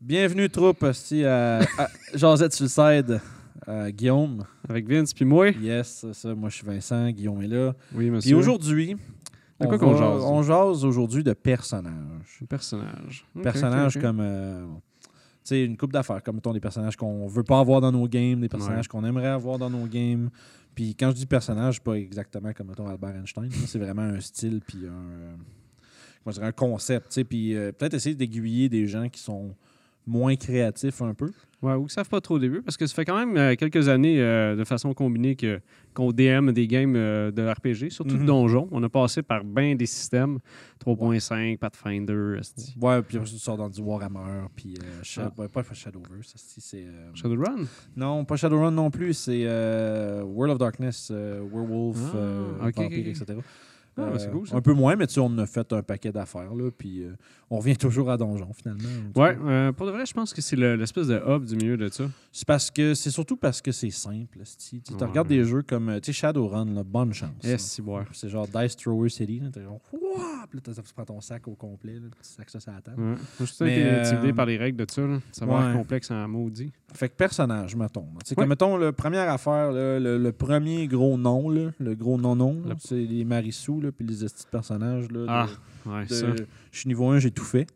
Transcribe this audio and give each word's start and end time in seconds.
Bienvenue, 0.00 0.48
troupe, 0.48 0.82
aussi 0.82 1.24
à, 1.24 1.60
à 1.78 1.88
Josette 2.14 2.52
Suicide. 2.52 3.20
Guillaume. 3.88 4.44
Avec 4.68 4.86
Vince 4.88 5.12
puis 5.12 5.24
moi. 5.24 5.48
Yes, 5.50 5.98
c'est 6.02 6.14
ça. 6.14 6.34
Moi, 6.34 6.50
je 6.50 6.56
suis 6.56 6.66
Vincent. 6.66 7.10
Guillaume 7.10 7.42
est 7.42 7.48
là. 7.48 7.74
Oui, 7.94 8.10
monsieur. 8.10 8.28
Puis 8.30 8.34
aujourd'hui, 8.34 8.94
De 8.94 8.98
on, 9.60 9.66
quoi 9.68 9.78
qu'on 9.78 9.92
va- 9.92 9.98
jase? 9.98 10.22
on 10.24 10.42
jase 10.42 10.84
aujourd'hui 10.84 11.24
de 11.24 11.32
personnages. 11.32 12.40
Personnage. 12.48 13.26
Ok, 13.34 13.42
personnages 13.42 13.96
ok, 13.96 14.02
ok. 14.02 14.06
comme. 14.08 14.20
euh, 14.20 14.66
tu 15.02 15.08
sais, 15.42 15.64
une 15.64 15.76
coupe 15.76 15.92
d'affaires, 15.92 16.22
comme 16.22 16.36
mettons 16.36 16.52
des 16.52 16.60
personnages 16.60 16.96
qu'on 16.96 17.26
veut 17.26 17.42
pas 17.44 17.58
avoir 17.60 17.80
dans 17.80 17.90
nos 17.92 18.06
games, 18.08 18.40
des 18.40 18.48
personnages 18.48 18.86
qu'on 18.88 19.04
aimerait 19.04 19.28
avoir 19.28 19.58
dans 19.58 19.70
nos 19.70 19.86
games. 19.86 20.28
Puis 20.74 20.94
quand 20.94 21.10
je 21.10 21.16
dis 21.16 21.26
personnage, 21.26 21.76
c'est 21.76 21.84
pas 21.84 21.94
exactement 21.94 22.52
comme 22.52 22.68
mettons 22.68 22.86
Albert 22.86 23.16
Einstein. 23.16 23.44
là. 23.48 23.56
C'est 23.66 23.78
vraiment 23.78 24.02
un 24.02 24.20
style 24.20 24.60
puis 24.64 24.78
un, 24.86 24.90
euh, 24.90 25.34
comment 26.22 26.32
je 26.32 26.38
dirais, 26.38 26.46
un 26.48 26.52
concept. 26.52 27.08
tu 27.08 27.14
sais. 27.14 27.24
Puis 27.24 27.54
euh, 27.56 27.72
peut-être 27.72 27.94
essayer 27.94 28.14
d'aiguiller 28.14 28.68
des 28.68 28.86
gens 28.86 29.08
qui 29.08 29.20
sont 29.20 29.54
moins 30.06 30.36
créatifs 30.36 31.02
un 31.02 31.14
peu. 31.14 31.30
Ouais, 31.62 31.72
ou 31.72 31.86
qui 31.86 31.94
savent 31.94 32.08
pas 32.08 32.20
trop 32.20 32.34
au 32.34 32.38
début, 32.38 32.60
parce 32.60 32.76
que 32.76 32.86
ça 32.86 32.94
fait 32.94 33.06
quand 33.06 33.16
même 33.18 33.34
euh, 33.38 33.54
quelques 33.56 33.88
années 33.88 34.20
euh, 34.20 34.54
de 34.56 34.62
façon 34.64 34.92
combinée 34.92 35.36
que, 35.36 35.58
qu'on 35.94 36.12
DM 36.12 36.52
des 36.52 36.66
games 36.68 36.94
euh, 36.94 37.30
de 37.30 37.42
RPG, 37.48 37.90
surtout 37.90 38.14
Mhm. 38.14 38.20
de 38.20 38.26
donjon. 38.26 38.68
On 38.72 38.82
a 38.82 38.88
passé 38.90 39.22
par 39.22 39.42
bien 39.42 39.74
des 39.74 39.86
systèmes 39.86 40.38
3.5, 40.84 41.56
Pathfinder, 41.58 42.36
esti. 42.38 42.74
Ouais, 42.80 43.00
puis 43.02 43.16
après, 43.16 43.28
tu 43.30 43.38
sors 43.38 43.56
dans 43.56 43.70
du 43.70 43.80
Warhammer, 43.80 44.46
puis 44.54 44.74
euh, 44.80 45.00
Sha- 45.02 45.32
Ah. 45.34 45.40
ouais, 45.40 45.48
pas 45.48 45.62
Shadowverse, 45.72 46.34
c'est- 46.36 46.60
c'est... 46.60 46.86
Shadowrun? 47.14 47.64
Non, 47.96 48.24
pas 48.26 48.36
Shadowrun 48.36 48.70
non 48.70 48.90
plus, 48.90 49.14
c'est 49.14 49.46
World 50.22 50.52
of 50.52 50.58
Darkness, 50.58 51.10
Werewolf, 51.10 51.98
Ah, 52.14 52.70
Vampire, 52.76 53.08
etc. 53.08 53.38
Ah, 53.98 54.10
ben, 54.10 54.18
c'est 54.18 54.28
Euh, 54.28 54.30
cool, 54.32 54.46
ça. 54.48 54.56
Un 54.56 54.60
peu 54.60 54.74
moins, 54.74 54.94
mais 54.96 55.06
tu 55.06 55.14
sais, 55.14 55.20
on 55.20 55.38
a 55.38 55.46
fait 55.46 55.72
un 55.72 55.82
paquet 55.82 56.12
d'affaires, 56.12 56.54
là, 56.54 56.70
puis 56.70 57.02
euh, 57.02 57.14
on 57.50 57.58
revient 57.58 57.76
toujours 57.78 58.10
à 58.10 58.16
Donjon, 58.16 58.52
finalement. 58.52 58.82
Ouais, 59.14 59.38
euh, 59.42 59.72
pour 59.72 59.86
de 59.86 59.92
vrai, 59.92 60.04
je 60.04 60.12
pense 60.12 60.34
que 60.34 60.42
c'est 60.42 60.56
le- 60.56 60.76
l'espèce 60.76 61.06
de 61.06 61.20
hub 61.26 61.44
du 61.44 61.56
milieu 61.56 61.76
de 61.78 61.88
ça. 61.88 62.04
C'est 62.30 62.46
parce 62.46 62.70
que 62.70 62.92
c'est 62.94 63.10
surtout 63.10 63.36
parce 63.36 63.62
que 63.62 63.72
c'est 63.72 63.90
simple. 63.90 64.40
Tu 64.58 64.76
Ouais. 64.94 65.04
regardes 65.06 65.28
des 65.28 65.44
jeux 65.44 65.62
comme 65.62 65.88
euh, 65.88 66.00
tu 66.00 66.12
sais, 66.12 66.18
Shadowrun, 66.20 66.66
là, 66.74 66.82
bonne 66.84 67.14
chance. 67.14 67.30
Yes, 67.42 67.80
ouais. 67.86 68.02
C'est 68.12 68.28
genre 68.28 68.46
Dice 68.46 68.76
Thrower 68.76 69.08
City. 69.08 69.40
Là, 69.40 69.48
t'es 69.50 69.62
genre, 69.62 69.80
Wouah! 69.92 70.46
Puis 70.50 70.60
là, 70.64 70.72
tu 70.74 70.92
prends 70.94 71.04
ton 71.04 71.20
sac 71.20 71.48
au 71.48 71.54
complet, 71.54 71.94
là, 71.94 72.00
tu 72.10 72.16
sacs 72.28 72.50
ça 72.50 72.60
sur 72.60 72.72
la 72.72 72.80
table. 72.80 73.00
Ouais. 73.00 73.06
Moi, 73.06 73.16
je 73.40 73.44
suis 73.46 73.64
intimidé 73.64 74.28
euh, 74.28 74.32
par 74.34 74.46
les 74.46 74.56
règles 74.58 74.84
de 74.84 74.90
ça. 74.90 75.02
Là. 75.02 75.18
Ça 75.32 75.46
va 75.46 75.58
ouais. 75.60 75.70
être 75.70 75.76
complexe 75.76 76.10
en 76.10 76.28
maudit. 76.28 76.70
Fait 76.92 77.08
que 77.08 77.14
personnage, 77.14 77.74
mettons. 77.76 78.06
Tu 78.24 78.26
sais. 78.30 78.34
Comme 78.34 78.48
mettons, 78.48 78.76
la 78.76 78.92
première 78.92 79.30
affaire, 79.30 79.72
le, 79.72 80.18
le 80.18 80.32
premier 80.32 80.86
gros 80.86 81.16
nom, 81.16 81.48
le 81.48 81.94
gros 81.94 82.18
non-nom, 82.18 82.62
c'est 82.78 82.94
les 82.96 83.24
Marissou, 83.24 83.80
là, 83.86 83.92
puis 83.92 84.06
les 84.06 84.22
de 84.22 84.28
personnages. 84.50 85.10
Là, 85.10 85.20
de- 85.20 85.26
Ah, 85.28 85.48
ouais, 85.86 86.06
de- 86.06 86.14
ça. 86.14 86.26
Je 86.70 86.78
suis 86.78 86.88
niveau 86.88 87.08
1, 87.08 87.18
j'ai 87.18 87.30
tout 87.30 87.44
fait. 87.44 87.66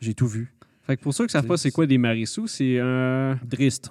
J'ai 0.00 0.14
tout 0.14 0.26
vu. 0.28 0.52
Fait 0.82 0.96
que 0.96 1.02
pour 1.02 1.14
ceux 1.14 1.26
qui 1.26 1.32
savent 1.32 1.46
pas 1.46 1.56
c'est 1.56 1.70
quoi 1.70 1.86
des 1.86 1.98
marissous, 1.98 2.46
c'est 2.46 2.78
un. 2.80 3.38
Drist. 3.44 3.90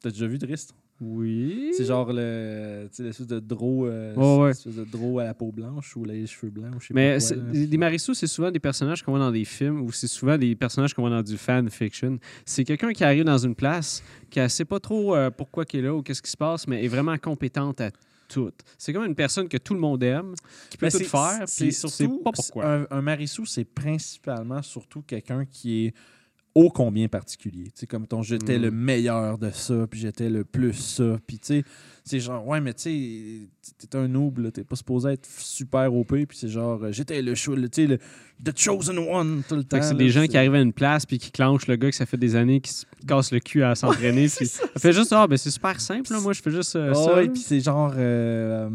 T'as 0.00 0.10
déjà 0.10 0.26
vu 0.26 0.38
Drist? 0.38 0.74
Oui. 1.00 1.72
C'est 1.76 1.84
genre 1.84 2.12
le, 2.12 2.86
tu 2.88 2.96
sais, 2.96 3.02
l'espèce 3.02 3.26
de 3.26 3.40
draw, 3.40 3.86
euh, 3.86 4.14
ouais. 4.14 4.48
l'espèce 4.48 4.76
de 4.76 5.18
à 5.20 5.24
la 5.24 5.34
peau 5.34 5.50
blanche 5.50 5.96
ou 5.96 6.04
les 6.04 6.26
cheveux 6.28 6.50
blancs. 6.50 6.74
ou 6.76 6.80
Je 6.80 6.86
sais 6.88 6.94
Mais 6.94 7.18
pas 7.18 7.34
quoi, 7.34 7.52
les 7.52 7.76
marissous, 7.76 8.14
c'est 8.14 8.28
souvent 8.28 8.52
des 8.52 8.60
personnages 8.60 9.02
qu'on 9.02 9.10
voit 9.10 9.18
dans 9.20 9.32
des 9.32 9.44
films 9.44 9.80
ou 9.80 9.90
c'est 9.90 10.06
souvent 10.06 10.38
des 10.38 10.54
personnages 10.54 10.94
qu'on 10.94 11.02
voit 11.02 11.10
dans 11.10 11.22
du 11.22 11.36
fan 11.36 11.68
fiction. 11.70 12.18
C'est 12.44 12.62
quelqu'un 12.62 12.92
qui 12.92 13.02
arrive 13.02 13.24
dans 13.24 13.38
une 13.38 13.56
place, 13.56 14.02
qui 14.30 14.38
ne 14.38 14.46
sait 14.46 14.64
pas 14.64 14.78
trop 14.78 15.16
euh, 15.16 15.30
pourquoi 15.30 15.64
qu'il 15.64 15.80
est 15.80 15.82
là 15.84 15.94
ou 15.94 16.02
qu'est-ce 16.02 16.22
qui 16.22 16.30
se 16.30 16.36
passe, 16.36 16.68
mais 16.68 16.84
est 16.84 16.88
vraiment 16.88 17.18
compétente 17.18 17.80
à 17.80 17.90
tout. 18.32 18.52
C'est 18.78 18.92
comme 18.92 19.04
une 19.04 19.14
personne 19.14 19.48
que 19.48 19.58
tout 19.58 19.74
le 19.74 19.80
monde 19.80 20.02
aime, 20.02 20.34
qui 20.70 20.76
peut 20.76 20.88
Ben, 20.90 20.98
tout 20.98 21.04
faire, 21.04 21.44
puis 21.46 21.72
surtout 21.72 22.20
pas 22.22 22.32
pourquoi. 22.32 22.66
Un, 22.66 22.86
un 22.90 23.02
marissou, 23.02 23.44
c'est 23.46 23.64
principalement 23.64 24.62
surtout 24.62 25.02
quelqu'un 25.02 25.44
qui 25.44 25.86
est 25.86 25.94
ô 26.54 26.70
combien 26.70 27.08
particulier? 27.08 27.64
Tu 27.66 27.70
sais, 27.80 27.86
comme 27.86 28.06
ton 28.06 28.22
j'étais 28.22 28.58
le 28.58 28.70
meilleur 28.70 29.38
de 29.38 29.50
ça, 29.50 29.86
puis 29.90 30.00
j'étais 30.00 30.28
le 30.28 30.44
plus 30.44 30.74
ça. 30.74 31.18
Puis 31.26 31.38
tu 31.38 31.46
sais, 31.46 31.64
c'est 32.04 32.20
genre, 32.20 32.46
ouais, 32.46 32.60
mais 32.60 32.74
tu 32.74 33.48
sais, 33.60 33.76
t'es 33.88 33.96
un 33.96 34.08
noob, 34.08 34.38
là, 34.38 34.50
t'es 34.50 34.64
pas 34.64 34.76
supposé 34.76 35.10
être 35.12 35.26
super 35.38 35.94
OP, 35.94 36.08
puis 36.26 36.36
c'est 36.36 36.48
genre, 36.48 36.82
euh, 36.82 36.92
j'étais 36.92 37.22
le, 37.22 37.32
le, 37.32 37.68
tu 37.68 37.82
sais, 37.82 37.86
le 37.86 37.98
The 38.44 38.58
Chosen 38.58 38.98
One 38.98 39.42
tout 39.48 39.54
le 39.56 39.64
temps. 39.64 39.80
C'est 39.80 39.96
des 39.96 40.08
gens 40.08 40.26
qui 40.26 40.36
arrivent 40.36 40.54
à 40.54 40.60
une 40.60 40.72
place 40.72 41.06
puis 41.06 41.18
qui 41.18 41.30
clenchent 41.30 41.68
le 41.68 41.76
gars 41.76 41.90
que 41.90 41.96
ça 41.96 42.06
fait 42.06 42.16
des 42.16 42.34
années 42.36 42.60
qui 42.60 42.72
se 42.72 42.84
casse 43.06 43.30
le 43.32 43.38
cul 43.40 43.62
à 43.62 43.74
s'entraîner. 43.76 44.26
puis 44.28 44.46
il 44.74 44.80
fait 44.80 44.92
juste 44.92 45.12
ah 45.12 45.26
ben 45.28 45.36
c'est 45.36 45.50
super 45.52 45.80
simple 45.80 46.12
là. 46.12 46.18
moi 46.20 46.32
je 46.32 46.42
fais 46.42 46.50
juste 46.50 46.74
euh, 46.74 46.90
Ah 46.90 46.94
ça. 46.94 47.14
ouais, 47.16 47.28
puis 47.28 47.40
c'est 47.40 47.60
genre, 47.60 47.94
euh, 47.96 48.68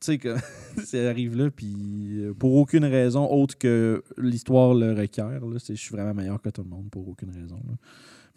tu 0.00 0.06
sais, 0.12 0.18
que 0.18 0.34
ça 0.84 1.08
arrive 1.08 1.36
là, 1.36 1.50
puis 1.50 1.74
euh, 2.20 2.34
pour 2.34 2.54
aucune 2.54 2.84
raison 2.84 3.28
autre 3.30 3.56
que 3.56 4.02
l'histoire 4.18 4.74
le 4.74 4.92
requiert, 4.92 5.40
je 5.68 5.74
suis 5.74 5.90
vraiment 5.94 6.14
meilleur 6.14 6.40
que 6.40 6.48
tout 6.50 6.62
le 6.62 6.68
monde 6.68 6.88
pour 6.90 7.08
aucune 7.08 7.30
raison. 7.30 7.58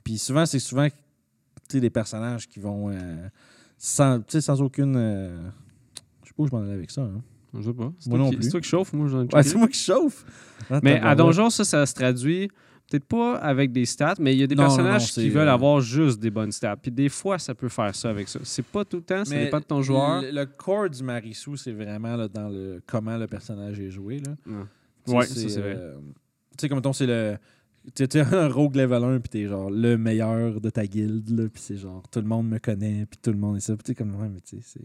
Puis 0.03 0.17
souvent, 0.17 0.45
c'est 0.45 0.59
souvent, 0.59 0.87
tu 0.87 0.95
sais, 1.69 1.79
des 1.79 1.89
personnages 1.89 2.47
qui 2.47 2.59
vont 2.59 2.89
euh, 2.89 3.27
sans, 3.77 4.19
sans 4.27 4.61
aucune. 4.61 4.95
euh, 4.95 5.49
je 6.23 6.29
sais 6.29 6.33
pas 6.35 6.43
où 6.43 6.47
je 6.47 6.51
m'en 6.51 6.61
allais 6.61 6.73
avec 6.73 6.91
ça. 6.91 7.01
hein. 7.01 7.21
Je 7.53 7.61
sais 7.63 7.73
pas. 7.73 7.91
C'est 7.99 8.09
Moi 8.09 8.19
toi, 8.19 8.25
non 8.25 8.29
qui- 8.29 8.35
plus. 8.37 8.43
c'est 8.45 8.51
toi 8.51 8.61
qui 8.61 8.69
chauffe, 8.69 8.93
moi 8.93 9.07
j'en 9.07 9.23
ai 9.25 9.35
Ouais, 9.35 9.43
c'est 9.43 9.57
moi 9.57 9.67
qui 9.67 9.79
chauffe. 9.79 10.23
Ah, 10.69 10.79
Mais 10.83 10.99
à. 10.99 11.15
Donjon, 11.15 11.49
ça, 11.49 11.63
ça 11.65 11.85
se 11.85 11.93
traduit 11.95 12.49
peut-être 12.89 13.05
pas 13.05 13.37
avec 13.37 13.71
des 13.71 13.85
stats, 13.85 14.15
mais 14.19 14.33
il 14.33 14.39
y 14.39 14.43
a 14.43 14.47
des 14.47 14.55
Non, 14.55 14.63
personnages 14.63 15.15
non, 15.15 15.21
qui 15.23 15.29
veulent 15.29 15.47
euh, 15.47 15.53
avoir 15.53 15.79
juste 15.81 16.19
des 16.19 16.29
bonnes 16.29 16.51
stats. 16.51 16.75
Puis 16.77 16.91
des 16.91 17.09
fois, 17.09 17.37
ça 17.39 17.53
peut 17.55 17.69
faire 17.69 17.93
ça 17.95 18.09
avec 18.09 18.27
ça. 18.27 18.39
C'est 18.43 18.65
pas 18.65 18.83
tout 18.85 18.97
le 18.97 19.03
temps, 19.03 19.23
ça 19.25 19.35
Mais 19.35 19.45
dépend 19.45 19.59
de 19.59 19.63
ton 19.65 19.81
joueur. 19.81 20.21
Le, 20.21 20.31
le 20.31 20.45
core 20.45 20.89
du 20.89 21.03
Marissou, 21.03 21.55
c'est 21.55 21.71
vraiment 21.71 22.15
là, 22.15 22.27
dans 22.27 22.49
le 22.49 22.81
comment 22.87 23.17
le 23.17 23.27
personnage 23.27 23.79
est 23.79 23.91
joué. 23.91 24.19
Là. 24.19 24.33
Tu 24.45 24.51
sais, 25.11 25.17
Ouais, 25.17 25.25
ça 25.25 25.35
c'est 25.35 25.59
vrai. 25.61 25.75
euh, 25.77 25.95
Tu 26.51 26.61
sais, 26.61 26.69
comme 26.69 26.77
mettons, 26.79 26.93
c'est 26.93 27.07
le. 27.07 27.37
Tu 27.95 28.03
es 28.03 28.17
un 28.17 28.47
rogue 28.47 28.75
level 28.75 29.03
1, 29.03 29.19
puis 29.19 29.29
t'es 29.29 29.47
genre 29.47 29.69
le 29.69 29.97
meilleur 29.97 30.59
de 30.61 30.69
ta 30.69 30.85
guilde, 30.85 31.49
puis 31.49 31.61
c'est 31.61 31.77
genre 31.77 32.03
tout 32.09 32.19
le 32.19 32.27
monde 32.27 32.47
me 32.47 32.59
connaît, 32.59 33.05
puis 33.05 33.19
tout 33.21 33.31
le 33.31 33.37
monde 33.37 33.57
est 33.57 33.61
ça. 33.61 33.75
Puis 33.75 33.83
sais, 33.87 33.95
comme, 33.95 34.15
ouais, 34.15 34.29
mais 34.29 34.41
tu 34.41 34.61
sais, 34.61 34.79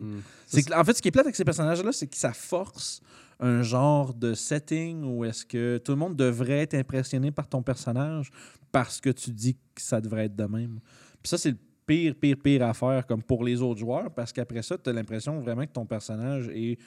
c'est. 0.47 0.71
Mm. 0.71 0.81
en 0.81 0.85
fait, 0.85 0.95
ce 0.95 1.03
qui 1.03 1.09
est 1.09 1.11
plate 1.11 1.27
avec 1.27 1.37
ces 1.37 1.45
personnages-là, 1.45 1.93
c'est 1.93 2.07
que 2.07 2.17
ça 2.17 2.33
force 2.33 3.01
un 3.41 3.63
genre 3.63 4.15
de 4.15 4.35
setting 4.35 5.05
où 5.05 5.25
est-ce 5.25 5.45
que 5.45 5.79
tout 5.79 5.93
le 5.93 5.99
monde 5.99 6.17
devrait 6.17 6.61
être 6.61 6.75
impressionné 6.75 7.31
par 7.31 7.49
ton 7.49 7.63
personnage 7.63 8.31
parce 8.71 9.01
que 9.01 9.11
tu 9.11 9.31
dis 9.31 9.55
que 9.55 9.83
ça 9.83 10.01
devrait 10.01 10.27
être 10.27 10.37
de 10.37 10.45
même. 10.45 10.79
Puis 11.23 11.31
ça, 11.31 11.39
c'est 11.39 11.51
le 11.51 11.59
pire, 11.87 12.15
pire, 12.15 12.37
pire 12.43 12.63
à 12.65 12.75
faire 12.75 13.07
comme 13.07 13.23
pour 13.23 13.45
les 13.45 13.61
autres 13.61 13.81
joueurs 13.81 14.13
parce 14.13 14.33
qu'après 14.33 14.63
ça, 14.63 14.79
tu 14.79 14.89
as 14.89 14.93
l'impression 14.93 15.41
vraiment 15.41 15.67
que 15.67 15.73
ton 15.73 15.87
personnage 15.87 16.49
est 16.49 16.79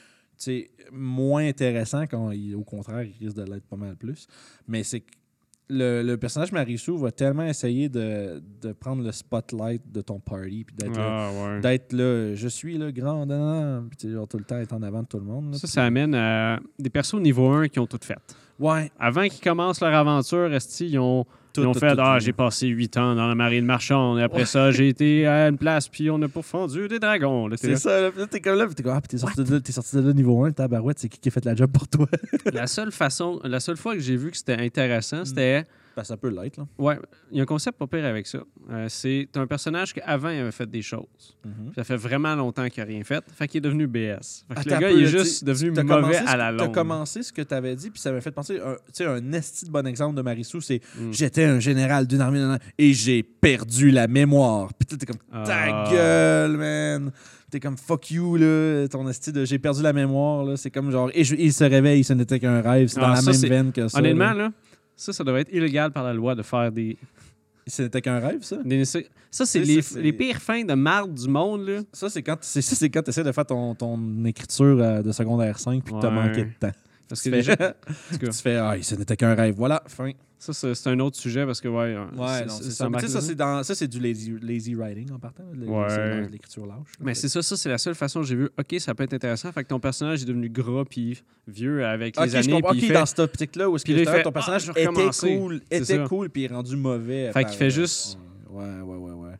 moins 0.92 1.48
intéressant 1.48 2.04
quand 2.04 2.32
il, 2.32 2.56
au 2.56 2.64
contraire, 2.64 3.04
il 3.04 3.16
risque 3.26 3.38
de 3.38 3.44
l'être 3.44 3.68
pas 3.68 3.76
mal 3.76 3.96
plus. 3.96 4.28
Mais 4.68 4.84
c'est 4.84 5.04
le, 5.70 6.02
le 6.02 6.18
personnage 6.18 6.52
Marissou 6.52 6.98
va 6.98 7.12
tellement 7.12 7.44
essayer 7.44 7.90
de, 7.90 8.42
de 8.62 8.72
prendre 8.72 9.04
le 9.04 9.12
spotlight 9.12 9.82
de 9.92 10.02
ton 10.02 10.20
party 10.20 10.64
puis 10.66 10.76
d'être 10.78 10.96
là 10.98 11.30
Ah, 11.30 11.32
ouais. 11.56 11.60
d'être 11.60 11.92
là, 11.94 12.36
je 12.36 12.48
suis 12.48 12.78
le 12.78 12.92
grand, 12.92 13.26
nan, 13.26 13.90
puis 13.90 14.12
genre 14.12 14.28
tout 14.28 14.38
le 14.38 14.44
temps 14.46 14.58
être 14.58 14.74
en 14.74 14.82
avant 14.82 15.02
de 15.04 15.08
tout 15.08 15.18
le 15.18 15.26
monde. 15.26 15.52
là, 15.52 15.58
Ça, 15.58 15.68
ça 15.68 15.84
amène 15.84 16.16
à 16.16 16.60
des 16.80 16.90
persos 16.90 17.16
niveau 17.20 17.50
1 17.50 17.68
qui 17.68 17.80
ont 17.80 17.88
tout 17.88 18.00
fait. 18.02 18.18
Ouais, 18.60 18.92
Avant 19.00 19.28
qu'ils 19.28 19.42
commencent 19.44 19.82
leur 19.82 19.94
aventure, 19.94 20.50
ils 20.80 20.98
ont, 20.98 21.26
tout, 21.58 21.64
ils 21.64 21.68
ont 21.68 21.74
tout, 21.74 21.80
fait 21.80 21.96
tout, 21.96 22.02
Ah, 22.04 22.18
j'ai 22.20 22.34
passé 22.34 22.68
8 22.68 22.98
ans 22.98 23.16
dans 23.16 23.28
la 23.28 23.36
marine 23.36 23.66
marchande, 23.66 24.20
et 24.20 24.24
après 24.24 24.40
Ouais. 24.40 24.46
ça, 24.46 24.72
j'ai 24.72 24.88
été 24.90 25.28
à 25.28 25.48
une 25.50 25.58
place, 25.58 25.88
puis 25.90 26.10
on 26.10 26.22
a 26.22 26.28
pourfendu 26.28 26.88
des 26.88 27.00
dragons. 27.00 27.50
C'est 27.56 27.76
ça, 27.76 28.02
là, 28.02 28.12
t'es 28.30 28.40
comme 28.42 28.58
là, 28.58 28.66
puis 28.66 28.76
t'es 28.76 28.84
comme, 28.84 28.94
ah, 28.96 29.02
puis 29.02 29.08
t'es 29.10 29.18
sorti, 29.18 29.44
de 29.44 29.52
là, 29.54 29.60
t'es 29.60 29.72
sorti 29.72 29.96
de 29.98 30.02
là 30.02 30.14
niveau 30.14 30.44
1, 30.46 30.52
tabarouette, 30.52 31.00
c'est 31.00 31.10
qui 31.10 31.20
qui 31.20 31.30
a 31.30 31.32
fait 31.32 31.46
la 31.46 31.56
job 31.56 31.72
pour 31.72 31.88
toi? 31.88 32.08
La 32.54 32.68
seule 32.68 32.92
façon, 32.92 33.40
la 33.44 33.60
seule 33.60 33.78
fois 33.78 33.94
que 33.96 34.00
j'ai 34.02 34.16
vu 34.16 34.32
que 34.32 34.38
c'était 34.38 34.58
intéressant, 34.60 35.26
c'était 35.26 35.66
Ben, 35.98 36.04
ça 36.04 36.16
peut 36.16 36.30
l'être. 36.30 36.60
Ouais, 36.78 36.96
il 37.32 37.38
y 37.38 37.40
a 37.40 37.44
un 37.44 37.48
concept 37.48 37.80
pas 37.80 37.88
pire 37.88 38.06
avec 38.06 38.28
ça. 38.28 38.38
Euh, 38.70 38.86
c'est 38.88 39.28
un 39.36 39.48
personnage 39.48 39.96
qu'avant 39.96 40.30
il 40.30 40.38
avait 40.42 40.52
fait 40.52 40.70
des 40.70 40.84
choses. 40.84 41.36
Puis 41.42 41.52
Ça 41.76 41.84
fait 41.84 41.96
vraiment 41.96 42.36
longtemps 42.36 42.70
qu'il 42.70 42.84
n'a 42.84 42.88
rien 42.88 43.04
fait. 43.04 43.24
Fait 43.34 43.48
qu'il 43.48 43.58
est 43.58 43.62
devenu 43.62 43.88
BS. 43.88 44.46
Fait 44.48 44.54
que 44.54 44.60
Attends 44.60 44.76
le 44.76 44.82
gars, 44.82 44.92
il 44.92 45.04
est 45.04 45.08
juste 45.08 45.40
tu- 45.40 45.46
devenu 45.46 45.72
mauvais 45.72 46.18
à 46.18 46.38
la 46.38 46.52
longue. 46.52 46.72
commencé 46.72 47.24
ce 47.24 47.34
que 47.34 47.42
t'avais 47.42 47.76
dit, 47.76 47.90
puis 47.90 48.00
ça 48.00 48.12
m'a 48.12 48.22
fait 48.22 48.30
penser, 48.30 48.58
tu 48.60 48.62
sais, 48.94 49.06
un 49.06 49.32
esti 49.34 49.66
de 49.66 49.72
bon 49.72 49.88
exemple 49.88 50.16
de 50.16 50.22
Marissou, 50.22 50.62
c'est 50.62 50.82
Mm. 51.00 51.12
j'étais 51.14 51.46
un 51.46 51.60
général 51.60 52.06
d'une 52.06 52.22
armée 52.22 52.58
et 52.78 52.94
j'ai 52.94 53.24
perdu 53.24 53.90
la 53.90 54.08
mémoire. 54.08 54.70
Puis 54.76 54.88
là, 54.92 54.98
t'es 55.00 55.06
comme, 55.08 55.44
ta 55.46 55.56
Ah. 55.86 55.90
gueule, 55.92 56.58
man! 56.58 57.12
T'es 57.50 57.62
comme 57.62 57.78
fuck 57.78 58.12
you, 58.12 58.36
là, 58.36 58.88
ton 58.90 59.08
esti 59.08 59.32
de 59.32 59.46
j'ai 59.46 59.58
perdu 59.58 59.82
la 59.82 59.94
mémoire, 59.94 60.44
là. 60.44 60.58
C'est 60.58 60.70
comme 60.70 60.92
genre, 60.92 61.10
et 61.14 61.24
je- 61.24 61.34
il 61.36 61.54
se 61.54 61.64
réveille, 61.64 62.04
ce 62.04 62.12
n'était 62.14 62.40
qu'un 62.42 62.62
rêve. 62.62 62.90
C'est 62.90 63.00
dans 63.00 63.08
Ah, 63.08 63.16
la 63.16 63.22
ça, 63.22 63.32
même 63.32 63.40
veine 63.50 63.72
que 63.72 63.88
ça. 63.88 63.98
Honnêtement, 64.00 64.34
là. 64.34 64.44
là, 64.50 64.52
ça, 64.98 65.14
ça 65.14 65.24
devrait 65.24 65.42
être 65.42 65.54
illégal 65.54 65.92
par 65.92 66.04
la 66.04 66.14
loi 66.14 66.36
de 66.36 66.42
faire 66.44 66.72
des. 66.72 66.98
Ce 67.68 67.82
n'était 67.82 68.02
qu'un 68.02 68.20
rêve, 68.20 68.44
ça? 68.44 68.58
des- 68.64 68.86
ça, 68.86 69.46
c'est 69.46 69.60
les, 69.60 70.14
pires 70.14 70.42
fins 70.42 70.64
de 70.64 70.74
marde 70.74 71.14
du 71.14 71.28
monde, 71.28 71.68
là. 71.68 71.82
Ça, 71.92 72.10
c'est 72.10 72.24
quand 72.24 72.38
c'est 72.40 72.62
ça, 72.62 72.76
c'est 72.78 72.90
quand 72.90 73.02
tu 73.04 73.10
essaies 73.10 73.26
de 73.26 73.32
faire 73.34 73.46
ton, 73.46 73.76
ton 73.76 74.24
écriture 74.26 74.78
euh, 74.82 75.02
de 75.02 75.12
secondaire 75.12 75.60
5 75.60 75.84
puis 75.84 75.94
que 75.94 76.00
t'as 76.00 76.08
Ouais. 76.08 76.14
manqué 76.14 76.44
de 76.46 76.52
temps. 76.60 76.72
Parce 77.10 77.22
Tu 77.22 77.30
que 77.32 77.36
les 77.36 77.42
gens- 77.44 77.56
fais, 77.58 78.18
tu 78.20 78.32
fais, 78.34 78.56
ah, 78.58 78.76
ce 78.82 78.96
n'était 78.96 79.16
qu'un 79.16 79.34
rêve. 79.36 79.56
Voilà, 79.56 79.82
fin. 79.88 80.12
ça, 80.40 80.54
c'est 80.54 80.88
un 80.90 81.00
autre 81.00 81.16
sujet 81.18 81.46
parce 81.46 81.62
que, 81.62 81.68
ouais. 81.68 81.96
Ouais, 81.96 82.46
non, 82.46 82.50
ça. 82.50 82.90
Mais 82.90 82.98
tu 83.00 83.06
sais, 83.08 83.12
ça, 83.14 83.22
c'est 83.22 83.36
dans- 83.36 83.64
ça, 83.64 83.74
c'est 83.76 83.88
du 83.88 84.00
lazy, 84.00 84.36
lazy 84.42 84.76
writing 84.76 85.12
en 85.14 85.20
partant. 85.20 85.44
Ouais. 85.56 85.86
C'est 85.90 86.26
de 86.28 86.32
l'écriture 86.32 86.66
lâche. 86.66 86.92
Mais 87.00 87.14
c'est 87.16 87.30
ça, 87.30 87.42
ça, 87.42 87.56
c'est 87.58 87.70
la 87.70 87.78
seule 87.78 87.96
façon 87.96 88.20
que 88.22 88.28
j'ai 88.28 88.36
vu. 88.36 88.50
OK, 88.60 88.76
ça 88.80 88.94
peut 88.94 89.04
être 89.04 89.14
intéressant. 89.14 89.52
Fait 89.52 89.64
que 89.64 89.70
ton 89.70 89.80
personnage 89.80 90.22
est 90.22 90.26
devenu 90.26 90.50
gras 90.50 90.84
puis 90.90 91.24
vieux 91.48 91.86
avec 91.86 92.18
Ok, 92.20 92.26
les 92.26 92.36
années. 92.36 92.54
Ok, 92.64 92.80
fait- 92.80 92.94
dans 92.94 93.06
cette 93.06 93.20
optique-là, 93.20 93.70
où 93.70 93.76
est-ce 93.78 93.86
que 93.86 93.94
fait, 94.06 94.24
ton 94.24 94.32
personnage 94.32 94.64
Ah, 94.64 94.66
je 94.68 94.72
vais 94.74 94.84
était 94.84 95.38
cool, 95.38 95.62
était 95.72 96.04
cool, 96.04 96.30
puis 96.30 96.42
il 96.44 96.46
est 96.52 96.54
rendu 96.54 96.76
mauvais. 96.76 97.32
Fait 97.32 97.46
qu'il 97.46 97.56
fait 97.58 97.70
juste- 97.72 98.18
Ouais, 98.50 98.64
ouais, 98.82 98.96
ouais, 98.98 99.12
ouais. 99.12 99.32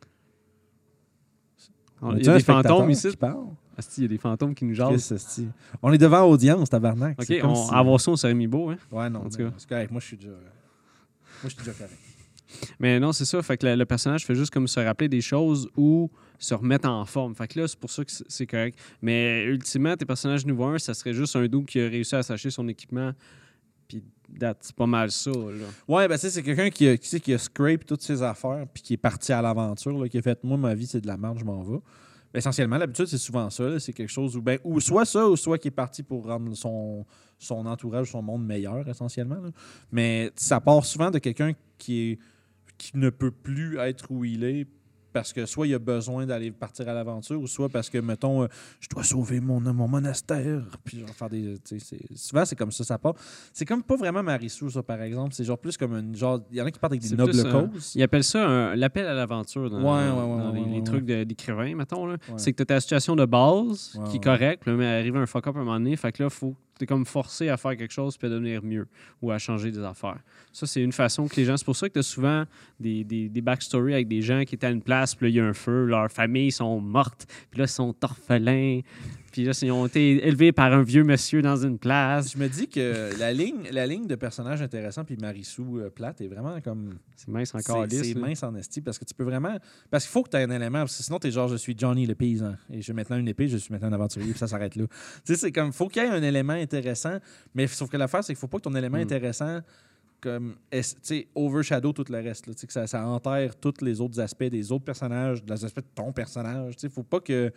Il 2.16 2.24
y 2.24 2.28
a 2.28 2.34
des 2.38 2.44
fantômes 2.44 2.90
ici. 2.90 3.08
Asti, 3.78 4.00
Il 4.00 4.02
y 4.02 4.06
a 4.06 4.08
des 4.08 4.18
fantômes 4.18 4.54
qui 4.54 4.64
nous 4.64 4.74
jasent. 4.74 5.14
On 5.82 5.92
est 5.92 5.98
devant 5.98 6.22
audience, 6.24 6.68
tabarnak. 6.68 7.16
OK, 7.20 7.26
on, 7.44 7.54
si- 7.54 7.74
avoir 7.74 8.00
ça, 8.00 8.10
on 8.10 8.16
serait 8.16 8.34
mis 8.34 8.46
beau. 8.48 8.70
Hein? 8.70 8.76
Ouais, 8.90 9.08
non, 9.08 9.20
en 9.20 9.28
tout 9.30 9.38
cas. 9.38 9.50
c'est 9.56 9.68
correct. 9.68 9.90
Moi, 9.90 10.00
je 10.00 10.06
suis 10.06 10.16
déjà... 10.16 10.30
Moi, 10.30 10.38
je 11.44 11.48
suis 11.48 11.58
déjà 11.58 11.72
correct. 11.72 11.94
Mais 12.80 12.98
non, 12.98 13.12
c'est 13.12 13.24
ça. 13.26 13.40
Fait 13.42 13.56
que 13.56 13.66
le, 13.66 13.76
le 13.76 13.84
personnage 13.84 14.24
fait 14.26 14.34
juste 14.34 14.50
comme 14.52 14.66
se 14.66 14.80
rappeler 14.80 15.08
des 15.08 15.20
choses 15.20 15.68
ou 15.76 16.10
se 16.38 16.54
remettre 16.54 16.88
en 16.88 17.04
forme. 17.04 17.34
Fait 17.34 17.46
que 17.46 17.60
là, 17.60 17.68
c'est 17.68 17.78
pour 17.78 17.90
ça 17.90 18.04
que 18.04 18.10
c'est- 18.10 18.46
correct. 18.46 18.78
Mais 19.02 19.44
ultimement, 19.44 19.94
tes 19.96 20.04
personnages 20.06 20.44
niveau 20.46 20.64
1, 20.64 20.78
ça 20.78 20.94
serait 20.94 21.12
juste 21.14 21.36
un 21.36 21.46
doux 21.46 21.62
qui 21.62 21.78
a 21.80 21.84
réussi 21.88 22.14
à 22.16 22.22
s'acheter 22.22 22.50
son 22.50 22.66
équipement. 22.68 23.12
Puis 23.86 24.02
c'est 24.60 24.74
pas 24.76 24.86
mal 24.86 25.10
ça. 25.10 25.30
Là. 25.30 25.66
Ouais, 25.86 26.08
ben, 26.08 26.16
c'est 26.16 26.42
quelqu'un 26.42 26.70
qui 26.70 26.88
a, 26.88 26.96
qui, 26.96 27.32
a 27.32 27.38
scrape 27.38 27.84
toutes 27.86 28.02
ses 28.02 28.22
affaires 28.22 28.66
puis 28.72 28.82
qui 28.82 28.94
est 28.94 28.98
parti 28.98 29.32
à 29.32 29.40
l'aventure, 29.42 30.08
qui 30.08 30.18
a 30.18 30.22
fait 30.22 30.42
Moi, 30.42 30.56
ma 30.56 30.74
vie, 30.74 30.86
c'est 30.86 31.00
de 31.00 31.06
la 31.06 31.16
merde, 31.16 31.38
je 31.38 31.44
m'en 31.44 31.62
vais. 31.62 31.78
Essentiellement, 32.34 32.76
l'habitude, 32.76 33.06
c'est 33.06 33.18
souvent 33.18 33.48
ça. 33.48 33.80
C'est 33.80 33.92
quelque 33.92 34.10
chose 34.10 34.36
où, 34.36 34.42
ben, 34.42 34.58
ou 34.64 34.80
soit 34.80 35.04
ça, 35.04 35.26
ou 35.26 35.36
soit 35.36 35.58
qui 35.58 35.68
est 35.68 35.72
parti 35.72 36.02
pour 36.02 36.26
rendre 36.26 36.54
son, 36.54 37.06
son 37.38 37.64
entourage, 37.66 38.10
son 38.10 38.22
monde 38.22 38.44
meilleur, 38.44 38.86
essentiellement. 38.88 39.40
Mais 39.90 40.30
ça 40.36 40.60
part 40.60 40.84
souvent 40.84 41.10
de 41.10 41.18
quelqu'un 41.18 41.52
qui, 41.78 42.18
qui 42.76 42.96
ne 42.96 43.10
peut 43.10 43.30
plus 43.30 43.78
être 43.78 44.10
où 44.10 44.24
il 44.24 44.44
est 44.44 44.66
parce 45.12 45.32
que 45.32 45.46
soit 45.46 45.66
il 45.66 45.74
a 45.74 45.78
besoin 45.78 46.26
d'aller 46.26 46.50
partir 46.50 46.88
à 46.88 46.92
l'aventure, 46.94 47.40
ou 47.40 47.46
soit 47.46 47.68
parce 47.68 47.88
que, 47.90 47.98
mettons, 47.98 48.42
euh, 48.44 48.46
je 48.80 48.88
dois 48.88 49.02
sauver 49.02 49.40
mon, 49.40 49.60
mon 49.60 49.88
monastère, 49.88 50.62
puis 50.84 51.00
genre 51.00 51.08
faire 51.10 51.28
des... 51.30 51.58
tu 51.64 51.78
sais, 51.78 51.84
c'est- 51.84 52.16
Souvent, 52.16 52.44
c'est 52.44 52.56
comme 52.56 52.70
ça, 52.72 52.84
ça 52.84 52.98
part. 52.98 53.14
C'est 53.52 53.64
comme 53.64 53.82
pas 53.82 53.96
vraiment 53.96 54.22
Marissou, 54.22 54.70
ça, 54.70 54.82
par 54.82 55.00
exemple. 55.02 55.34
C'est 55.34 55.44
genre 55.44 55.58
plus 55.58 55.76
comme 55.76 55.94
une 55.94 56.14
genre... 56.16 56.40
Il 56.50 56.58
y 56.58 56.62
en 56.62 56.66
a 56.66 56.70
qui 56.70 56.78
partent 56.78 56.92
avec 56.92 57.02
des 57.02 57.16
nobles 57.16 57.32
causes. 57.50 57.92
Ils 57.94 58.02
appellent 58.02 58.24
ça 58.24 58.74
l'appel 58.76 59.06
à 59.06 59.14
l'aventure 59.14 59.70
dans, 59.70 59.78
Ouais, 59.78 60.10
ouais, 60.10 60.34
ouais, 60.36 60.42
dans 60.42 60.52
ouais, 60.52 60.64
les, 60.68 60.76
les 60.76 60.84
trucs 60.84 61.04
d'écrivain, 61.04 61.74
mettons. 61.74 62.06
là. 62.06 62.16
C'est 62.36 62.52
que 62.52 62.56
tu 62.58 62.62
as 62.62 62.66
ta 62.66 62.80
situation 62.80 63.16
de 63.16 63.24
base 63.24 63.98
qui 64.10 64.16
est 64.16 64.22
correcte, 64.22 64.64
mais 64.66 64.86
arrive 64.86 65.16
un 65.16 65.26
fuck-up 65.26 65.56
à 65.56 65.60
un 65.60 65.64
moment 65.64 65.78
donné. 65.78 65.96
Fait 65.96 66.12
que 66.12 66.22
là, 66.22 66.30
faut 66.30 66.54
tu 66.78 66.84
es 66.84 66.86
comme 66.86 67.04
forcé 67.04 67.48
à 67.48 67.56
faire 67.56 67.76
quelque 67.76 67.92
chose 67.92 68.16
puis 68.16 68.26
à 68.26 68.30
devenir 68.30 68.62
mieux 68.62 68.86
ou 69.20 69.30
à 69.30 69.38
changer 69.38 69.70
des 69.70 69.82
affaires. 69.82 70.18
Ça, 70.52 70.66
c'est 70.66 70.82
une 70.82 70.92
façon 70.92 71.28
que 71.28 71.36
les 71.36 71.44
gens. 71.44 71.56
C'est 71.56 71.64
pour 71.64 71.76
ça 71.76 71.88
que 71.88 71.94
tu 71.94 71.98
as 71.98 72.02
souvent 72.02 72.44
des, 72.78 73.04
des, 73.04 73.28
des 73.28 73.40
backstories 73.40 73.94
avec 73.94 74.08
des 74.08 74.22
gens 74.22 74.44
qui 74.44 74.54
étaient 74.54 74.66
à 74.66 74.70
une 74.70 74.82
place, 74.82 75.14
puis 75.14 75.26
là, 75.26 75.30
il 75.30 75.36
y 75.36 75.40
a 75.40 75.44
un 75.44 75.54
feu, 75.54 75.84
leurs 75.84 76.10
familles 76.10 76.52
sont 76.52 76.80
mortes, 76.80 77.26
puis 77.50 77.58
là, 77.58 77.64
ils 77.64 77.68
sont 77.68 77.94
orphelins, 78.02 78.80
puis 79.38 79.46
là, 79.46 79.52
ils 79.62 79.70
ont 79.70 79.86
été 79.86 80.26
élevés 80.26 80.50
par 80.50 80.72
un 80.72 80.82
vieux 80.82 81.04
monsieur 81.04 81.42
dans 81.42 81.56
une 81.56 81.78
place. 81.78 82.32
Je 82.32 82.38
me 82.38 82.48
dis 82.48 82.66
que 82.66 83.16
la 83.20 83.32
ligne, 83.32 83.68
la 83.70 83.86
ligne 83.86 84.08
de 84.08 84.16
personnages 84.16 84.60
intéressants 84.62 85.04
puis 85.04 85.16
Marissou 85.16 85.78
euh, 85.78 85.90
plate 85.90 86.20
est 86.20 86.26
vraiment 86.26 86.60
comme 86.60 86.98
C'est 87.14 87.28
mince 87.28 87.50
c'est 87.52 87.58
encore 87.70 87.86
c'est 87.88 88.14
là. 88.14 88.20
mince 88.20 88.42
en 88.42 88.52
esti 88.56 88.80
parce 88.80 88.98
que 88.98 89.04
tu 89.04 89.14
peux 89.14 89.22
vraiment 89.22 89.56
parce 89.92 90.04
qu'il 90.04 90.10
faut 90.10 90.24
que 90.24 90.30
tu 90.30 90.36
aies 90.38 90.42
un 90.42 90.50
élément 90.50 90.80
parce 90.80 90.96
que 90.96 91.04
sinon 91.04 91.20
tu 91.20 91.28
es 91.28 91.30
genre 91.30 91.46
je 91.46 91.54
suis 91.54 91.76
Johnny 91.78 92.04
le 92.04 92.16
paysan 92.16 92.56
et 92.72 92.82
j'ai 92.82 92.92
maintenant 92.92 93.16
une 93.16 93.28
épée 93.28 93.46
je 93.46 93.58
suis 93.58 93.72
maintenant 93.72 93.88
un 93.90 93.92
aventurier 93.92 94.30
puis 94.30 94.38
ça 94.40 94.48
s'arrête 94.48 94.74
là. 94.74 94.84
Tu 95.24 95.34
sais 95.34 95.38
c'est 95.38 95.52
comme 95.52 95.72
faut 95.72 95.86
qu'il 95.86 96.02
y 96.02 96.06
ait 96.06 96.08
un 96.08 96.22
élément 96.24 96.54
intéressant 96.54 97.18
mais 97.54 97.68
sauf 97.68 97.88
que 97.88 97.96
l'affaire 97.96 98.24
c'est 98.24 98.32
qu'il 98.32 98.40
faut 98.40 98.48
pas 98.48 98.58
que 98.58 98.62
ton 98.64 98.74
élément 98.74 98.98
Mm. 98.98 99.02
intéressant 99.02 99.60
comme 100.20 100.56
overshadow 101.34 101.92
tout 101.92 102.04
le 102.08 102.18
reste 102.18 102.46
là. 102.46 102.54
Que 102.54 102.72
ça, 102.72 102.86
ça 102.86 103.06
enterre 103.06 103.56
tous 103.56 103.74
les 103.82 104.00
autres 104.00 104.20
aspects 104.20 104.44
des 104.44 104.72
autres 104.72 104.84
personnages 104.84 105.44
des 105.44 105.64
aspects 105.64 105.80
de 105.80 105.86
ton 105.94 106.12
personnage 106.12 106.74
sais 106.76 106.88
faut 106.88 107.02
pas 107.02 107.20
que 107.20 107.52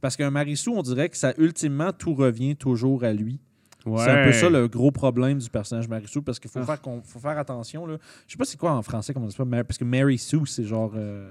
parce 0.00 0.16
qu'un 0.16 0.30
Marissou 0.30 0.74
on 0.74 0.82
dirait 0.82 1.08
que 1.08 1.16
ça 1.16 1.32
ultimement 1.38 1.92
tout 1.92 2.14
revient 2.14 2.56
toujours 2.56 3.04
à 3.04 3.12
lui 3.12 3.40
c'est 3.84 4.10
un 4.10 4.24
peu 4.24 4.32
ça 4.32 4.48
le 4.48 4.66
gros 4.66 4.90
problème 4.90 5.38
du 5.38 5.50
personnage 5.50 5.88
Mary 5.88 6.06
Sue 6.08 6.22
parce 6.22 6.38
qu'il 6.38 6.50
faut, 6.50 6.60
Ah. 6.60 6.64
faire, 6.64 6.80
faut 7.04 7.18
faire 7.18 7.36
attention. 7.38 7.84
Là. 7.84 7.98
Je 8.26 8.32
sais 8.32 8.38
pas 8.38 8.46
c'est 8.46 8.56
quoi 8.56 8.72
en 8.72 8.80
français, 8.80 9.12
comment 9.12 9.26
on 9.26 9.28
dit 9.28 9.34
ça, 9.36 9.44
parce 9.44 9.76
que 9.76 9.84
Mary 9.84 10.16
Sue, 10.16 10.46
c'est 10.46 10.64
genre. 10.64 10.92
euh, 10.96 11.30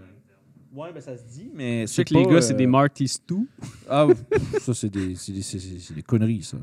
Ouais, 0.71 0.91
ben 0.93 1.01
ça 1.01 1.17
se 1.17 1.23
dit, 1.23 1.49
mais 1.53 1.81
Je 1.81 1.85
sais 1.87 2.03
que 2.03 2.13
les 2.13 2.25
gars, 2.25 2.41
c'est 2.43 2.53
euh, 2.53 2.57
des 2.57 2.67
Marty 2.67 3.07
Stew. 3.07 3.47
Ah, 3.89 4.07
ça, 4.61 4.73
c'est 4.75 4.89
des, 4.89 5.13
des, 5.15 5.95
des 5.95 6.01
conneries, 6.03 6.43
ça. 6.43 6.57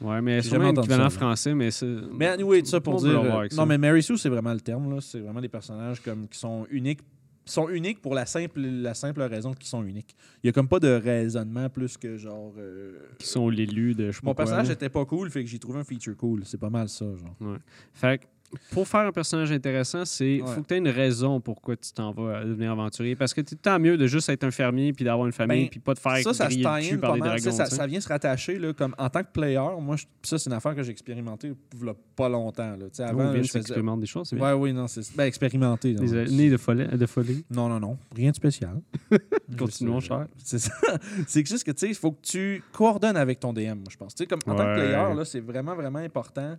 Ouais, 0.00 0.20
mais 0.20 0.42
jamais 0.42 0.66
un 0.66 0.74
équivalent 0.74 1.08
ça, 1.10 1.18
français, 1.18 1.54
mais 1.54 1.70
c'est. 1.70 1.86
Mais 2.12 2.26
anyway, 2.26 2.60
tout 2.60 2.68
ça 2.68 2.80
pour 2.80 3.00
dire. 3.00 3.18
euh, 3.22 3.46
non, 3.56 3.64
mais 3.66 3.78
Mary 3.78 4.02
Sue, 4.02 4.18
c'est 4.18 4.28
vraiment 4.28 4.52
le 4.52 4.60
terme. 4.60 4.94
là. 4.94 5.00
C'est 5.00 5.20
vraiment 5.20 5.40
des 5.40 5.48
personnages 5.48 6.00
comme, 6.00 6.28
qui 6.28 6.38
sont 6.38 6.66
uniques. 6.70 7.00
sont 7.46 7.68
uniques 7.70 8.02
pour 8.02 8.14
la 8.14 8.26
simple, 8.26 8.60
la 8.60 8.92
simple 8.92 9.22
raison 9.22 9.54
qu'ils 9.54 9.68
sont 9.68 9.82
uniques. 9.84 10.14
Il 10.42 10.48
y 10.48 10.50
a 10.50 10.52
comme 10.52 10.68
pas 10.68 10.80
de 10.80 10.88
raisonnement 10.88 11.68
plus 11.70 11.96
que 11.96 12.16
genre. 12.18 12.52
euh, 12.58 12.98
Qui 13.18 13.26
sont 13.26 13.48
l'élu 13.48 13.94
de. 13.94 14.10
Je 14.10 14.16
sais 14.16 14.20
pas 14.20 14.26
Mon 14.26 14.34
personnage 14.34 14.66
là. 14.66 14.72
était 14.74 14.88
pas 14.90 15.04
cool, 15.06 15.30
fait 15.30 15.42
que 15.44 15.48
j'ai 15.50 15.58
trouvé 15.58 15.78
un 15.78 15.84
feature 15.84 16.16
cool. 16.16 16.42
C'est 16.44 16.60
pas 16.60 16.70
mal 16.70 16.88
ça, 16.88 17.06
genre. 17.06 17.56
Fait 17.94 18.18
que 18.18 18.24
pour 18.70 18.86
faire 18.88 19.00
un 19.00 19.12
personnage 19.12 19.50
intéressant, 19.52 20.04
c'est 20.04 20.40
Ouais. 20.40 20.54
faut 20.54 20.62
que 20.62 20.66
tu 20.68 20.74
aies 20.74 20.78
une 20.78 20.88
raison 20.88 21.40
pourquoi 21.40 21.76
tu 21.76 21.92
t'en 21.92 22.12
vas 22.12 22.38
à 22.38 22.44
devenir 22.44 22.72
aventurier. 22.72 23.16
Parce 23.16 23.32
que 23.34 23.40
c'est 23.46 23.60
tant 23.60 23.78
mieux 23.78 23.96
de 23.96 24.06
juste 24.06 24.28
être 24.28 24.44
un 24.44 24.50
fermier 24.50 24.92
puis 24.92 25.04
d'avoir 25.04 25.26
une 25.26 25.32
famille 25.32 25.64
Ben, 25.64 25.70
puis 25.70 25.80
pas 25.80 25.94
de 25.94 25.98
faire 25.98 26.18
ça, 26.18 26.32
ça 26.34 26.50
se 26.50 26.56
le 26.56 26.62
par. 26.62 26.78
Tu 26.78 26.84
sais, 26.88 26.96
dragons. 26.96 27.52
Ça, 27.52 27.68
tu 27.68 27.74
ça 27.74 27.86
vient 27.86 28.00
se 28.00 28.08
rattacher 28.08 28.58
là, 28.58 28.72
comme 28.72 28.94
en 28.98 29.08
tant 29.08 29.22
que 29.22 29.32
player. 29.32 29.58
Moi, 29.80 29.96
je- 29.96 30.04
ça, 30.22 30.38
c'est 30.38 30.48
une 30.50 30.56
affaire 30.56 30.74
que 30.74 30.82
j'ai 30.82 30.92
expérimentée 30.92 31.52
il 31.74 31.94
pas 32.14 32.28
longtemps. 32.28 32.76
Là. 32.76 32.86
Tu 32.92 33.02
Oh, 33.02 33.08
Avant, 33.08 33.32
Vince 33.32 33.46
je 33.46 33.52
faisais... 33.52 33.74
des 34.00 34.06
choses. 34.06 34.32
Ouais, 34.32 34.52
oui, 34.52 34.72
non, 34.72 34.86
c'est 34.88 35.14
ben, 35.16 35.24
expérimenté. 35.24 35.92
Des 35.94 36.14
années 36.14 36.50
de 36.50 36.56
folie. 36.56 36.86
De 36.86 37.06
folie. 37.06 37.44
Non, 37.50 37.68
non, 37.68 37.78
non. 37.80 37.98
Rien 38.14 38.30
de 38.30 38.36
spécial. 38.36 38.80
Continuons, 39.58 39.98
euh, 39.98 40.00
cher. 40.00 40.26
C'est 40.38 40.58
ça. 40.58 40.72
C'est 41.26 41.46
juste 41.46 41.64
que, 41.64 41.70
tu 41.70 41.78
sais, 41.80 41.88
il 41.88 41.94
faut 41.94 42.12
que 42.12 42.22
tu 42.22 42.62
coordonnes 42.72 43.16
avec 43.16 43.40
ton 43.40 43.52
DM, 43.52 43.74
moi, 43.74 43.84
je 43.90 43.96
pense. 43.96 44.14
Tu 44.14 44.24
sais, 44.24 44.26
comme 44.26 44.40
en 44.46 44.54
tant 44.56 44.64
que 44.64 44.74
player, 44.74 45.24
c'est 45.24 45.40
vraiment, 45.40 45.74
vraiment 45.74 45.98
important 46.00 46.56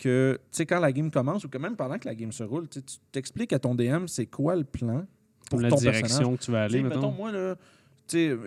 que, 0.00 0.34
tu 0.50 0.56
sais, 0.56 0.66
quand 0.66 0.80
la 0.80 0.92
game 0.92 1.10
commence 1.10 1.44
ou 1.44 1.48
que 1.48 1.58
même 1.58 1.76
pendant 1.76 1.98
que 1.98 2.08
la 2.08 2.14
game 2.14 2.32
se 2.32 2.42
roule, 2.42 2.68
tu 2.68 2.80
t'expliques 3.12 3.52
à 3.52 3.58
ton 3.58 3.74
DM 3.74 4.06
c'est 4.06 4.26
quoi 4.26 4.56
le 4.56 4.64
plan 4.64 5.04
pour 5.50 5.60
la 5.60 5.68
ton 5.68 5.76
direction 5.76 6.08
personnage. 6.08 6.38
que 6.38 6.44
tu 6.44 6.50
vas 6.50 6.62
aller, 6.64 6.82
mettons, 6.82 6.96
mettons. 6.96 7.10
moi, 7.12 7.32
là, 7.32 7.56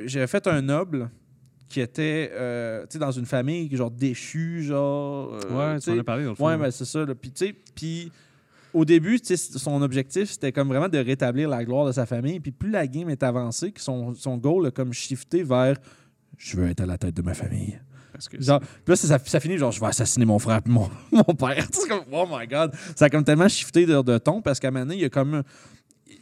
j'avais 0.05 0.27
fait 0.27 0.47
un 0.47 0.61
noble 0.61 1.09
qui 1.69 1.79
était, 1.81 2.29
euh, 2.33 2.85
dans 2.99 3.11
une 3.11 3.25
famille, 3.25 3.73
genre 3.75 3.89
déchue, 3.91 4.63
genre. 4.63 5.33
euh, 5.33 5.73
Ouais, 5.73 5.79
tu 5.79 5.85
tu 5.85 5.91
en 5.91 5.99
as 5.99 6.03
parlé 6.03 6.23
dans 6.25 6.31
le. 6.37 6.41
Ouais, 6.41 6.57
ben 6.57 6.69
c'est 6.71 6.85
ça. 6.85 7.05
Puis, 7.19 7.31
tu 7.31 7.45
sais, 7.47 7.55
puis 7.75 8.11
au 8.73 8.85
début, 8.85 9.19
son 9.23 9.81
objectif, 9.81 10.29
c'était 10.31 10.51
comme 10.51 10.67
vraiment 10.67 10.89
de 10.89 10.97
rétablir 10.97 11.49
la 11.49 11.63
gloire 11.65 11.85
de 11.87 11.91
sa 11.91 12.05
famille. 12.05 12.39
Puis 12.39 12.51
plus 12.51 12.69
la 12.69 12.85
game 12.87 13.09
est 13.09 13.23
avancée, 13.23 13.71
que 13.71 13.81
son, 13.81 14.13
son 14.13 14.37
goal 14.37 14.67
a 14.67 14.71
comme 14.71 14.93
shifté 14.93 15.43
vers 15.43 15.77
je 16.37 16.57
veux 16.57 16.67
être 16.67 16.81
à 16.81 16.85
la 16.85 16.97
tête 16.97 17.15
de 17.15 17.21
ma 17.21 17.33
famille. 17.33 17.79
Parce 18.13 18.29
que 18.29 18.41
Genre, 18.41 18.59
puis 18.59 18.69
là, 18.87 18.95
ça, 18.95 19.19
ça 19.19 19.39
finit 19.39 19.57
genre 19.57 19.71
je 19.71 19.79
vais 19.81 19.87
assassiner 19.87 20.25
mon 20.25 20.39
frère 20.39 20.61
puis 20.61 20.71
mon, 20.71 20.89
mon 21.11 21.23
père. 21.35 21.65
C'est 21.71 21.89
comme 21.89 22.03
oh 22.11 22.25
my 22.29 22.47
god. 22.47 22.71
Ça 22.95 23.05
a 23.05 23.09
comme 23.09 23.23
tellement 23.23 23.49
shifté 23.49 23.85
de, 23.85 24.01
de 24.01 24.17
ton 24.19 24.41
parce 24.41 24.59
qu'à 24.59 24.69
un 24.69 24.71
moment 24.71 24.85
donné, 24.85 24.95
il 24.97 25.01
y 25.01 25.05
a 25.05 25.09
comme. 25.09 25.43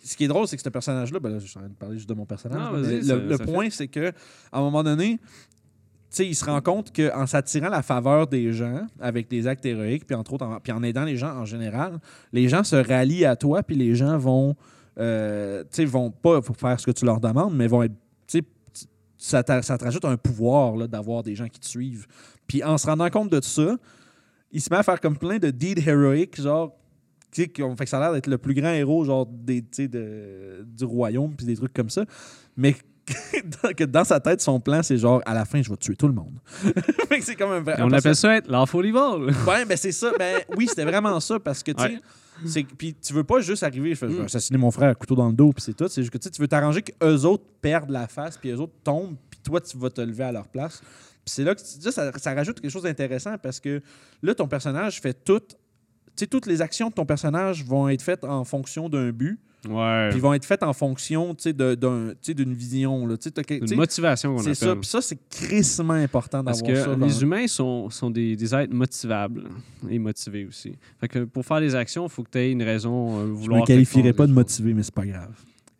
Ce 0.03 0.15
qui 0.17 0.23
est 0.23 0.27
drôle, 0.27 0.47
c'est 0.47 0.55
que 0.57 0.63
ce 0.63 0.69
personnage-là, 0.69 1.19
ben 1.19 1.29
là, 1.29 1.37
je 1.37 1.45
suis 1.45 1.57
en 1.59 1.61
train 1.61 1.69
de 1.69 1.75
parler 1.75 1.97
juste 1.97 2.09
de 2.09 2.15
mon 2.15 2.25
personnage. 2.25 2.59
Non, 2.59 2.83
ça- 3.03 3.15
le, 3.15 3.37
ça 3.37 3.43
point, 3.43 3.69
c'est 3.69 3.87
que 3.87 4.11
à 4.51 4.57
un 4.57 4.61
moment 4.61 4.83
donné, 4.83 5.19
tu 5.19 5.21
sais, 6.09 6.25
il 6.27 6.33
se 6.33 6.43
rend 6.43 6.59
compte 6.59 6.95
qu'en 6.95 7.27
s'attirant 7.27 7.69
la 7.69 7.83
faveur 7.83 8.25
des 8.25 8.51
gens 8.51 8.87
avec 8.99 9.29
des 9.29 9.45
actes 9.47 9.63
héroïques, 9.65 10.07
puis 10.07 10.15
entre 10.15 10.33
autres, 10.33 10.45
en, 10.45 10.59
puis 10.59 10.71
en 10.71 10.81
aidant 10.81 11.03
les 11.03 11.17
gens 11.17 11.35
en 11.35 11.45
général, 11.45 11.99
les 12.33 12.47
gens 12.49 12.63
se 12.63 12.75
rallient 12.75 13.25
à 13.25 13.35
toi, 13.35 13.61
puis 13.61 13.75
les 13.75 13.93
gens 13.93 14.17
vont, 14.17 14.55
euh, 14.97 15.61
tu 15.65 15.67
sais, 15.71 15.85
vont 15.85 16.09
pas 16.09 16.39
faire 16.41 16.79
ce 16.79 16.85
que 16.87 16.91
tu 16.91 17.05
leur 17.05 17.19
demandes, 17.19 17.55
mais 17.55 17.67
vont 17.67 17.83
être, 17.83 17.93
ça, 19.23 19.43
ça 19.61 19.77
te 19.77 19.83
rajoute 19.83 20.03
un 20.05 20.17
pouvoir 20.17 20.87
d'avoir 20.87 21.21
des 21.21 21.35
gens 21.35 21.47
qui 21.47 21.59
te 21.59 21.65
suivent. 21.67 22.07
Puis 22.47 22.63
en 22.63 22.77
se 22.79 22.87
rendant 22.87 23.09
compte 23.11 23.31
de 23.31 23.39
ça, 23.41 23.77
il 24.51 24.59
se 24.59 24.69
met 24.71 24.77
à 24.77 24.83
faire 24.83 24.99
comme 24.99 25.15
plein 25.15 25.37
de 25.37 25.51
deeds 25.51 25.87
héroïques, 25.87 26.41
genre, 26.41 26.75
tu 27.31 27.43
sais, 27.43 27.47
qui 27.47 27.61
ont 27.61 27.75
fait 27.75 27.83
que 27.83 27.89
ça 27.91 27.97
a 27.99 28.01
l'air 28.01 28.13
d'être 28.13 28.25
le 28.27 28.39
plus 28.39 28.55
grand 28.55 28.71
héros, 28.71 29.05
genre, 29.05 29.27
des, 29.27 29.61
de- 29.61 30.65
du 30.65 30.85
royaume, 30.85 31.35
puis 31.35 31.45
des 31.45 31.55
trucs 31.55 31.71
comme 31.73 31.91
ça. 31.91 32.03
Mais 32.57 32.75
que 33.77 33.83
dans 33.83 34.03
sa 34.03 34.19
tête, 34.19 34.41
son 34.41 34.59
plan, 34.59 34.81
c'est 34.81 34.97
genre, 34.97 35.21
à 35.25 35.35
la 35.35 35.45
fin, 35.45 35.61
je 35.61 35.69
vais 35.69 35.77
tuer 35.77 35.95
tout 35.95 36.07
le 36.07 36.13
monde. 36.13 36.39
Fait 37.07 37.19
que 37.19 37.23
c'est 37.23 37.35
comme 37.35 37.51
un 37.51 37.61
vrai. 37.61 37.75
Et 37.77 37.81
on 37.83 37.91
appelle 37.91 38.15
ça 38.15 38.35
être 38.35 38.49
l'enfant. 38.49 38.79
Ouais, 39.47 39.65
ben 39.65 39.77
c'est 39.77 39.91
ça. 39.91 40.11
Ben 40.17 40.41
oui, 40.57 40.65
c'était 40.67 40.85
vraiment 40.85 41.19
ça 41.19 41.39
parce 41.39 41.61
que 41.61 41.71
tu 41.71 41.81
sais. 41.83 41.89
Ouais. 41.89 41.99
C'est- 42.45 42.63
Puis 42.63 42.93
tu 42.95 43.13
veux 43.13 43.23
pas 43.23 43.39
juste 43.41 43.63
arriver, 43.63 43.93
je 43.95 44.05
vais 44.05 44.13
Mm. 44.21 44.25
assassiner 44.25 44.57
mon 44.57 44.71
frère, 44.71 44.97
couteau 44.97 45.15
dans 45.15 45.27
le 45.27 45.33
dos, 45.33 45.51
puis 45.53 45.61
c'est 45.61 45.73
tout. 45.75 45.87
C'est 45.87 46.01
juste 46.01 46.11
que 46.13 46.17
tu 46.17 46.41
veux 46.41 46.47
t'arranger 46.47 46.81
qu'eux 46.81 47.21
autres 47.23 47.43
perdent 47.61 47.89
la 47.91 48.07
face, 48.07 48.37
puis 48.37 48.49
eux 48.51 48.59
autres 48.59 48.73
tombent, 48.83 49.15
puis 49.29 49.39
toi, 49.43 49.59
tu 49.61 49.77
vas 49.77 49.89
te 49.89 50.01
lever 50.01 50.23
à 50.23 50.31
leur 50.31 50.47
place. 50.47 50.81
Puis 51.23 51.33
c'est 51.35 51.43
là 51.43 51.53
que 51.53 51.61
ça 51.61 52.33
rajoute 52.33 52.59
quelque 52.59 52.71
chose 52.71 52.83
d'intéressant 52.83 53.37
parce 53.37 53.59
que 53.59 53.81
là, 54.23 54.33
ton 54.33 54.47
personnage 54.47 54.99
fait 55.01 55.13
tout 55.13 55.41
sais, 56.15 56.27
toutes 56.27 56.45
les 56.45 56.61
actions 56.61 56.89
de 56.89 56.93
ton 56.93 57.05
personnage 57.05 57.63
vont 57.65 57.87
être 57.89 58.01
faites 58.01 58.23
en 58.23 58.43
fonction 58.43 58.89
d'un 58.89 59.11
but, 59.11 59.39
Ouais. 59.69 60.09
puis 60.09 60.19
vont 60.19 60.33
être 60.33 60.43
faites 60.45 60.63
en 60.63 60.73
fonction, 60.73 61.35
d'une 61.35 62.53
vision, 62.53 63.05
là. 63.05 63.15
Tu 63.17 63.23
sais, 63.25 63.31
t'as 63.31 63.43
que- 63.43 63.53
tu 63.63 63.71
Une 63.73 63.77
motivation 63.77 64.37
C'est 64.39 64.55
ça. 64.55 64.75
Puis 64.75 64.85
ça, 64.89 65.01
c'est 65.01 65.17
crissement 65.29 65.93
important 65.93 66.43
d'avoir 66.43 66.75
ça. 66.77 66.95
dans- 66.95 67.05
les 67.05 67.21
humains 67.21 67.45
sont, 67.47 67.89
sont 67.91 68.09
des, 68.09 68.35
des 68.35 68.55
êtres 68.55 68.73
motivables 68.73 69.43
et 69.89 69.99
motivés 69.99 70.45
aussi. 70.45 70.73
Fait 70.99 71.07
que 71.07 71.19
pour 71.25 71.45
faire 71.45 71.59
des 71.59 71.75
actions, 71.75 72.05
il 72.05 72.09
faut 72.09 72.23
que 72.23 72.31
tu 72.31 72.39
aies 72.39 72.51
une 72.51 72.63
raison 72.63 73.19
euh, 73.19 73.27
Je 73.27 73.31
vouloir. 73.33 73.61
me 73.61 73.65
qualifierais 73.67 74.13
pas 74.13 74.25
de 74.25 74.33
motivé, 74.33 74.73
mais 74.73 74.81
c'est 74.83 74.93
pas 74.95 75.05
grave. 75.05 75.31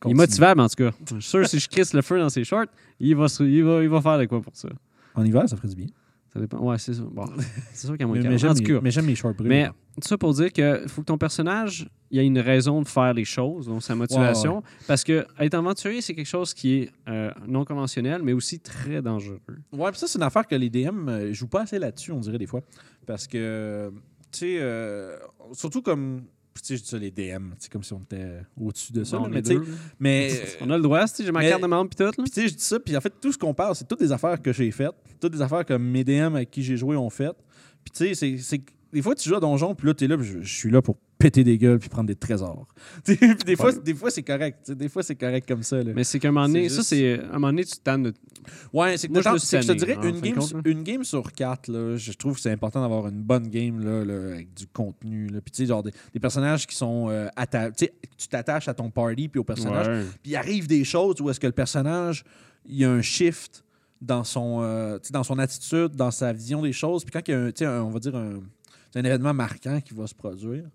Il 0.05 0.11
est 0.11 0.13
motivable 0.15 0.61
en 0.61 0.67
tout 0.69 0.75
cas. 0.83 0.91
Je 1.09 1.19
suis 1.19 1.29
sûr 1.29 1.47
si 1.47 1.59
je 1.59 1.67
crisse 1.69 1.93
le 1.93 2.01
feu 2.01 2.19
dans 2.19 2.29
ses 2.29 2.43
shorts, 2.43 2.65
il 2.99 3.15
va, 3.15 3.25
il 3.39 3.63
va, 3.63 3.83
il 3.83 3.89
va 3.89 4.01
faire 4.01 4.17
de 4.19 4.25
quoi 4.25 4.41
pour 4.41 4.55
ça. 4.55 4.69
En 5.15 5.23
hiver, 5.23 5.47
ça 5.47 5.55
ferait 5.57 5.67
du 5.67 5.75
bien. 5.75 5.87
Ça 6.33 6.39
dépend. 6.39 6.59
Ouais, 6.59 6.77
c'est 6.77 6.93
ça. 6.93 7.03
Bon, 7.03 7.25
c'est 7.73 7.87
sûr 7.87 7.91
qu'il 7.91 8.01
y 8.01 8.03
a 8.03 8.07
moins 8.07 8.19
de 8.19 8.79
mais 8.79 8.91
j'aime 8.91 9.05
mes 9.05 9.15
shorts 9.15 9.33
brûlés. 9.33 9.49
Mais 9.49 9.69
tout 10.01 10.07
ça 10.07 10.17
pour 10.17 10.33
dire 10.33 10.51
que 10.53 10.87
faut 10.87 11.01
que 11.01 11.07
ton 11.07 11.17
personnage 11.17 11.89
il 12.11 12.17
y 12.17 12.19
a 12.19 12.23
une 12.23 12.39
raison 12.39 12.81
de 12.81 12.87
faire 12.87 13.13
les 13.13 13.23
choses, 13.23 13.67
donc 13.67 13.81
sa 13.81 13.95
motivation. 13.95 14.63
Parce 14.85 15.03
que 15.03 15.25
être 15.39 15.53
aventurier, 15.53 16.01
c'est 16.01 16.13
quelque 16.13 16.25
chose 16.25 16.53
qui 16.53 16.73
est 16.75 16.91
euh, 17.07 17.31
non 17.47 17.63
conventionnel, 17.63 18.21
mais 18.21 18.33
aussi 18.33 18.59
très 18.59 19.01
dangereux. 19.01 19.39
Ouais, 19.71 19.89
puis 19.91 19.99
ça, 19.99 20.07
c'est 20.07 20.19
une 20.19 20.23
affaire 20.23 20.45
que 20.45 20.55
les 20.55 20.69
DM 20.69 21.07
euh, 21.07 21.33
jouent 21.33 21.47
pas 21.47 21.61
assez 21.61 21.79
là-dessus, 21.79 22.11
on 22.11 22.19
dirait 22.19 22.37
des 22.37 22.47
fois. 22.47 22.61
Parce 23.05 23.27
que, 23.27 23.93
tu 24.31 24.39
sais, 24.39 24.57
euh, 24.59 25.17
surtout 25.53 25.81
comme. 25.81 26.23
Tu 26.55 26.59
sais, 26.63 26.77
je 26.77 26.81
dis 26.83 26.87
ça, 26.89 26.97
les 26.97 27.11
DM, 27.11 27.51
c'est 27.59 27.71
comme 27.71 27.83
si 27.83 27.93
on 27.93 28.01
était 28.01 28.41
au-dessus 28.59 28.91
de 28.93 29.03
ça. 29.03 29.17
Bon, 29.17 29.23
là, 29.27 29.29
les 29.29 29.35
mais 29.35 29.41
deux. 29.41 29.65
mais. 29.99 30.31
On 30.61 30.69
a 30.69 30.75
le 30.77 30.83
droit, 30.83 31.07
sais, 31.07 31.23
j'ai 31.23 31.31
ma 31.31 31.47
carte 31.47 31.61
de 31.61 31.67
membre 31.67 31.89
pis 31.89 31.95
tout. 31.95 32.03
Là. 32.03 32.11
Puis 32.11 32.23
tu 32.25 32.41
sais, 32.41 32.47
je 32.49 32.53
dis 32.55 32.63
ça, 32.63 32.79
puis 32.79 32.95
en 32.97 33.01
fait, 33.01 33.13
tout 33.21 33.31
ce 33.31 33.37
qu'on 33.37 33.53
parle, 33.53 33.75
c'est 33.75 33.87
toutes 33.87 33.99
des 33.99 34.11
affaires 34.11 34.41
que 34.41 34.51
j'ai 34.51 34.69
faites, 34.71 34.91
toutes 35.19 35.31
des 35.33 35.41
affaires 35.41 35.65
que 35.65 35.73
mes 35.73 36.03
DM 36.03 36.35
avec 36.35 36.51
qui 36.51 36.61
j'ai 36.61 36.75
joué 36.77 36.95
ont 36.97 37.09
faites. 37.09 37.37
Puis 37.83 37.91
tu 38.07 38.13
sais, 38.15 38.37
c'est- 38.37 38.61
des 38.93 39.01
fois, 39.01 39.15
tu 39.15 39.27
joues 39.29 39.35
à 39.35 39.39
Donjon, 39.39 39.73
puis 39.73 39.87
là, 39.87 39.93
tu 39.93 40.03
es 40.03 40.07
là, 40.07 40.17
puis 40.17 40.27
je, 40.27 40.41
je 40.41 40.53
suis 40.57 40.69
là 40.69 40.81
pour 40.81 40.97
péter 41.21 41.43
des 41.43 41.57
gueules 41.57 41.79
puis 41.79 41.89
prendre 41.89 42.07
des 42.07 42.15
trésors. 42.15 42.67
Des, 43.45 43.55
fois, 43.55 43.71
des 43.73 43.93
fois, 43.93 44.09
c'est 44.09 44.23
correct. 44.23 44.71
Des 44.71 44.89
fois, 44.89 45.03
c'est 45.03 45.15
correct 45.15 45.47
comme 45.47 45.63
ça. 45.63 45.83
Là. 45.83 45.91
Mais 45.95 46.03
c'est 46.03 46.19
qu'à 46.19 46.29
un 46.29 46.31
moment 46.31 46.47
donné, 46.47 46.69
ça, 46.69 46.83
c'est. 46.83 47.19
Un 47.19 47.33
moment 47.33 47.47
donné, 47.47 47.65
tu 47.65 47.77
tannes 47.77 48.03
de. 48.03 48.13
Ouais, 48.73 48.97
c'est 48.97 49.07
que, 49.07 49.13
Moi, 49.13 49.21
je 49.21 49.67
te 49.67 49.73
dirais, 49.73 49.97
une 50.03 50.19
game, 50.19 50.35
compte, 50.35 50.53
une 50.65 50.83
game 50.83 51.03
sur 51.03 51.31
quatre, 51.31 51.67
là, 51.67 51.95
je 51.95 52.11
trouve 52.13 52.35
que 52.35 52.41
c'est 52.41 52.51
important 52.51 52.81
d'avoir 52.81 53.07
une 53.07 53.21
bonne 53.21 53.47
game 53.47 53.79
là, 53.83 54.03
là, 54.03 54.33
avec 54.33 54.53
du 54.53 54.65
contenu. 54.67 55.27
Là. 55.27 55.41
Puis 55.41 55.51
tu 55.51 55.57
sais, 55.57 55.65
genre 55.67 55.83
des, 55.83 55.91
des 56.13 56.19
personnages 56.19 56.65
qui 56.65 56.75
sont 56.75 57.07
euh, 57.09 57.27
tu 57.77 58.27
t'attaches 58.27 58.67
à 58.67 58.73
ton 58.73 58.89
party 58.89 59.27
puis 59.27 59.39
au 59.39 59.43
personnage. 59.43 59.87
Ouais. 59.87 60.05
Puis 60.23 60.31
il 60.31 60.35
arrive 60.35 60.67
des 60.67 60.83
choses 60.83 61.21
où 61.21 61.29
est-ce 61.29 61.39
que 61.39 61.47
le 61.47 61.53
personnage, 61.53 62.23
il 62.65 62.77
y 62.77 62.85
a 62.85 62.91
un 62.91 63.01
shift 63.01 63.63
dans 64.01 64.23
son, 64.23 64.61
euh, 64.61 64.97
dans 65.11 65.23
son 65.23 65.37
attitude, 65.37 65.95
dans 65.95 66.11
sa 66.11 66.33
vision 66.33 66.61
des 66.61 66.73
choses. 66.73 67.03
Puis 67.05 67.11
quand 67.11 67.27
il 67.27 67.31
y 67.31 67.65
a 67.65 67.71
un, 67.71 67.79
un- 67.79 67.83
on 67.83 67.91
va 67.91 67.99
dire 67.99 68.15
un, 68.15 68.39
un 68.95 69.03
événement 69.03 69.33
marquant 69.33 69.79
qui 69.81 69.93
va 69.93 70.07
se 70.07 70.15
produire, 70.15 70.65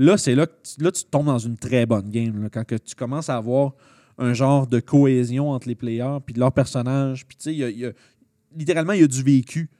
là, 0.00 0.16
c'est 0.16 0.34
là 0.34 0.46
là, 0.78 0.90
tu 0.92 1.04
tombes 1.04 1.26
dans 1.26 1.38
une 1.38 1.56
très 1.56 1.86
bonne 1.86 2.10
game. 2.10 2.48
quand 2.52 2.64
que 2.64 2.76
tu 2.76 2.94
commences 2.94 3.28
à 3.28 3.36
avoir 3.36 3.74
un 4.18 4.34
genre 4.34 4.66
de 4.66 4.80
cohésion 4.80 5.50
entre 5.50 5.68
les 5.68 5.74
players 5.74 6.18
puis 6.24 6.34
leurs 6.34 6.52
personnages. 6.52 7.26
Puis 7.26 7.36
tu 7.36 7.54
sais, 7.54 7.94
littéralement, 8.56 8.92
il 8.92 9.00
y 9.00 9.04
a 9.04 9.06
du 9.06 9.22
vécu. 9.22 9.70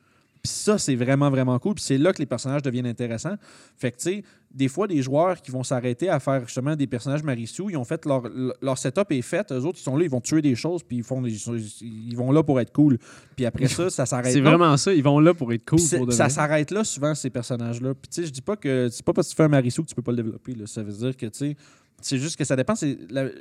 Puis 0.42 0.50
ça, 0.52 0.78
c'est 0.78 0.94
vraiment, 0.96 1.28
vraiment 1.30 1.58
cool. 1.58 1.74
Puis 1.74 1.84
c'est 1.84 1.98
là 1.98 2.12
que 2.14 2.18
les 2.18 2.26
personnages 2.26 2.62
deviennent 2.62 2.86
intéressants. 2.86 3.34
Fait 3.76 3.92
que, 3.92 3.98
tu 3.98 4.02
sais, 4.04 4.24
des 4.50 4.68
fois, 4.68 4.86
des 4.86 5.02
joueurs 5.02 5.42
qui 5.42 5.50
vont 5.50 5.62
s'arrêter 5.62 6.08
à 6.08 6.18
faire 6.18 6.46
justement 6.46 6.74
des 6.76 6.86
personnages 6.86 7.22
Marissou, 7.22 7.68
ils 7.68 7.76
ont 7.76 7.84
fait 7.84 8.04
leur, 8.06 8.22
leur 8.62 8.78
setup 8.78 9.10
est 9.10 9.20
fait. 9.22 9.52
Eux 9.52 9.64
autres, 9.66 9.78
ils 9.78 9.82
sont 9.82 9.96
là, 9.98 10.04
ils 10.04 10.10
vont 10.10 10.20
tuer 10.22 10.40
des 10.40 10.54
choses, 10.54 10.82
puis 10.82 10.96
ils, 10.96 11.02
font 11.02 11.20
des- 11.20 11.36
ils 11.82 12.16
vont 12.16 12.32
là 12.32 12.42
pour 12.42 12.58
être 12.58 12.72
cool. 12.72 12.98
Puis 13.36 13.44
après 13.44 13.68
ça, 13.68 13.90
ça 13.90 14.06
s'arrête 14.06 14.32
C'est 14.32 14.40
vraiment 14.40 14.76
ça. 14.78 14.94
Ils 14.94 15.02
vont 15.02 15.20
là 15.20 15.34
pour 15.34 15.52
être 15.52 15.64
cool. 15.68 15.78
Pour 15.98 16.06
ça 16.12 16.24
s'arrête 16.30 16.70
là 16.70 16.84
souvent, 16.84 17.14
ces 17.14 17.28
personnages-là. 17.30 17.92
Puis 17.94 18.08
tu 18.08 18.22
sais, 18.22 18.26
je 18.26 18.32
dis 18.32 18.42
pas 18.42 18.56
que 18.56 18.88
c'est 18.90 19.04
pas 19.04 19.12
parce 19.12 19.28
que 19.28 19.32
tu 19.32 19.36
fais 19.36 19.42
un 19.44 19.48
Marissou 19.48 19.82
que 19.82 19.88
tu 19.88 19.94
peux 19.94 20.02
pas 20.02 20.12
le 20.12 20.16
développer. 20.16 20.54
là. 20.54 20.66
Ça 20.66 20.82
veut 20.82 20.92
dire 20.92 21.16
que, 21.16 21.26
tu 21.26 21.38
sais, 21.38 21.56
c'est 22.00 22.18
juste 22.18 22.36
que 22.36 22.44
ça 22.44 22.56
dépend. 22.56 22.74
la- 23.10 23.28
Tu 23.28 23.36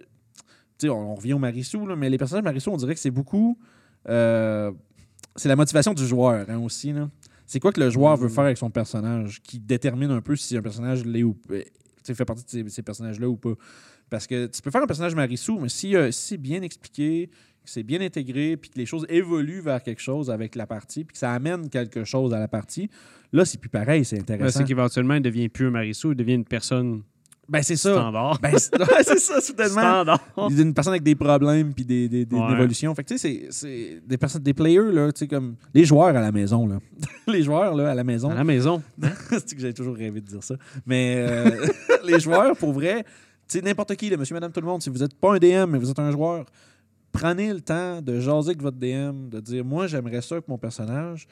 sais, 0.80 0.90
on, 0.90 1.12
on 1.14 1.16
revient 1.16 1.34
au 1.34 1.40
Marissou, 1.40 1.88
là, 1.88 1.96
mais 1.96 2.10
les 2.10 2.18
personnages 2.18 2.44
Marissou, 2.44 2.72
on 2.72 2.78
dirait 2.78 2.94
que 2.94 3.00
c'est 3.00 3.10
beaucoup. 3.10 3.58
euh, 4.10 4.72
c'est 5.36 5.50
la 5.50 5.56
motivation 5.56 5.94
du 5.94 6.06
joueur 6.06 6.46
hein, 6.50 6.58
aussi. 6.60 6.92
là. 6.94 7.10
C'est 7.46 7.60
quoi 7.60 7.72
que 7.72 7.80
le 7.80 7.90
joueur 7.90 8.16
veut 8.18 8.28
Mm. 8.28 8.32
faire 8.32 8.44
avec 8.46 8.58
son 8.58 8.70
personnage 8.70 9.42
qui 9.42 9.60
détermine 9.60 10.12
un 10.12 10.22
peu 10.22 10.36
si 10.36 10.56
un 10.58 10.62
personnage 10.62 11.06
l'est 11.06 11.24
ou 11.24 11.36
fait 12.04 12.26
partie 12.26 12.44
de 12.44 12.50
ces, 12.50 12.70
ces 12.70 12.82
personnages-là 12.82 13.28
ou 13.30 13.38
pas? 13.38 13.54
Parce 14.10 14.26
que 14.28 14.48
tu 14.48 14.62
peux 14.62 14.72
faire 14.72 14.82
un 14.84 14.88
personnage 14.88 15.16
Marissou, 15.16 15.60
mais 15.60 15.70
si, 15.70 15.96
euh, 15.96 16.12
si 16.12 16.30
c'est 16.30 16.38
bien 16.38 16.62
expliqué, 16.64 17.30
que 17.64 17.70
c'est 17.70 17.84
bien 17.84 18.02
intégré, 18.02 18.58
puis 18.58 18.70
que 18.72 18.78
les 18.80 18.86
choses 18.88 19.06
évoluent 19.10 19.62
vers 19.62 19.84
quelque 19.84 20.02
chose 20.02 20.32
avec 20.32 20.56
la 20.56 20.66
partie, 20.66 21.04
puis 21.04 21.14
que 21.14 21.20
ça 21.20 21.32
amène 21.34 21.70
quelque 21.70 22.04
chose 22.06 22.34
à 22.34 22.40
la 22.40 22.48
partie, 22.48 22.90
là, 23.34 23.46
c'est 23.46 23.60
plus 23.60 23.70
pareil, 23.70 24.06
c'est 24.06 24.16
Là, 24.16 24.22
intéressant. 24.24 24.60
c'est 24.60 24.66
qu'éventuellement, 24.66 25.14
il 25.16 25.22
devient 25.22 25.50
plus 25.50 25.68
un 25.68 25.72
Marissou, 25.72 26.12
il 26.12 26.16
devient 26.16 26.34
une 26.36 26.46
personne 26.46 27.04
Ben, 27.50 27.64
c'est 27.64 27.76
ça. 27.76 27.94
standard. 27.94 28.40
Ben, 28.42 28.58
c'est 28.58 28.80
ouais, 28.80 29.04
c'est 29.04 29.20
ça, 29.20 29.42
soudainement. 29.42 29.82
Standard. 29.82 30.20
Une 30.50 30.74
personne 30.74 30.94
avec 30.94 31.04
des 31.04 31.16
problèmes 31.16 31.74
puis 31.74 31.84
des, 31.84 32.08
des, 32.08 32.26
des 32.26 32.36
Ouais. 32.36 32.52
évolutions. 32.54 32.94
Fait 32.96 33.04
que, 33.04 33.10
tu 33.10 33.18
sais, 33.18 33.48
c'est- 33.50 33.52
c'est 33.52 34.02
des 34.08 34.18
personnes, 34.18 34.44
des 34.44 34.54
players, 34.54 34.92
là, 34.92 35.12
tu 35.12 35.20
sais, 35.20 35.28
comme 35.28 35.56
les 35.74 35.84
joueurs 35.86 36.08
à 36.16 36.22
la 36.22 36.32
maison, 36.32 36.68
là. 36.68 36.78
les 37.28 37.42
joueurs, 37.44 37.74
là, 37.76 37.92
à 37.92 37.96
la 37.96 38.04
maison. 38.04 38.30
À 38.30 38.36
la 38.36 38.44
maison. 38.44 38.82
c'est 39.32 39.54
que 39.56 39.60
j'avais 39.62 39.74
toujours 39.74 39.96
rêvé 39.96 40.22
de 40.22 40.28
dire 40.28 40.44
ça? 40.44 40.56
Mais 40.86 41.16
euh, 41.18 41.66
les 42.06 42.20
joueurs, 42.20 42.56
pour 42.56 42.72
vrai, 42.72 43.04
tu 43.48 43.58
sais, 43.58 43.62
n'importe 43.64 43.96
qui, 43.96 44.10
là, 44.10 44.18
monsieur, 44.18 44.36
madame, 44.36 44.52
tout 44.52 44.62
le 44.62 44.68
monde, 44.68 44.82
si 44.82 44.90
vous 44.92 45.00
n'êtes 45.00 45.16
pas 45.16 45.34
un 45.34 45.40
DM, 45.40 45.72
mais 45.72 45.80
vous 45.80 45.90
êtes 45.90 45.98
un 46.00 46.12
joueur, 46.12 46.46
prenez 47.12 47.52
le 47.52 47.62
temps 47.62 48.02
de 48.02 48.20
jaser 48.20 48.50
avec 48.50 48.62
votre 48.62 48.78
DM, 48.78 49.30
de 49.30 49.40
dire, 49.40 49.66
moi, 49.66 49.88
j'aimerais 49.88 50.22
ça 50.22 50.38
que 50.38 50.46
mon 50.48 50.58
personnage, 50.60 51.28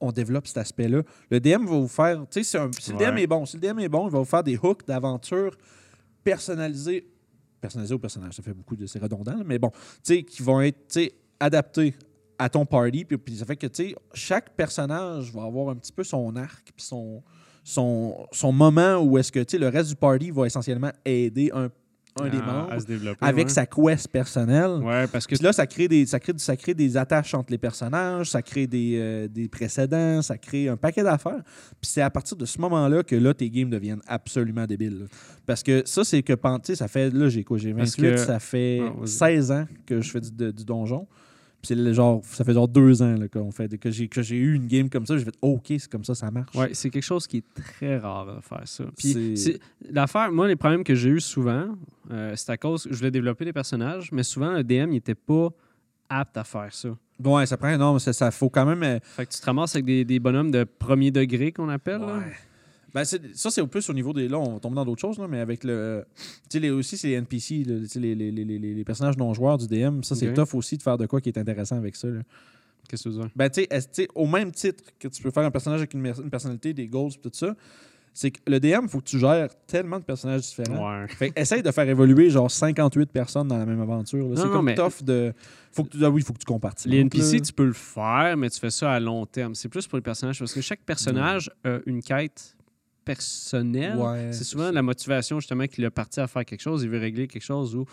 on 0.00 0.12
développe 0.12 0.46
cet 0.46 0.58
aspect-là. 0.58 1.02
Le 1.30 1.40
DM 1.40 1.66
va 1.66 1.78
vous 1.78 1.88
faire, 1.88 2.26
tu 2.30 2.42
sais, 2.42 2.44
si, 2.44 2.92
le 2.92 2.98
DM 2.98 3.18
est 3.18 3.26
bon, 3.26 3.44
si 3.46 3.58
le 3.58 3.60
DM 3.60 3.78
est 3.80 3.88
bon, 3.88 4.08
il 4.08 4.12
va 4.12 4.18
vous 4.18 4.24
faire 4.24 4.42
des 4.42 4.56
hooks 4.56 4.86
d'aventure 4.86 5.56
personnalisés. 6.24 7.06
Personnalisés 7.60 7.94
au 7.94 7.98
personnage, 7.98 8.34
ça 8.34 8.42
fait 8.42 8.54
beaucoup 8.54 8.74
de. 8.74 8.86
C'est 8.86 8.98
redondant, 8.98 9.36
là, 9.36 9.44
mais 9.44 9.58
bon, 9.58 9.70
tu 9.70 9.78
sais, 10.02 10.22
qui 10.22 10.42
vont 10.42 10.62
être, 10.62 10.98
adaptés 11.38 11.94
à 12.38 12.48
ton 12.48 12.64
party. 12.64 13.04
Puis, 13.04 13.18
puis 13.18 13.36
ça 13.36 13.44
fait 13.44 13.56
que, 13.56 13.66
tu 13.66 13.88
sais, 13.88 13.96
chaque 14.14 14.56
personnage 14.56 15.32
va 15.32 15.44
avoir 15.44 15.68
un 15.68 15.76
petit 15.76 15.92
peu 15.92 16.04
son 16.04 16.34
arc, 16.36 16.70
puis 16.74 16.84
son, 16.84 17.22
son, 17.62 18.26
son 18.32 18.52
moment 18.52 18.98
où 18.98 19.18
est-ce 19.18 19.30
que, 19.30 19.40
tu 19.40 19.52
sais, 19.52 19.58
le 19.58 19.68
reste 19.68 19.90
du 19.90 19.96
party 19.96 20.30
va 20.30 20.46
essentiellement 20.46 20.90
aider 21.04 21.50
un, 21.52 21.68
un 22.22 22.28
des 22.28 22.38
membres 22.38 22.84
développer. 22.86 23.24
avec 23.24 23.46
ouais. 23.48 23.52
sa 23.52 23.66
quest 23.66 24.08
personnelle. 24.08 24.70
Ouais, 24.82 25.06
parce 25.06 25.26
que 25.26 25.34
Puis 25.34 25.44
là, 25.44 25.52
ça 25.52 25.66
crée, 25.66 25.88
des, 25.88 26.06
ça, 26.06 26.18
crée, 26.20 26.32
ça 26.36 26.56
crée 26.56 26.74
des 26.74 26.96
attaches 26.96 27.34
entre 27.34 27.50
les 27.52 27.58
personnages, 27.58 28.30
ça 28.30 28.42
crée 28.42 28.66
des, 28.66 28.96
euh, 28.98 29.28
des 29.28 29.48
précédents, 29.48 30.22
ça 30.22 30.36
crée 30.38 30.68
un 30.68 30.76
paquet 30.76 31.02
d'affaires. 31.02 31.42
Puis 31.80 31.90
c'est 31.90 32.02
à 32.02 32.10
partir 32.10 32.36
de 32.36 32.44
ce 32.44 32.60
moment-là 32.60 33.02
que 33.02 33.16
là, 33.16 33.34
tes 33.34 33.50
games 33.50 33.70
deviennent 33.70 34.02
absolument 34.06 34.66
débiles. 34.66 35.00
là. 35.00 35.06
Parce 35.46 35.62
que 35.62 35.82
ça, 35.84 36.04
c'est 36.04 36.22
que, 36.22 36.32
tu 36.32 36.40
sais, 36.64 36.74
ça 36.76 36.88
fait, 36.88 37.10
là, 37.10 37.28
j'ai 37.28 37.44
quoi, 37.44 37.58
j'ai 37.58 37.72
Parce 37.74 37.96
28, 37.98 38.10
que- 38.10 38.16
ça 38.18 38.38
fait 38.38 38.80
Ah, 38.82 38.92
vas-y. 38.98 39.08
16 39.08 39.50
ans 39.52 39.66
que 39.86 40.00
je 40.00 40.10
fais 40.10 40.20
du, 40.20 40.30
de- 40.30 40.50
du 40.50 40.64
donjon. 40.64 41.06
Puis 41.62 41.74
c'est 41.76 41.94
genre, 41.94 42.20
ça 42.24 42.42
fait 42.44 42.54
genre 42.54 42.68
deux 42.68 43.02
ans 43.02 43.16
là, 43.18 43.28
qu'on 43.28 43.50
fait, 43.50 43.76
que 43.78 43.90
j'ai 43.90 44.08
que 44.08 44.22
j'ai 44.22 44.36
eu 44.36 44.54
une 44.54 44.66
game 44.66 44.88
comme 44.88 45.04
ça. 45.04 45.18
J'ai 45.18 45.24
fait, 45.26 45.34
OK, 45.42 45.64
c'est 45.68 45.88
comme 45.90 46.04
ça, 46.04 46.14
ça 46.14 46.30
marche. 46.30 46.54
Ouais, 46.56 46.70
c'est 46.72 46.88
quelque 46.90 47.02
chose 47.04 47.26
qui 47.26 47.38
est 47.38 47.44
très 47.54 47.98
rare 47.98 48.26
de 48.36 48.40
faire 48.40 48.62
ça. 48.64 48.84
Puis 48.96 49.12
C'est- 49.12 49.36
c'est- 49.36 49.60
l'affaire, 49.90 50.32
moi, 50.32 50.48
les 50.48 50.56
problèmes 50.56 50.84
que 50.84 50.94
j'ai 50.94 51.10
eu 51.10 51.20
souvent, 51.20 51.66
euh, 52.10 52.32
c'est 52.36 52.50
à 52.50 52.56
cause 52.56 52.84
que 52.84 52.92
je 52.92 52.96
voulais 52.98 53.10
développer 53.10 53.44
des 53.44 53.52
personnages, 53.52 54.10
mais 54.12 54.22
souvent 54.22 54.52
le 54.52 54.64
DM 54.64 54.90
n'était 54.90 55.14
pas 55.14 55.48
apte 56.08 56.36
à 56.38 56.44
faire 56.44 56.72
ça. 56.72 56.88
Ouais, 57.22 57.44
ça 57.44 57.58
prend, 57.58 57.76
non, 57.76 57.92
mais 57.92 57.98
ça, 57.98 58.14
ça 58.14 58.30
faut 58.30 58.48
quand 58.48 58.64
même. 58.64 58.82
euh, 58.82 58.98
Fait 59.02 59.26
que 59.26 59.32
tu 59.32 59.40
te 59.40 59.44
ramasses 59.44 59.74
avec 59.74 59.84
des, 59.84 60.04
des 60.06 60.18
bonhommes 60.18 60.50
de 60.50 60.64
premier 60.64 61.10
degré 61.10 61.52
qu'on 61.52 61.68
appelle. 61.68 62.00
là. 62.00 62.20
Ben, 62.94 63.04
ça, 63.04 63.50
c'est 63.50 63.60
au 63.60 63.66
plus 63.66 63.88
au 63.88 63.92
niveau 63.92 64.12
des. 64.12 64.28
Là, 64.28 64.38
on 64.38 64.54
va 64.54 64.60
tomber 64.60 64.76
dans 64.76 64.84
d'autres 64.84 65.00
choses, 65.00 65.18
là, 65.18 65.28
mais 65.28 65.40
avec 65.40 65.64
le. 65.64 66.04
Tu 66.48 66.60
sais, 66.60 66.70
aussi, 66.70 66.96
c'est 66.96 67.08
les 67.08 67.14
NPC, 67.14 67.64
les, 67.64 68.14
les, 68.14 68.30
les, 68.30 68.44
les, 68.58 68.84
personnages 68.84 69.16
non-joueurs 69.16 69.58
du 69.58 69.66
DM. 69.66 70.02
Ça, 70.02 70.14
c'est 70.14 70.32
tough 70.32 70.54
aussi 70.54 70.76
de 70.76 70.82
faire 70.82 70.98
de 70.98 71.06
quoi 71.06 71.20
qui 71.20 71.28
est 71.28 71.38
intéressant 71.38 71.76
avec 71.76 71.96
ça. 71.96 72.08
Qu'est-ce 72.88 73.04
que 73.04 73.08
tu 73.10 73.14
veux 73.14 73.22
dire? 73.22 73.30
Ben, 73.36 73.48
tu 73.48 73.64
sais, 73.92 74.08
au 74.14 74.26
même 74.26 74.50
titre 74.50 74.82
que 74.98 75.08
tu 75.08 75.22
peux 75.22 75.30
faire 75.30 75.44
un 75.44 75.50
personnage 75.50 75.80
avec 75.80 75.94
une, 75.94 76.30
personnalité, 76.30 76.74
des 76.74 76.88
goals, 76.88 77.12
tout 77.22 77.30
ça, 77.32 77.54
c'est 78.12 78.32
que 78.32 78.40
le 78.48 78.58
DM, 78.58 78.88
faut 78.88 78.98
que 78.98 79.04
tu 79.04 79.20
gères 79.20 79.50
tellement 79.68 80.00
de 80.00 80.04
personnages 80.04 80.40
différents. 80.40 81.00
Ouais. 81.00 81.06
Fait 81.06 81.32
essaye 81.36 81.62
de 81.62 81.70
faire 81.70 81.88
évoluer 81.88 82.28
genre 82.28 82.50
58 82.50 83.12
personnes 83.12 83.46
dans 83.46 83.58
la 83.58 83.66
même 83.66 83.80
aventure. 83.80 84.28
C'est 84.34 84.48
comme 84.48 84.64
mais- 84.64 84.74
tough 84.74 85.04
de. 85.04 85.32
Faut 85.70 85.84
que 85.84 85.90
tu... 85.90 86.04
Ah 86.04 86.10
oui, 86.10 86.22
il 86.22 86.24
faut 86.24 86.32
que 86.32 86.40
tu 86.40 86.46
compartimentes. 86.46 86.92
Les 86.92 87.00
NPC, 87.00 87.34
là. 87.34 87.40
tu 87.42 87.52
peux 87.52 87.66
le 87.66 87.72
faire, 87.72 88.36
mais 88.36 88.50
tu 88.50 88.58
fais 88.58 88.70
ça 88.70 88.90
à 88.90 88.98
long 88.98 89.24
terme. 89.26 89.54
C'est 89.54 89.68
plus 89.68 89.86
pour 89.86 89.96
les 89.96 90.02
personnages 90.02 90.40
parce 90.40 90.52
que 90.52 90.60
chaque 90.60 90.80
personnage 90.80 91.48
a 91.62 91.78
une 91.86 92.02
quête 92.02 92.56
personnelle. 93.04 93.96
Ouais, 93.96 94.28
c'est 94.32 94.38
c'est 94.38 94.44
souvent 94.44 94.66
ça. 94.66 94.72
la 94.72 94.82
motivation 94.82 95.40
justement 95.40 95.66
qui 95.66 95.80
l'a 95.80 95.90
parti 95.90 96.20
à 96.20 96.26
faire 96.26 96.44
quelque 96.44 96.60
chose, 96.60 96.82
il 96.82 96.90
veut 96.90 96.98
régler 96.98 97.26
quelque 97.28 97.42
chose 97.44 97.74
ou 97.76 97.84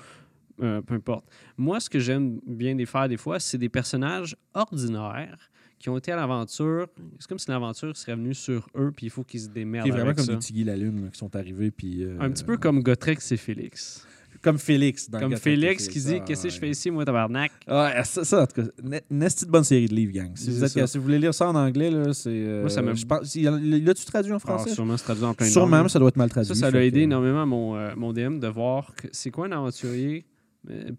euh, 0.62 0.82
peu 0.82 0.96
importe. 0.96 1.26
Moi, 1.58 1.80
ce 1.80 1.90
que 1.90 2.00
j'aime 2.00 2.40
bien 2.48 2.74
les 2.74 2.86
faire 2.86 3.08
des 3.08 3.18
fois, 3.18 3.40
c'est 3.40 3.58
des 3.60 3.70
personnages 3.70 4.36
ordinaires 4.54 5.52
qui 5.78 5.90
ont 5.90 5.98
été 5.98 6.12
à 6.12 6.16
l'aventure. 6.16 6.88
C'est 7.20 7.28
comme 7.28 7.38
si 7.38 7.52
l'aventure 7.52 7.96
serait 7.96 8.16
venue 8.16 8.34
sur 8.34 8.68
eux, 8.76 8.92
puis 8.96 9.06
il 9.06 9.10
faut 9.10 9.24
qu'ils 9.24 9.42
se 9.42 9.50
démerdent 9.50 9.84
Qui 9.84 9.90
est 9.90 9.92
vraiment 9.92 10.06
avec 10.08 10.18
comme 10.18 10.26
ça. 10.26 10.34
des 10.34 10.40
Tiggy 10.40 10.64
la 10.64 10.76
Lune 10.76 11.04
là, 11.04 11.10
qui 11.12 11.18
sont 11.20 11.36
arrivés. 11.36 11.70
Puis, 11.70 12.04
euh, 12.04 12.18
Un 12.20 12.32
petit 12.32 12.44
peu 12.44 12.58
comme 12.58 12.82
Gotrek 12.82 13.20
et 13.30 13.38
Félix. 13.38 14.07
Comme 14.42 14.58
Félix. 14.60 15.10
Dans 15.10 15.20
Comme 15.20 15.30
Gotham 15.30 15.42
Félix 15.44 15.88
qui 15.88 16.00
dit 16.00 16.16
Ah, 16.16 16.20
Qu'est-ce 16.20 16.44
que 16.44 16.50
je 16.50 16.60
fais 16.60 16.70
ici, 16.70 16.90
moi, 16.92 17.06
tabarnak? 17.06 17.52
Ouais, 17.68 18.02
ça, 18.04 18.24
ça, 18.24 18.44
en 18.44 18.48
tout 18.48 18.62
cas, 18.62 18.68
ne- 18.84 19.00
une 19.12 19.24
esti 19.24 19.46
de 19.46 19.52
bonne 19.52 19.64
série 19.64 19.88
de 19.88 19.94
livres, 19.96 20.14
gang. 20.14 20.32
Si 20.36 20.50
vous, 20.50 20.58
C'est 20.60 20.66
êtes- 20.66 20.72
ça. 20.72 20.88
si 20.88 20.98
vous 20.98 21.04
voulez 21.04 21.20
lire 21.20 21.34
ça 21.34 21.50
en 21.50 21.56
anglais, 21.56 21.90
là, 21.92 22.14
c'est. 22.14 22.30
euh, 22.30 22.62
Moi, 22.62 22.70
ça 22.70 22.82
me- 22.82 22.96
je 22.96 23.06
pense, 23.06 23.36
L'as-tu 23.36 24.06
traduit 24.06 24.32
en 24.34 24.36
Ah, 24.38 24.40
français? 24.40 24.70
Sûrement, 24.72 24.98
c'est 24.98 25.04
traduit 25.04 25.24
en 25.26 25.34
plein 25.34 25.48
Sûrement, 25.48 25.84
mais 25.84 25.90
ça 25.90 26.00
doit 26.00 26.10
être 26.10 26.18
mal 26.18 26.30
traduit. 26.30 26.54
Ça, 26.54 26.60
ça 26.60 26.72
l'a 26.72 26.84
aidé 26.84 27.00
que- 27.00 27.04
énormément 27.04 27.46
mon, 27.46 27.76
euh, 27.76 27.92
mon 27.96 28.14
DM 28.14 28.40
de 28.40 28.48
voir 28.48 28.94
c'est 29.12 29.32
quoi 29.32 29.48
un 29.48 29.52
aventurier 29.52 30.26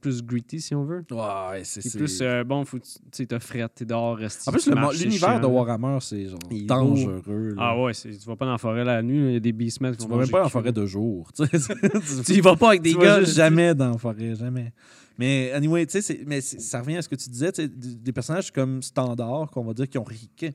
plus 0.01 0.23
gritty, 0.23 0.61
si 0.61 0.75
on 0.75 0.85
veut. 0.85 1.05
Ouais, 1.11 1.61
c'est. 1.65 1.81
C'est- 1.81 1.99
plus, 1.99 2.21
euh, 2.23 2.45
bon, 2.45 2.65
faut 2.65 2.79
tu 3.13 3.27
t'as 3.27 3.39
fret, 3.41 3.67
t'es 3.75 3.85
dehors, 3.85 4.17
resti. 4.17 4.49
En 4.49 4.53
plus, 4.53 4.69
l'univers 5.03 5.41
de. 5.41 5.47
Warhammer, 5.47 5.99
c'est 6.01 6.27
genre 6.29 6.39
Il 6.51 6.67
dangereux. 6.67 7.51
là. 7.51 7.55
Ah 7.59 7.81
ouais, 7.81 7.93
tu 7.93 8.09
vas 8.27 8.37
pas 8.37 8.45
dans 8.47 8.53
la 8.53 8.59
forêt 8.59 8.85
la 8.85 9.03
nuit, 9.03 9.29
il 9.29 9.33
y 9.35 9.37
a 9.37 9.41
des 9.41 9.53
beastmen 9.53 9.95
qui 9.97 10.05
Tu 10.05 10.11
vas 10.11 10.17
même 10.19 10.29
pas 10.29 10.39
en 10.39 10.43
le 10.43 10.47
cul. 10.47 10.53
forêt 10.53 10.73
de 10.73 10.87
jour. 10.87 11.31
tu 12.27 12.33
y 12.33 12.41
vas 12.41 12.57
pas 12.57 12.69
avec 12.71 12.83
des 12.83 12.93
tu 12.93 12.99
gars. 12.99 13.17
vas 13.19 13.21
juste 13.21 13.37
là, 13.39 13.45
jamais 13.45 13.75
dans 13.75 13.91
la 13.93 13.99
forêt, 13.99 14.35
jamais. 14.35 14.73
Mais 15.19 15.51
anyway, 15.53 15.85
tu 15.87 16.01
sais, 16.01 16.41
ça 16.41 16.81
revient 16.81 16.97
à 16.99 17.03
ce 17.03 17.09
que 17.09 17.17
tu 17.17 17.29
disais, 17.29 17.51
des 17.69 18.13
personnages 18.13 18.53
comme 18.53 18.83
standard, 18.83 19.51
qu'on 19.51 19.65
va 19.65 19.73
dire, 19.75 19.89
qui 19.89 19.99
ont 19.99 20.05
qui- 20.37 20.53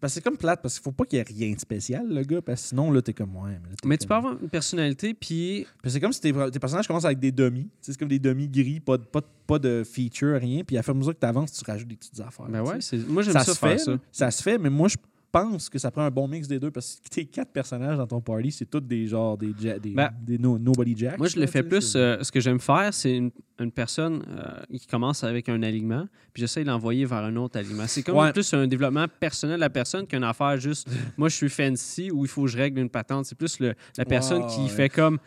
Parce 0.00 0.12
que 0.12 0.14
c'est 0.14 0.24
comme 0.24 0.36
plate, 0.38 0.62
parce 0.62 0.74
qu'il 0.74 0.82
faut 0.82 0.92
pas 0.92 1.04
qu'il 1.04 1.18
y 1.18 1.20
ait 1.20 1.24
rien 1.24 1.54
de 1.54 1.60
spécial, 1.60 2.08
le 2.08 2.22
gars, 2.22 2.40
parce 2.40 2.62
que 2.62 2.68
sinon, 2.68 2.90
là, 2.90 3.02
t'es 3.02 3.12
comme, 3.12 3.36
ouais. 3.36 3.50
Mais, 3.62 3.68
là, 3.68 3.74
t'es 3.82 3.88
Mais 3.88 3.98
tu 3.98 4.06
peux 4.06 4.14
avoir 4.14 4.32
une 4.40 4.48
personnalité, 4.48 5.12
puis 5.12 5.66
c'est 5.84 6.00
comme 6.00 6.12
si 6.12 6.20
tes, 6.22 6.32
tes 6.32 6.58
personnages 6.58 6.86
commencent 6.86 7.04
avec 7.04 7.18
des 7.18 7.30
sais, 7.36 7.52
C'est 7.80 7.98
comme 7.98 8.08
des 8.08 8.18
dummies 8.18 8.48
gris, 8.48 8.80
pas 8.80 8.96
de, 8.96 9.04
pas, 9.04 9.20
de- 9.20 9.26
pas 9.46 9.58
de 9.58 9.82
feature, 9.84 10.40
rien. 10.40 10.64
Puis 10.64 10.78
à 10.78 10.82
faire 10.82 10.94
mesure 10.94 11.14
que 11.14 11.20
tu 11.20 11.26
avances, 11.26 11.52
tu 11.52 11.64
rajoutes 11.70 11.88
des 11.88 11.96
petites 11.96 12.18
affaires. 12.20 12.46
ben 12.48 12.62
ouais, 12.62 12.78
moi 13.08 13.22
j'aime 13.22 13.32
ça, 13.34 13.44
ça, 13.44 13.52
se 13.54 13.58
faire 13.58 13.72
fait, 13.72 13.78
ça. 13.78 13.98
ça 14.10 14.30
se 14.30 14.42
fait, 14.42 14.56
mais 14.58 14.70
moi 14.70 14.88
je 14.88 14.96
pense 15.32 15.68
que 15.68 15.78
ça 15.78 15.90
prend 15.90 16.02
un 16.02 16.10
bon 16.10 16.26
mix 16.28 16.46
des 16.48 16.58
deux 16.58 16.70
parce 16.70 17.00
que 17.02 17.08
tes 17.08 17.24
quatre 17.24 17.50
personnages 17.52 17.96
dans 17.98 18.06
ton 18.06 18.20
party, 18.20 18.50
c'est 18.52 18.66
tous 18.68 18.80
des 18.80 19.06
genres 19.06 19.36
des, 19.38 19.52
ja- 19.60 19.78
des, 19.78 19.90
Ben, 19.90 20.10
des 20.22 20.38
no- 20.38 20.58
nobody 20.58 20.96
jacks. 20.96 21.18
Moi, 21.18 21.28
je 21.28 21.38
le 21.38 21.46
fais 21.46 21.62
plus. 21.62 21.94
euh, 21.96 22.22
ce 22.22 22.30
que 22.32 22.40
j'aime 22.40 22.60
faire, 22.60 22.92
c'est 22.92 23.16
une, 23.16 23.30
une 23.58 23.70
personne 23.72 24.22
euh, 24.28 24.76
qui 24.76 24.86
commence 24.86 25.22
avec 25.24 25.48
un 25.48 25.62
alignement, 25.62 26.06
puis 26.32 26.40
j'essaie 26.42 26.62
de 26.62 26.68
l'envoyer 26.68 27.04
vers 27.04 27.18
un 27.24 27.36
autre 27.36 27.58
alignement. 27.58 27.84
C'est 27.86 28.02
comme 28.02 28.16
Ouais. 28.16 28.32
plus 28.32 28.52
un 28.54 28.66
développement 28.66 29.06
personnel 29.20 29.56
de 29.56 29.60
la 29.60 29.70
personne 29.70 30.06
qu'une 30.06 30.24
affaire 30.24 30.56
juste. 30.58 30.88
moi, 31.16 31.28
je 31.28 31.36
suis 31.36 31.48
fancy 31.48 32.10
ou 32.10 32.24
il 32.24 32.28
faut 32.28 32.42
que 32.42 32.48
je 32.48 32.56
règle 32.56 32.80
une 32.80 32.90
patente. 32.90 33.26
C'est 33.26 33.36
plus 33.38 33.58
le- 33.60 33.74
la 33.98 34.04
personne 34.04 34.46
qui 34.46 34.60
ouais. 34.62 34.68
fait 34.68 34.88
comme. 34.88 35.18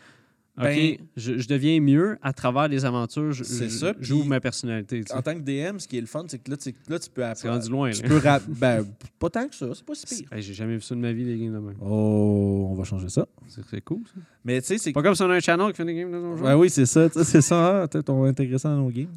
OK, 0.56 0.64
Ben- 0.64 0.96
je, 1.16 1.38
je 1.38 1.48
deviens 1.48 1.80
mieux 1.80 2.16
à 2.22 2.32
travers 2.32 2.68
les 2.68 2.84
aventures. 2.84 3.34
C'est 3.42 3.68
ça, 3.70 3.92
J'ouvre 4.00 4.26
ma 4.26 4.38
personnalité. 4.40 5.00
tu 5.00 5.08
sais. 5.08 5.14
En 5.14 5.20
tant 5.22 5.34
que 5.34 5.40
DM, 5.40 5.78
ce 5.78 5.88
qui 5.88 5.98
est 5.98 6.00
le 6.00 6.06
fun, 6.06 6.24
c'est 6.28 6.38
que 6.38 6.48
là, 6.50 6.56
tu, 6.56 6.72
là, 6.88 6.98
tu 7.00 7.10
peux 7.10 7.24
rendu 7.48 7.70
loin. 7.70 7.90
Tu 7.90 8.02
là. 8.02 8.08
peux 8.08 8.52
ben, 8.54 8.86
pas 9.18 9.30
tant 9.30 9.48
que 9.48 9.54
ça, 9.54 9.66
c'est 9.74 9.84
pas 9.84 9.94
si 9.96 10.06
pire. 10.06 10.28
Hey, 10.32 10.42
J'ai 10.42 10.54
jamais 10.54 10.74
vu 10.76 10.80
ça 10.82 10.94
de 10.94 11.00
ma 11.00 11.12
vie, 11.12 11.24
les 11.24 11.36
games 11.38 11.54
de 11.54 11.58
même. 11.58 11.74
Oh, 11.80 12.68
on 12.70 12.74
va 12.74 12.84
changer 12.84 13.08
ça. 13.08 13.26
C'est 13.48 13.80
cool, 13.82 14.02
ça. 14.06 14.20
Mais 14.44 14.60
tu 14.60 14.68
sais, 14.68 14.78
c'est 14.78 14.92
Pas 14.92 15.02
comme 15.02 15.14
si 15.16 15.22
on 15.22 15.30
a 15.30 15.34
un 15.34 15.40
channel 15.40 15.72
qui 15.72 15.76
fait 15.76 15.84
des 15.84 15.94
games 15.94 16.12
de 16.12 16.18
nos 16.18 16.36
jours. 16.36 16.46
Ouais, 16.46 16.54
oui, 16.54 16.70
c'est 16.70 16.86
ça. 16.86 17.08
C'est 17.24 17.40
ça. 17.42 17.88
Peut-être 17.90 18.10
on 18.10 18.22
va 18.22 18.28
intégrer 18.28 18.58
ça 18.58 18.68
dans 18.68 18.76
nos 18.82 18.90
games, 18.90 19.08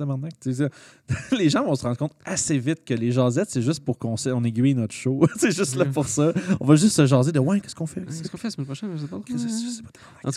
ça. 0.53 0.69
Les 1.37 1.49
gens 1.49 1.63
vont 1.63 1.75
se 1.75 1.83
rendre 1.83 1.97
compte 1.97 2.13
assez 2.25 2.57
vite 2.57 2.83
que 2.83 2.93
les 2.93 3.11
jasettes, 3.11 3.49
c'est 3.49 3.61
juste 3.61 3.83
pour 3.83 3.97
qu'on 3.97 4.15
on 4.27 4.43
aiguille 4.43 4.73
notre 4.75 4.93
show. 4.93 5.21
c'est 5.37 5.51
juste 5.55 5.75
là 5.75 5.85
Ouais. 5.85 5.91
pour 5.91 6.07
ça. 6.07 6.33
On 6.59 6.65
va 6.65 6.75
juste 6.75 6.95
se 6.95 7.05
jaser 7.05 7.31
de 7.31 7.39
ouais, 7.39 7.59
qu'est-ce 7.61 7.75
qu'on 7.75 7.85
fait? 7.85 8.01
Qu'est-ce 8.05 8.29
qu'on 8.29 8.37
fait 8.37 8.47
la 8.47 8.51
semaine 8.51 8.65
prochaine? 8.65 8.89
Je 8.95 9.01
sais 9.01 9.07
pas. 9.07 9.17
En 10.25 10.31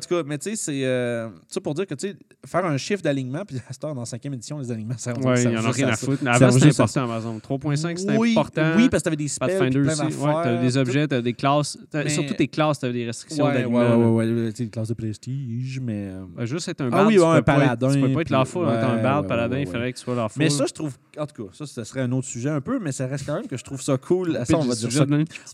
tout 0.00 0.08
cas, 0.08 0.22
mais 0.24 0.38
tu 0.50 0.56
sais, 0.56 0.56
c'est 0.56 0.84
euh, 0.84 1.28
ça 1.48 1.60
pour 1.60 1.74
dire 1.74 1.86
que 1.86 1.94
tu 1.94 2.08
sais, 2.08 2.16
faire 2.46 2.64
un 2.64 2.76
chiffre 2.76 3.02
d'alignement, 3.02 3.42
puis 3.46 3.56
à 3.68 3.72
cette 3.72 3.82
heure, 3.84 3.94
dans 3.94 4.02
la 4.02 4.06
cinquième 4.06 4.34
édition, 4.34 4.58
les 4.58 4.70
alignements, 4.70 4.96
ça 4.98 5.12
ouais, 5.12 5.42
il 5.42 5.52
y 5.52 5.58
en 5.58 5.64
a 5.64 5.70
rien 5.70 5.88
à 5.88 5.96
foutre. 5.96 6.22
Mais 6.22 6.30
avant, 6.30 6.50
c'était 6.50 6.68
important, 6.68 7.04
Amazon. 7.04 7.38
3.5, 7.38 7.96
c'était 7.96 8.16
oui, 8.16 8.32
important. 8.32 8.72
Oui, 8.76 8.88
parce 8.88 9.02
que 9.02 9.04
t'avais 9.04 9.16
des 9.16 9.28
spells, 9.28 9.70
plein 9.70 9.86
aussi. 9.92 10.00
d'affaires. 10.02 10.36
Ouais, 10.46 10.60
des 10.62 10.76
objets, 10.76 11.08
t'avais 11.08 11.22
des 11.22 11.32
classes. 11.32 11.78
Mais- 11.94 12.08
Surtout 12.08 12.34
tes 12.34 12.48
classes, 12.48 12.78
t'avais 12.78 12.92
des 12.92 13.06
restrictions 13.06 13.44
Ouais, 13.44 13.50
ouais, 13.50 13.56
d'alignement. 13.58 13.80
ouais, 13.80 13.88
là. 13.88 14.10
ouais, 14.10 14.44
ouais, 14.44 14.50
tu 14.52 14.56
sais, 14.58 14.64
une 14.64 14.70
classe 14.70 14.88
de 14.88 14.94
prestige, 14.94 15.80
mais... 15.82 16.06
euh, 16.08 16.24
Ouais, 16.36 16.46
juste 16.46 16.68
être 16.68 16.80
un 16.80 16.90
Ah 16.92 17.06
oui, 17.06 17.14
tu, 17.14 17.20
ouais, 17.20 17.26
peux 17.26 17.36
un 17.36 17.42
paladin, 17.42 17.92
tu 17.92 18.00
peux 18.00 18.12
pas 18.12 18.20
être 18.22 18.30
la 18.30 18.44
foule 18.44 18.66
un 18.66 18.68
ouais, 18.68 19.20
ouais, 19.20 19.26
paladin, 19.26 19.56
ouais, 19.56 19.62
il 19.62 19.66
faudrait 19.66 19.92
que 19.92 19.98
tu 19.98 20.04
sois 20.04 20.14
la 20.14 20.28
foule. 20.28 20.42
Mais 20.42 20.50
ça, 20.50 20.64
je 20.66 20.72
trouve... 20.72 20.94
En 21.18 21.26
tout 21.26 21.44
cas, 21.44 21.50
ça, 21.52 21.66
ce 21.66 21.84
serait 21.84 22.02
un 22.02 22.12
autre 22.12 22.26
sujet 22.26 22.50
un 22.50 22.60
peu, 22.60 22.78
mais 22.78 22.92
ça 22.92 23.06
reste 23.06 23.24
quand 23.26 23.34
même 23.34 23.46
que 23.46 23.56
je 23.56 23.64
trouve 23.64 23.80
ça 23.80 23.96
cool. 23.96 24.38
Ça, 24.44 24.56
on 24.58 24.64
va 24.64 24.74
dire 24.74 24.92
ça 24.92 25.04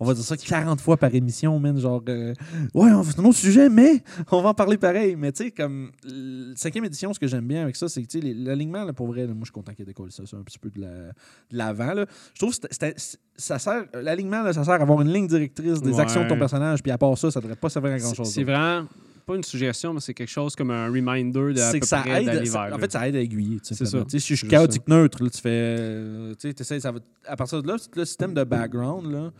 On 0.00 0.04
va 0.04 0.14
dire 0.14 0.24
ça 0.24 0.36
40 0.36 0.80
fois 0.80 0.96
par 0.96 1.14
émission, 1.14 1.58
man. 1.58 1.78
Genre, 1.78 2.02
euh, 2.08 2.34
ouais, 2.74 2.90
c'est 3.04 3.20
un 3.20 3.24
autre 3.24 3.38
sujet, 3.38 3.68
mais 3.68 4.02
on 4.30 4.42
va 4.42 4.50
en 4.50 4.54
parler 4.54 4.76
pareil. 4.82 5.16
Mais 5.16 5.32
tu 5.32 5.44
sais, 5.44 5.50
comme, 5.50 5.90
cinquième 6.56 6.84
édition, 6.84 7.14
ce 7.14 7.18
que 7.18 7.26
j'aime 7.26 7.46
bien 7.46 7.62
avec 7.62 7.76
ça, 7.76 7.88
c'est 7.88 8.02
que, 8.02 8.18
l'alignement, 8.22 8.84
là, 8.84 8.92
pour 8.92 9.06
vrai, 9.06 9.22
là, 9.22 9.28
moi, 9.28 9.38
je 9.40 9.44
suis 9.46 9.52
content 9.52 9.72
qu'il 9.72 9.82
ait 9.84 9.86
décollé 9.86 10.10
ça, 10.10 10.24
c'est 10.26 10.36
un 10.36 10.42
petit 10.42 10.58
peu 10.58 10.68
de 10.70 10.80
la- 10.82 10.88
de 11.08 11.56
l'avant. 11.56 11.94
Je 12.34 12.38
trouve 12.38 12.58
que 12.58 12.66
ça 13.36 13.58
sert, 13.58 13.84
l'alignement, 13.94 14.42
là, 14.42 14.52
ça 14.52 14.64
sert 14.64 14.74
à 14.74 14.82
avoir 14.82 15.00
une 15.00 15.12
ligne 15.12 15.26
directrice 15.26 15.80
des 15.80 15.92
Ouais. 15.92 16.00
actions 16.00 16.24
de 16.24 16.28
ton 16.28 16.38
personnage, 16.38 16.82
puis 16.82 16.92
à 16.92 16.98
part 16.98 17.16
ça, 17.16 17.30
ça 17.30 17.40
devrait 17.40 17.56
pas 17.56 17.70
servir 17.70 17.92
à 17.92 17.98
C'est 17.98 18.04
grand-chose. 18.04 18.30
c'est 18.32 18.44
vraiment 18.44 18.86
pas 19.24 19.36
une 19.36 19.44
suggestion, 19.44 19.94
mais 19.94 20.00
c'est 20.00 20.14
quelque 20.14 20.28
chose 20.30 20.56
comme 20.56 20.70
un 20.72 20.86
reminder 20.88 21.52
de 21.54 21.60
à 21.60 21.66
C'est 21.70 21.72
peu 21.74 21.78
que 21.80 21.86
ça 21.86 22.00
près 22.00 22.24
aide, 22.24 22.44
ça- 22.46 22.68
en 22.74 22.78
fait, 22.78 22.90
ça 22.90 23.08
aide 23.08 23.14
à 23.16 23.20
aiguiller. 23.20 23.58
C'est 23.62 23.74
ça. 23.86 24.04
Si 24.08 24.18
je 24.18 24.34
suis 24.34 24.48
chaotique 24.48 24.88
neutre, 24.88 25.22
là, 25.22 25.30
tu 25.30 25.40
fais, 25.40 25.48
euh, 25.48 26.34
tu 26.34 26.48
sais, 26.48 26.54
t'essaies, 26.54 26.80
ça 26.80 26.90
va, 26.90 26.98
à 27.26 27.36
partir 27.36 27.62
de 27.62 27.68
là, 27.68 27.76
le 27.94 28.04
système 28.04 28.34
de 28.34 28.42
background, 28.44 29.10
là, 29.12 29.30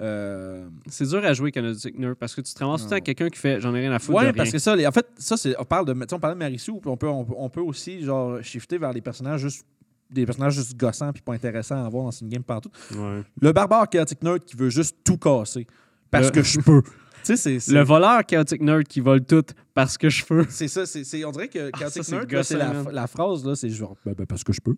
euh, 0.00 0.68
C'est 0.86 1.06
dur 1.06 1.24
à 1.24 1.32
jouer 1.32 1.50
Chaotic 1.52 1.98
Nerd 1.98 2.14
parce 2.14 2.34
que 2.34 2.40
tu 2.40 2.52
te 2.54 2.58
ramasses 2.58 2.80
tout 2.82 2.84
le 2.86 2.88
temps 2.90 2.94
Non. 2.96 2.96
avec 2.96 3.04
quelqu'un 3.04 3.28
qui 3.28 3.38
fait 3.38 3.60
j'en 3.60 3.74
ai 3.74 3.80
rien 3.80 3.92
à 3.92 3.98
foutre. 3.98 4.18
Ouais, 4.18 4.32
de 4.32 4.36
parce 4.36 4.50
que 4.50 4.58
ça, 4.58 4.74
les- 4.76 4.86
en 4.86 4.92
fait, 4.92 5.06
ça, 5.18 5.36
c'est, 5.36 5.54
on 5.58 5.64
parle 5.64 5.86
de, 5.86 5.92
on 6.12 6.18
parlait 6.18 6.34
de 6.34 6.38
Marissou, 6.38 6.78
puis 6.80 6.90
on 6.90 6.96
peut, 6.96 7.08
on, 7.08 7.24
peut- 7.24 7.34
on 7.36 7.48
peut 7.50 7.60
aussi, 7.60 8.02
genre, 8.02 8.42
shifter 8.42 8.78
vers 8.78 8.92
les 8.92 9.00
personnages 9.00 9.40
juste, 9.42 9.64
des 10.10 10.24
personnages 10.26 10.54
juste 10.54 10.76
gossants 10.76 11.12
puis 11.12 11.22
pas 11.22 11.34
intéressants 11.34 11.82
à 11.82 11.86
avoir 11.86 12.04
dans 12.04 12.10
une 12.10 12.28
game 12.28 12.42
partout. 12.42 12.70
Ouais. 12.96 13.22
Le 13.40 13.52
barbare 13.52 13.88
chaotic 13.88 14.22
nerd 14.22 14.44
qui 14.44 14.56
veut 14.56 14.70
juste 14.70 14.96
tout 15.04 15.18
casser 15.18 15.66
parce 16.10 16.26
Le- 16.26 16.32
que 16.32 16.42
je 16.42 16.58
peux. 16.60 16.82
tu 16.82 16.90
sais, 17.22 17.36
c'est, 17.36 17.60
c'est, 17.60 17.72
Le 17.72 17.82
voleur 17.84 18.24
Chaotic 18.26 18.62
Nerd 18.62 18.84
qui 18.84 19.00
vole 19.00 19.22
tout 19.24 19.44
parce 19.74 19.96
que 19.98 20.08
je 20.08 20.24
peux. 20.24 20.44
c'est 20.48 20.68
ça, 20.68 20.86
c'est, 20.86 21.04
c'est- 21.04 21.24
on 21.24 21.30
dirait 21.30 21.48
que 21.48 21.70
Ah, 21.72 21.78
ça, 21.78 21.84
là, 21.84 21.90
c'est 22.02 22.30
gossant, 22.30 22.90
la, 22.92 23.06
phrase, 23.06 23.44
là, 23.44 23.54
c'est 23.54 23.70
genre, 23.70 23.96
ben, 24.04 24.14
ben, 24.16 24.26
parce 24.26 24.44
que 24.44 24.52
je 24.52 24.60
peux. 24.60 24.74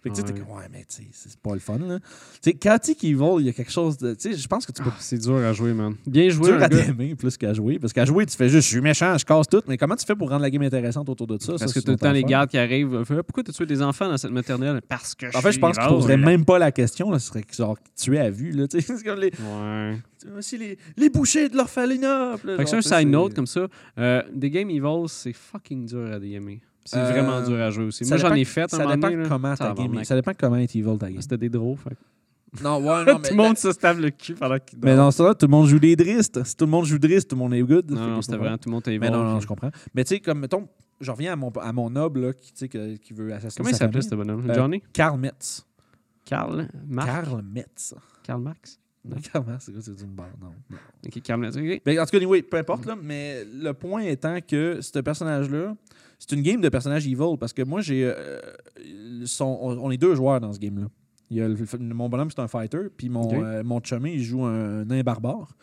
Fait 0.00 0.10
que 0.10 0.14
tu 0.14 0.20
sais, 0.20 0.32
Ouais. 0.32 0.40
ouais, 0.42 0.68
mais 0.70 0.84
tu 0.88 1.02
sais, 1.02 1.08
c'est 1.10 1.36
pas 1.40 1.54
le 1.54 1.58
fun, 1.58 1.76
là. 1.78 1.98
Tu 1.98 2.06
sais, 2.42 2.52
chaotic 2.52 3.02
evil, 3.02 3.40
il 3.40 3.46
y 3.46 3.48
a 3.48 3.52
quelque 3.52 3.72
chose 3.72 3.98
de, 3.98 4.14
tu 4.14 4.30
sais, 4.30 4.36
je 4.38 4.46
pense 4.46 4.64
que 4.64 4.70
tu 4.70 4.80
peux 4.80 4.90
Ah, 4.92 4.96
c'est 5.00 5.18
dur 5.18 5.34
à 5.38 5.52
jouer, 5.52 5.72
man. 5.74 5.96
Bien 6.06 6.28
joué, 6.28 6.52
dur 6.52 6.62
à 6.62 6.68
t'aimer 6.68 7.16
plus 7.16 7.36
qu'à 7.36 7.52
jouer. 7.52 7.80
Parce 7.80 7.92
qu'à 7.92 8.04
jouer, 8.04 8.24
tu 8.24 8.36
fais 8.36 8.48
juste, 8.48 8.68
je 8.68 8.74
suis 8.74 8.80
méchant, 8.80 9.18
je 9.18 9.24
casse 9.24 9.48
tout. 9.48 9.60
Mais 9.66 9.76
comment 9.76 9.96
tu 9.96 10.06
fais 10.06 10.14
pour 10.14 10.28
rendre 10.30 10.42
la 10.42 10.50
game 10.50 10.62
intéressante 10.62 11.08
autour 11.08 11.26
de 11.26 11.36
ça? 11.42 11.54
Parce 11.58 11.72
Ça, 11.72 11.80
que 11.80 11.84
tout 11.84 11.90
le 11.90 11.98
temps, 11.98 12.12
les 12.12 12.22
gardes 12.22 12.48
qui 12.48 12.58
arrivent, 12.58 12.94
euh, 12.94 13.22
pourquoi 13.24 13.42
tu 13.42 13.50
tué 13.50 13.66
des 13.66 13.82
enfants 13.82 14.08
dans 14.08 14.16
cette 14.16 14.30
maternelle? 14.30 14.80
Parce 14.88 15.16
que 15.16 15.36
En 15.36 15.40
fait, 15.42 15.50
je 15.50 15.58
pense 15.58 15.76
que 15.76 15.82
tu 15.82 15.88
poserais 15.88 16.16
même 16.16 16.44
pas 16.44 16.60
la 16.60 16.70
question. 16.70 17.10
Là, 17.10 17.18
ce 17.18 17.26
serait 17.26 17.42
genre 17.52 17.76
tuer 17.96 18.20
à 18.20 18.30
vue. 18.30 18.52
Là, 18.52 18.68
tu 18.68 18.80
c'est 18.80 19.02
comme 19.02 19.18
les, 19.18 19.32
Ouais. 19.42 19.98
aussi 20.38 20.58
les, 20.58 20.78
les 20.96 21.10
bouchers 21.10 21.48
de 21.48 21.56
l'orphelinat. 21.56 22.36
Fait 22.36 22.56
que 22.58 22.64
c'est 22.66 22.80
tu 22.80 22.94
un 22.94 22.98
side 22.98 23.08
note 23.08 23.34
comme 23.34 23.46
ça. 23.48 23.66
Euh, 23.98 24.22
des 24.32 24.50
Game 24.50 24.70
Evil, 24.70 25.08
c'est 25.08 25.32
fucking 25.32 25.86
dur 25.86 26.12
à 26.12 26.18
DMer. 26.18 26.60
C'est 26.84 26.96
Euh, 26.98 27.10
vraiment 27.10 27.42
dur 27.46 27.60
à 27.60 27.70
jouer 27.70 27.84
aussi. 27.84 28.04
ça 28.04 28.16
Moi, 28.16 28.28
j'en 28.28 28.34
ai 28.34 28.44
fait 28.44 28.62
un 28.62 28.68
Ça 28.68 28.78
dépend 28.78 29.10
donné, 29.10 29.28
comment 29.28 29.54
ta 29.54 29.64
game. 29.66 29.76
Tabarnak. 29.76 30.06
Ça 30.06 30.14
dépend 30.14 30.32
comment 30.38 30.56
est 30.56 30.74
evil 30.74 30.96
ta 30.98 31.10
game. 31.10 31.20
C'était 31.20 31.36
des 31.36 31.50
drôles. 31.50 31.76
Fait. 31.76 31.96
Non, 32.62 32.78
ouais, 32.78 33.04
non, 33.04 33.18
mais. 33.18 33.28
tout 33.28 33.30
le 33.30 33.36
monde 33.36 33.58
se 33.58 33.72
stave 33.72 34.00
le 34.00 34.08
cul 34.10 34.34
pendant 34.34 34.58
qu'il 34.58 34.78
Mais 34.82 34.96
non, 34.96 35.10
ça, 35.10 35.34
tout 35.34 35.44
le 35.46 35.50
monde 35.50 35.66
joue 35.66 35.78
des 35.78 35.94
dristes. 35.96 36.42
Si 36.44 36.56
tout 36.56 36.64
le 36.64 36.70
monde 36.70 36.86
joue 36.86 36.98
drist, 36.98 37.28
tout 37.28 37.36
le 37.36 37.40
monde 37.40 37.52
est 37.54 37.60
good. 37.62 37.90
Non, 37.90 38.06
non, 38.06 38.22
c'était 38.22 38.38
vraiment 38.38 38.56
tout 38.56 38.70
le 38.70 38.74
monde 38.74 38.82
Mais 38.86 38.94
evil. 38.94 39.10
non, 39.10 39.22
non, 39.24 39.32
puis- 39.34 39.42
je 39.42 39.46
comprends. 39.46 39.70
Mais 39.94 40.04
tu 40.04 40.14
sais, 40.14 40.20
comme, 40.20 40.38
mettons, 40.40 40.66
je 41.00 41.10
reviens 41.10 41.34
à 41.34 41.36
mon, 41.36 41.50
à 41.50 41.72
mon 41.74 41.90
noble 41.90 42.20
là, 42.20 42.32
qui, 42.32 42.52
qui 42.98 43.12
veut 43.12 43.32
assassiner 43.34 43.56
Comment 43.58 43.68
il 43.68 43.72
sa 43.74 43.78
s'appelait 43.80 44.00
ce 44.02 44.14
bonhomme? 44.14 44.48
Euh, 44.48 44.54
Johnny? 44.54 44.82
Karl 44.94 45.18
Metz. 45.20 45.66
Karl? 46.24 46.68
Marc? 46.88 47.06
Karl 47.06 47.42
Metz. 47.42 47.94
Karl 48.22 48.40
Marx? 48.40 48.80
C'est 49.22 49.72
quoi? 49.72 49.80
C'est 49.80 50.00
une 50.02 50.14
barre? 50.14 50.28
Non. 50.40 50.52
Ok. 51.06 51.80
Ben, 51.84 51.98
en 52.00 52.04
tout 52.04 52.10
cas, 52.10 52.16
anyway, 52.18 52.42
peu 52.42 52.56
importe, 52.58 52.86
là, 52.86 52.96
mais 53.00 53.44
le 53.44 53.72
point 53.72 54.02
étant 54.02 54.38
que 54.40 54.80
ce 54.80 54.98
personnage-là, 54.98 55.76
c'est 56.18 56.32
une 56.34 56.42
game 56.42 56.60
de 56.60 56.68
personnages 56.68 57.06
evil 57.06 57.36
parce 57.38 57.52
que 57.52 57.62
moi, 57.62 57.80
j'ai. 57.80 58.04
euh, 58.04 58.40
son- 59.24 59.58
on, 59.60 59.78
on 59.86 59.90
est 59.90 59.96
deux 59.98 60.14
joueurs 60.14 60.40
dans 60.40 60.52
ce 60.52 60.58
game-là. 60.58 60.86
Il 61.30 61.36
y 61.36 61.42
a 61.42 61.48
le- 61.48 61.56
mon 61.94 62.08
bonhomme, 62.08 62.30
c'est 62.30 62.40
un 62.40 62.48
fighter, 62.48 62.88
puis 62.96 63.08
mon, 63.08 63.22
Ok. 63.22 63.34
euh, 63.34 63.62
mon 63.62 63.80
chummy, 63.82 64.14
il 64.14 64.22
joue 64.22 64.44
un, 64.44 64.84
nain 64.84 65.02
barbare. 65.02 65.54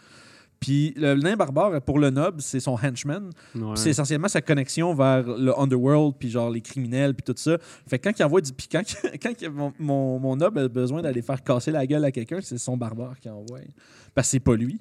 Puis 0.59 0.93
le 0.95 1.15
nain 1.15 1.35
barbare, 1.35 1.81
pour 1.81 1.99
le 1.99 2.09
noble, 2.09 2.41
c'est 2.41 2.59
son 2.59 2.77
henchman. 2.81 3.29
Ouais. 3.53 3.75
C'est 3.75 3.89
essentiellement 3.89 4.27
sa 4.27 4.41
connexion 4.41 4.93
vers 4.93 5.23
le 5.23 5.57
underworld, 5.59 6.15
puis 6.17 6.29
genre 6.29 6.49
les 6.49 6.61
criminels, 6.61 7.13
puis 7.13 7.23
tout 7.23 7.39
ça. 7.39 7.57
Fait 7.87 7.99
que 7.99 8.09
quand 8.09 8.17
il 8.17 8.23
envoie 8.23 8.41
du. 8.41 8.51
Puis 8.53 8.67
quand, 8.71 9.49
mon, 9.51 9.73
mon, 9.79 10.19
mon 10.19 10.35
noble 10.35 10.59
a 10.59 10.67
besoin 10.67 11.01
d'aller 11.01 11.21
faire 11.21 11.43
casser 11.43 11.71
la 11.71 11.85
gueule 11.85 12.05
à 12.05 12.11
quelqu'un, 12.11 12.39
c'est 12.41 12.57
son 12.57 12.77
barbare 12.77 13.19
qui 13.19 13.29
envoie. 13.29 13.59
Parce 14.13 14.27
que 14.27 14.31
c'est 14.31 14.39
pas 14.39 14.55
lui. 14.55 14.79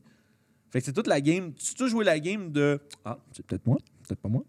Fait 0.71 0.81
que 0.81 0.87
c'est 0.87 0.93
toute 0.93 1.07
la 1.07 1.21
game. 1.21 1.53
Tu 1.55 1.83
as 1.83 1.87
joué 1.87 2.05
la 2.05 2.19
game 2.19 2.51
de. 2.51 2.81
Ah, 3.05 3.19
c'est 3.33 3.45
peut-être 3.47 3.67
moi, 3.67 3.79
peut-être 4.07 4.21
pas 4.21 4.29
moi. 4.29 4.45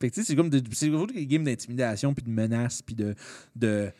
Fait 0.00 0.10
que 0.10 0.14
tu 0.14 0.22
sais, 0.22 0.26
c'est 0.26 0.34
comme 0.34 0.50
des, 0.50 0.60
des 0.60 1.26
games 1.28 1.44
d'intimidation, 1.44 2.12
puis 2.12 2.24
de 2.24 2.30
menace, 2.30 2.82
puis 2.82 2.96
de, 2.96 3.14
de, 3.54 3.92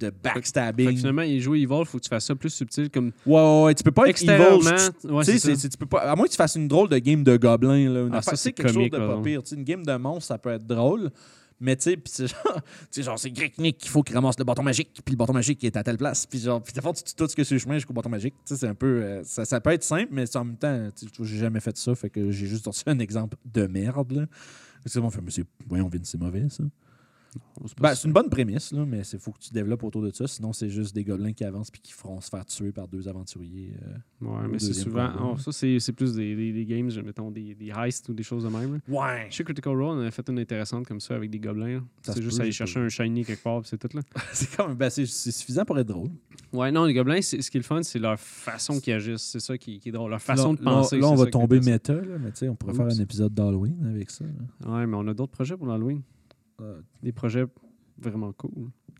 de 0.00 0.06
Fait 0.06 0.12
que 0.12 0.34
backstabbing. 0.34 0.96
finalement, 0.96 1.22
il 1.22 1.40
joue 1.40 1.54
Evil, 1.54 1.84
faut 1.84 1.98
que 1.98 2.02
tu 2.04 2.08
fasses 2.08 2.24
ça 2.26 2.34
plus 2.34 2.50
subtil. 2.50 2.90
Comme 2.90 3.12
Ouais, 3.26 3.34
ouais, 3.40 3.62
ouais, 3.64 3.74
tu 3.74 3.82
peux 3.82 3.92
pas 3.92 4.08
être 4.08 4.22
evil. 4.22 4.60
tu- 5.00 5.08
Ouais, 5.08 5.24
tu 5.24 5.68
peux 5.78 5.86
pas, 5.86 6.00
à 6.00 6.14
moins 6.16 6.26
que 6.26 6.30
tu 6.30 6.36
fasses 6.36 6.54
une 6.56 6.68
drôle 6.68 6.88
de 6.88 6.98
game 6.98 7.22
de 7.24 7.36
gobelins. 7.36 7.88
Là, 7.90 8.00
une 8.06 8.14
Ah, 8.14 8.22
ça, 8.22 8.36
c'est 8.36 8.52
quelque 8.52 8.72
comique, 8.72 8.92
chose 8.92 9.00
de 9.00 9.06
pas 9.06 9.22
pire. 9.22 9.40
Une 9.52 9.64
game 9.64 9.84
de 9.84 9.96
monstre, 9.96 10.24
ça 10.28 10.38
peut 10.38 10.50
être 10.50 10.66
drôle. 10.66 11.10
Mais 11.58 11.74
tu 11.74 11.84
sais, 11.84 11.96
puis 11.96 12.12
c'est 12.14 12.26
genre, 12.44 12.60
tu 12.92 13.02
genre 13.02 13.18
c'est 13.18 13.32
Nick 13.58 13.78
qu'il 13.78 13.90
faut 13.90 14.02
qu'il 14.02 14.14
ramasse 14.14 14.38
le 14.38 14.44
bâton 14.44 14.62
magique, 14.62 14.90
puis 15.02 15.12
le 15.14 15.16
bâton 15.16 15.32
magique 15.32 15.64
est 15.64 15.74
à 15.78 15.82
telle 15.82 15.96
place, 15.96 16.26
puis 16.26 16.38
genre, 16.38 16.62
puis 16.62 16.74
tu 16.74 16.80
tues 17.02 17.14
tout 17.16 17.26
ce 17.26 17.34
que 17.34 17.44
c'est 17.44 17.54
le 17.54 17.58
chemin 17.60 17.74
jusqu'au 17.76 17.94
bâton 17.94 18.10
magique. 18.10 18.34
Tu 18.46 18.54
sais, 18.54 18.60
c'est 18.60 18.68
un 18.68 18.74
peu, 18.74 18.86
euh, 19.02 19.24
ça, 19.24 19.46
ça 19.46 19.58
peut 19.58 19.70
être 19.70 19.82
simple, 19.82 20.08
mais 20.10 20.24
en 20.36 20.44
même 20.44 20.58
temps, 20.58 20.88
j'ai 21.22 21.38
jamais 21.38 21.60
fait 21.60 21.74
ça, 21.78 21.94
fait 21.94 22.10
que 22.10 22.30
j'ai 22.30 22.46
juste 22.46 22.64
sorti 22.64 22.82
un 22.88 22.98
exemple 22.98 23.38
de 23.54 23.66
merde. 23.66 24.12
Là. 24.12 24.26
C'est 24.84 25.00
bon, 25.00 25.08
fait, 25.08 25.22
mais 25.22 25.30
c'est- 25.30 25.46
voyons, 25.66 25.88
Vince, 25.88 26.10
c'est 26.10 26.20
mauvais, 26.20 26.46
ça. 26.50 26.62
Ben, 27.80 27.94
c'est 27.94 28.06
une 28.06 28.12
bonne 28.14 28.28
prémisse, 28.28 28.72
là, 28.72 28.84
mais 28.86 29.00
il 29.00 29.18
faut 29.18 29.32
que 29.32 29.38
tu 29.38 29.52
développes 29.52 29.82
autour 29.82 30.02
de 30.02 30.10
ça. 30.12 30.26
Sinon, 30.26 30.52
c'est 30.52 30.68
juste 30.70 30.94
des 30.94 31.04
gobelins 31.04 31.32
qui 31.32 31.44
avancent 31.44 31.70
puis 31.70 31.80
qui 31.80 31.92
feront 31.92 32.20
se 32.20 32.28
faire 32.28 32.44
tuer 32.44 32.70
par 32.72 32.86
deux 32.88 33.08
aventuriers. 33.08 33.72
euh. 33.82 34.26
Ouais, 34.26 34.48
mais 34.48 34.58
c'est 34.58 34.72
souvent. 34.74 35.10
oh, 35.22 35.36
ça, 35.38 35.52
c'est 35.52 35.92
plus 35.92 36.14
des, 36.14 36.34
des, 36.36 36.52
des 36.52 36.64
games, 36.66 36.90
mettons, 37.04 37.30
des, 37.30 37.54
des 37.54 37.72
heists 37.76 38.08
ou 38.08 38.14
des 38.14 38.22
choses 38.22 38.44
de 38.44 38.48
même. 38.48 38.74
là. 38.74 38.78
Ouais. 38.88 39.26
Chez 39.30 39.42
Critical 39.44 39.72
Role, 39.74 39.96
on 39.98 40.00
avait 40.00 40.10
fait 40.10 40.28
une 40.28 40.38
intéressante 40.38 40.86
comme 40.86 41.00
ça 41.00 41.14
avec 41.14 41.30
des 41.30 41.38
gobelins. 41.38 41.84
C'est 42.02 42.22
juste 42.22 42.36
peut, 42.36 42.42
aller 42.42 42.52
chercher 42.52 42.80
un 42.80 42.88
shiny 42.88 43.24
quelque 43.24 43.42
part, 43.42 43.62
c'est 43.64 43.78
tout 43.78 43.88
là. 43.94 44.02
c'est 44.32 44.54
comme, 44.56 44.74
ben, 44.74 44.90
c'est 44.90 45.06
c'est 45.06 45.32
suffisant 45.32 45.64
pour 45.64 45.78
être 45.78 45.88
drôle. 45.88 46.10
Ouais, 46.52 46.70
non, 46.70 46.84
les 46.84 46.94
gobelins, 46.94 47.20
c'est- 47.22 47.40
ce 47.42 47.50
qui 47.50 47.56
est 47.56 47.60
le 47.60 47.64
fun, 47.64 47.82
c'est 47.82 47.98
leur 47.98 48.18
façon 48.20 48.80
qu'ils 48.80 48.94
agissent. 48.94 49.22
C'est 49.22 49.40
ça 49.40 49.56
qui, 49.58 49.78
qui 49.80 49.88
est 49.88 49.92
drôle. 49.92 50.10
Leur 50.10 50.22
façon 50.22 50.52
là, 50.52 50.58
de 50.58 50.62
penser. 50.62 50.96
Là, 50.96 51.02
là, 51.02 51.08
on 51.08 51.14
va 51.16 51.26
tomber 51.26 51.60
méta, 51.60 51.94
là, 51.94 52.18
mais 52.20 52.30
tu 52.32 52.38
sais, 52.38 52.48
on 52.48 52.54
pourrait 52.56 52.74
faire 52.74 52.86
un 52.86 53.00
épisode 53.00 53.34
d'Halloween 53.34 53.76
avec 53.90 54.10
ça. 54.10 54.24
là. 54.24 54.70
Ouais, 54.78 54.86
mais 54.86 54.96
on 54.96 55.06
a 55.08 55.14
d'autres 55.14 55.32
projets 55.32 55.56
pour 55.56 55.66
l'Halloween. 55.66 56.02
Euh, 56.60 56.80
Des 57.02 57.12
projets 57.12 57.44
vraiment 57.98 58.32
cool. 58.32 58.50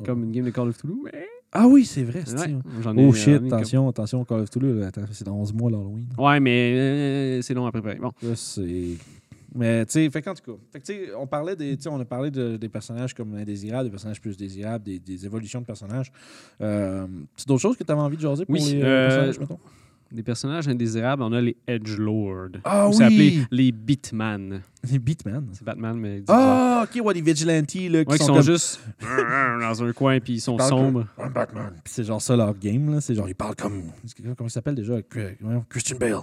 Comme 0.05 0.25
une 0.25 0.33
game 0.33 0.45
de 0.45 0.51
Call 0.51 0.69
of 0.69 0.83
mais- 1.05 1.27
Ah 1.53 1.67
oui, 1.67 1.85
c'est 1.87 2.03
vrai. 2.03 2.23
c'est- 2.27 2.35
Ouais, 2.39 2.57
j'en 2.83 2.95
ai- 2.97 3.07
Oh 3.07 3.13
j'en 3.13 3.13
shit, 3.13 3.29
ai 3.29 3.39
comme- 3.39 3.47
attention, 3.47 3.89
attention, 3.89 4.25
Call 4.25 4.41
of 4.43 4.83
attends, 4.87 5.03
c'est 5.11 5.25
dans 5.25 5.37
11 5.37 5.55
mois 5.55 5.71
l'Halloween. 5.71 6.07
Ouais, 6.19 6.39
mais 6.41 6.73
euh, 6.77 7.43
c'est 7.43 7.55
long 7.55 7.67
à 7.67 7.73
préparer. 7.73 7.97
Bon. 7.97 8.13
C'est. 8.35 8.97
Mais 9.55 9.87
tu 9.87 9.93
sais, 9.93 10.11
fait 10.11 10.21
qu'en 10.21 10.35
tout 10.35 10.53
cas, 10.53 10.59
fait 10.71 10.81
que, 10.81 11.17
on 11.17 11.27
parlait 11.27 11.57
des, 11.57 11.79
on 11.89 11.99
a 11.99 12.05
parlé 12.05 12.31
de- 12.31 12.59
des 12.59 12.69
personnages 12.69 13.15
comme 13.15 13.35
indésirables, 13.37 13.85
des 13.85 13.91
personnages 13.91 14.21
plus 14.21 14.37
désirables, 14.37 14.85
des, 14.85 14.99
des 14.99 15.25
évolutions 15.25 15.63
de 15.63 15.67
personnages. 15.67 16.13
Euh, 16.61 17.07
c'est 17.37 17.49
d'autres 17.49 17.63
choses 17.63 17.77
que 17.79 17.85
tu 17.85 17.91
avais 17.91 18.03
envie 18.03 18.17
de 18.19 18.23
jaser 18.23 18.45
pour 18.45 18.55
Oui, 18.55 18.61
les 18.61 18.83
euh, 18.83 18.85
euh, 18.85 19.07
personnages, 19.09 19.41
mettons? 19.41 19.59
Des 20.13 20.23
personnages 20.23 20.69
indésirables, 20.69 21.23
on 21.23 21.33
a 21.33 21.41
les 21.41 21.57
Edgelords. 21.67 22.61
Ah 22.65 22.89
Ou 22.89 22.93
c'est 22.93 23.05
appelé 23.05 23.41
les 23.51 23.73
Beatman. 23.73 24.63
Les 24.91 24.99
Beatman. 25.01 25.49
C'est 25.53 25.65
Batman, 25.65 25.97
mais. 25.99 26.23
Ah, 26.29 26.85
ok, 26.85 27.05
ouais, 27.05 27.15
les 27.15 27.21
vigilantes 27.21 27.75
là, 27.75 27.75
qui 27.75 27.87
Ouais, 27.89 28.05
sont, 28.05 28.13
qui 28.13 28.19
sont 28.19 28.35
comme, 28.35 28.43
juste 28.43 28.81
dans 29.61 29.83
un 29.83 29.93
coin 29.93 30.21
puis 30.21 30.35
ils 30.35 30.41
sont 30.41 30.57
parlent 30.57 30.71
sombres. 30.71 31.07
I'm 31.19 31.33
Batman. 31.33 31.73
Puis 31.83 31.93
c'est 31.93 32.05
genre 32.05 32.23
ça 32.23 32.37
leur 32.37 32.57
game, 32.57 32.93
là. 32.95 33.01
C'est 33.01 33.15
genre, 33.15 33.29
ils 33.29 33.35
parlent 33.35 33.57
comme. 33.57 33.83
Comment 34.17 34.35
il 34.49 34.51
s'appelle 34.51 34.77
déjà? 34.77 34.95
Christian 35.69 35.97
Bale. 35.99 36.21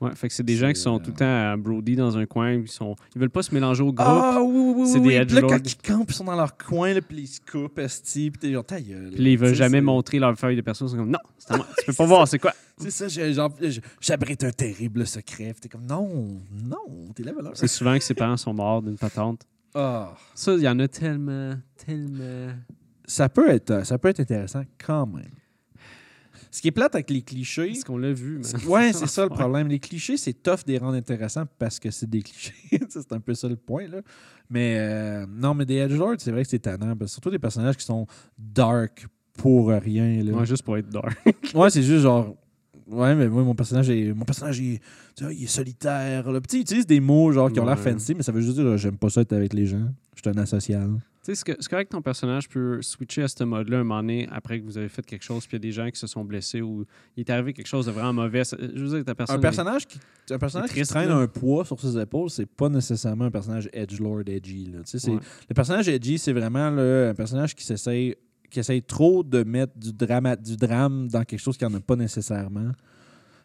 Ouais, 0.00 0.14
fait 0.14 0.28
que 0.28 0.34
c'est 0.34 0.42
des 0.42 0.56
gens 0.56 0.72
qui 0.72 0.80
sont 0.80 0.96
euh, 0.96 0.98
tout 0.98 1.10
le 1.10 1.16
temps 1.16 1.52
à 1.52 1.56
Brody 1.58 1.94
dans 1.94 2.16
un 2.16 2.24
coin, 2.24 2.52
ils 2.52 2.68
sont 2.68 2.96
ils 3.14 3.20
veulent 3.20 3.28
pas 3.28 3.42
se 3.42 3.52
mélanger 3.54 3.82
au 3.82 3.92
groupe. 3.92 4.08
Ah, 4.08 4.40
oui, 4.42 4.50
oui, 4.50 4.74
oui. 4.78 4.86
c'est 4.86 4.98
oui, 4.98 5.08
des 5.08 5.34
oui. 5.34 5.40
Là, 5.42 5.42
quand 5.42 5.58
ils 5.58 5.76
campent, 5.76 6.10
ils 6.10 6.14
sont 6.14 6.24
dans 6.24 6.36
leur 6.36 6.56
coin, 6.56 6.94
là, 6.94 7.02
puis 7.02 7.18
ils 7.18 7.26
se 7.26 7.40
coupent, 7.40 7.78
esti, 7.78 8.30
puis 8.30 8.40
t'es 8.40 8.52
genre, 8.52 8.64
ta 8.64 8.80
gueule. 8.80 9.10
Puis 9.14 9.32
ils 9.32 9.38
veulent 9.38 9.54
jamais 9.54 9.82
montrer 9.82 10.18
leur 10.18 10.34
feuille 10.38 10.56
de 10.56 10.62
personne, 10.62 10.88
ils 10.88 10.92
sont 10.92 10.96
comme 10.96 11.10
non, 11.10 11.18
c'est 11.36 11.52
à 11.52 11.58
moi, 11.58 11.66
tu 11.78 11.84
peux 11.84 11.92
pas 11.92 12.06
voir, 12.06 12.26
c'est 12.26 12.38
quoi? 12.38 12.54
C'est 12.78 12.90
ça, 12.90 13.08
j'abrite 14.00 14.44
un 14.44 14.52
terrible 14.52 15.06
secret. 15.06 15.54
T'es 15.60 15.68
comme, 15.68 15.84
non, 15.84 16.40
non, 16.64 17.12
t'es 17.14 17.22
là, 17.22 17.32
valeur. 17.34 17.52
C'est 17.54 17.68
souvent 17.68 17.96
que 17.98 18.04
ses 18.04 18.14
parents 18.14 18.38
sont 18.38 18.54
morts 18.54 18.80
d'une 18.80 18.96
patente. 18.96 19.42
Ah. 19.74 20.14
Ça, 20.34 20.54
il 20.54 20.62
y 20.62 20.68
en 20.68 20.78
a 20.78 20.88
tellement, 20.88 21.56
tellement. 21.76 22.54
Ça 23.04 23.28
peut, 23.28 23.50
être, 23.50 23.84
ça 23.84 23.98
peut 23.98 24.08
être 24.08 24.20
intéressant 24.20 24.62
quand 24.84 25.06
même. 25.06 25.28
Ce 26.50 26.60
qui 26.60 26.68
est 26.68 26.72
plate 26.72 26.94
avec 26.94 27.10
les 27.10 27.22
clichés. 27.22 27.70
Est-ce 27.70 27.84
qu'on 27.84 27.96
l'a 27.98 28.12
vu, 28.12 28.40
c'est- 28.42 28.64
Ouais, 28.66 28.92
c'est 28.92 29.06
ça 29.06 29.22
le 29.24 29.28
problème. 29.44 29.68
Les 29.68 29.78
clichés, 29.78 30.16
c'est 30.16 30.32
tough 30.42 30.64
de 30.66 30.72
les 30.72 30.78
rendre 30.78 30.96
intéressants 30.96 31.44
parce 31.58 31.78
que 31.78 31.90
c'est 31.90 32.10
des 32.10 32.22
clichés. 32.22 32.52
C'est 32.88 33.12
un 33.12 33.20
peu 33.20 33.34
ça 33.34 33.48
le 33.48 33.56
point. 33.56 33.86
Là. 33.86 34.00
Mais 34.48 34.76
euh, 34.78 35.26
non, 35.28 35.54
mais 35.54 35.64
des 35.64 35.76
Edgelords, 35.76 36.16
c'est 36.18 36.32
vrai 36.32 36.42
que 36.42 36.48
c'est 36.48 36.58
tannant. 36.58 36.94
surtout 37.06 37.30
des 37.30 37.38
personnages 37.38 37.76
qui 37.76 37.84
sont 37.84 38.06
dark 38.36 39.06
pour 39.38 39.68
rien. 39.68 40.22
Là. 40.24 40.32
Ouais, 40.32 40.46
juste 40.46 40.62
pour 40.64 40.76
être 40.76 40.88
dark. 40.90 41.16
Ouais, 41.54 41.70
c'est 41.70 41.82
juste 41.82 42.02
genre. 42.02 42.36
Ouais, 42.90 43.14
mais 43.14 43.28
moi, 43.28 43.42
mon 43.44 43.54
personnage 43.54 43.88
est. 43.90 44.12
Mon 44.12 44.24
personnage 44.24 44.60
est. 44.60 44.80
Tu 45.16 45.24
vois, 45.24 45.32
il 45.32 45.44
est 45.44 45.46
solitaire. 45.46 46.30
Là. 46.30 46.40
Puis, 46.40 46.58
il 46.58 46.60
utilise 46.62 46.86
des 46.86 47.00
mots 47.00 47.30
genre 47.32 47.52
qui 47.52 47.60
ont 47.60 47.64
l'air 47.66 47.78
Ouais. 47.78 47.92
fancy, 47.92 48.14
mais 48.14 48.22
ça 48.22 48.32
veut 48.32 48.40
juste 48.40 48.54
dire 48.56 48.66
euh, 48.66 48.76
j'aime 48.76 48.96
pas 48.98 49.08
ça 49.10 49.20
être 49.20 49.32
avec 49.32 49.52
les 49.54 49.66
gens. 49.66 49.88
Je 50.16 50.22
suis 50.28 50.38
un 50.38 50.42
asocial. 50.42 50.90
Tu 51.22 51.32
sais, 51.32 51.34
c'est 51.34 51.44
que- 51.54 51.62
c'est 51.62 51.68
correct 51.70 51.90
que 51.90 51.96
ton 51.96 52.02
personnage 52.02 52.48
peut 52.48 52.80
switcher 52.80 53.22
à 53.24 53.28
ce 53.28 53.44
mode-là 53.44 53.80
un 53.80 53.84
moment 53.84 54.00
donné 54.00 54.26
après 54.32 54.58
que 54.58 54.64
vous 54.64 54.78
avez 54.78 54.88
fait 54.88 55.04
quelque 55.04 55.22
chose, 55.22 55.46
puis 55.46 55.56
il 55.56 55.60
y 55.60 55.62
a 55.62 55.68
des 55.68 55.72
gens 55.72 55.90
qui 55.90 55.98
se 56.00 56.06
sont 56.06 56.24
blessés 56.24 56.62
ou 56.62 56.86
il 57.16 57.20
est 57.20 57.30
arrivé 57.30 57.52
quelque 57.52 57.66
chose 57.66 57.86
de 57.86 57.90
vraiment 57.90 58.14
mauvais. 58.24 58.42
Ça- 58.42 58.56
Je 58.58 58.82
veux 58.82 58.88
dire, 58.96 59.04
ta 59.04 59.14
personne. 59.14 59.36
Un 59.36 59.40
personnage 59.40 59.86
qui, 59.86 59.98
un 60.30 60.38
personnage 60.38 60.68
qui 60.70 60.76
triste, 60.76 60.90
traîne 60.92 61.08
là. 61.10 61.16
un 61.16 61.26
poids 61.26 61.64
sur 61.66 61.78
ses 61.78 61.98
épaules, 61.98 62.30
c'est 62.30 62.46
pas 62.46 62.68
nécessairement 62.70 63.26
un 63.26 63.30
personnage 63.30 63.68
edgelord 63.72 64.22
edgy. 64.26 64.64
Là. 64.72 64.78
Tu 64.78 64.92
sais, 64.92 64.98
c'est- 64.98 65.10
Ouais. 65.10 65.20
Le 65.48 65.54
personnage 65.54 65.88
edgy, 65.90 66.18
c'est 66.18 66.32
vraiment 66.32 66.70
là, 66.70 67.10
un 67.10 67.14
personnage 67.14 67.54
qui 67.54 67.64
s'essaye 67.64 68.16
qui 68.50 68.60
essaye 68.60 68.82
trop 68.82 69.22
de 69.22 69.42
mettre 69.42 69.78
du, 69.78 69.92
drama, 69.92 70.36
du 70.36 70.56
drame 70.56 71.08
dans 71.08 71.24
quelque 71.24 71.40
chose 71.40 71.56
qu'il 71.56 71.66
n'y 71.68 71.74
en 71.74 71.78
a 71.78 71.80
pas 71.80 71.96
nécessairement. 71.96 72.72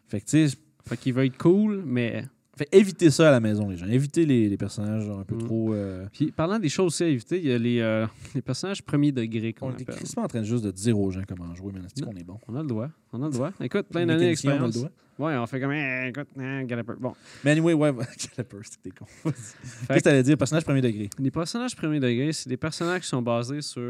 Fait 0.08 0.20
que, 0.20 0.26
tu 0.26 0.48
sais, 0.48 0.56
Fait 0.84 0.96
qu'il 0.96 1.14
veut 1.14 1.24
être 1.24 1.38
cool, 1.38 1.82
mais. 1.84 2.24
Fait 2.56 2.68
évitez 2.72 3.10
ça 3.10 3.28
à 3.28 3.30
la 3.30 3.40
maison, 3.40 3.68
les 3.68 3.76
gens. 3.76 3.86
Évitez 3.86 4.24
les, 4.26 4.48
les 4.48 4.56
personnages 4.56 5.04
genre, 5.04 5.20
un 5.20 5.24
peu 5.24 5.34
Mm. 5.34 5.44
trop. 5.44 5.74
euh, 5.74 6.06
Puis 6.12 6.32
parlant 6.32 6.58
des 6.58 6.68
choses 6.68 6.86
aussi 6.86 7.04
à 7.04 7.08
éviter, 7.08 7.38
il 7.38 7.46
y 7.48 7.52
a 7.52 7.58
les, 7.58 7.80
euh, 7.80 8.06
les 8.34 8.42
personnages 8.42 8.82
premier 8.82 9.12
degré 9.12 9.52
qu'on 9.52 9.68
On 9.70 9.76
est 9.76 9.84
crissement 9.84 10.22
en 10.24 10.28
train 10.28 10.40
de 10.40 10.44
juste 10.46 10.64
de 10.64 10.70
dire 10.70 10.98
aux 10.98 11.10
gens 11.10 11.22
comment 11.28 11.54
jouer, 11.54 11.72
mais 11.74 11.80
c'est 11.94 12.04
qu'on 12.04 12.12
est 12.16 12.24
bon? 12.24 12.38
On 12.48 12.54
a 12.56 12.62
le 12.62 12.68
droit. 12.68 12.88
On 13.12 13.22
a 13.22 13.26
le 13.26 13.32
droit. 13.32 13.50
Écoute, 13.60 13.86
plein 13.90 14.06
d'années 14.06 14.20
mécaniciens, 14.30 14.52
on 14.52 14.54
a 14.54 14.58
le 14.58 14.62
d'expérience. 14.66 14.74
droit. 14.74 14.90
Ouais, 15.18 15.34
on 15.38 15.46
fait 15.46 15.60
comme, 15.60 15.72
eh, 15.72 16.08
écoute, 16.08 16.28
eh, 16.38 16.64
Galloper. 16.66 16.92
Bon. 17.00 17.14
Mais 17.42 17.52
anyway, 17.52 17.72
ouais, 17.72 17.90
que 18.36 18.42
t'es 18.82 18.90
con. 18.90 19.06
Qu'est-ce 19.24 19.94
que 19.94 19.98
t'allais 20.00 20.22
dire, 20.22 20.36
personnage 20.36 20.64
premier 20.64 20.82
degré? 20.82 21.08
Les 21.18 21.30
personnages 21.30 21.74
premier 21.74 22.00
degré, 22.00 22.32
c'est 22.34 22.50
des 22.50 22.58
personnages 22.58 23.00
qui 23.00 23.08
sont 23.08 23.22
basés 23.22 23.62
sur. 23.62 23.80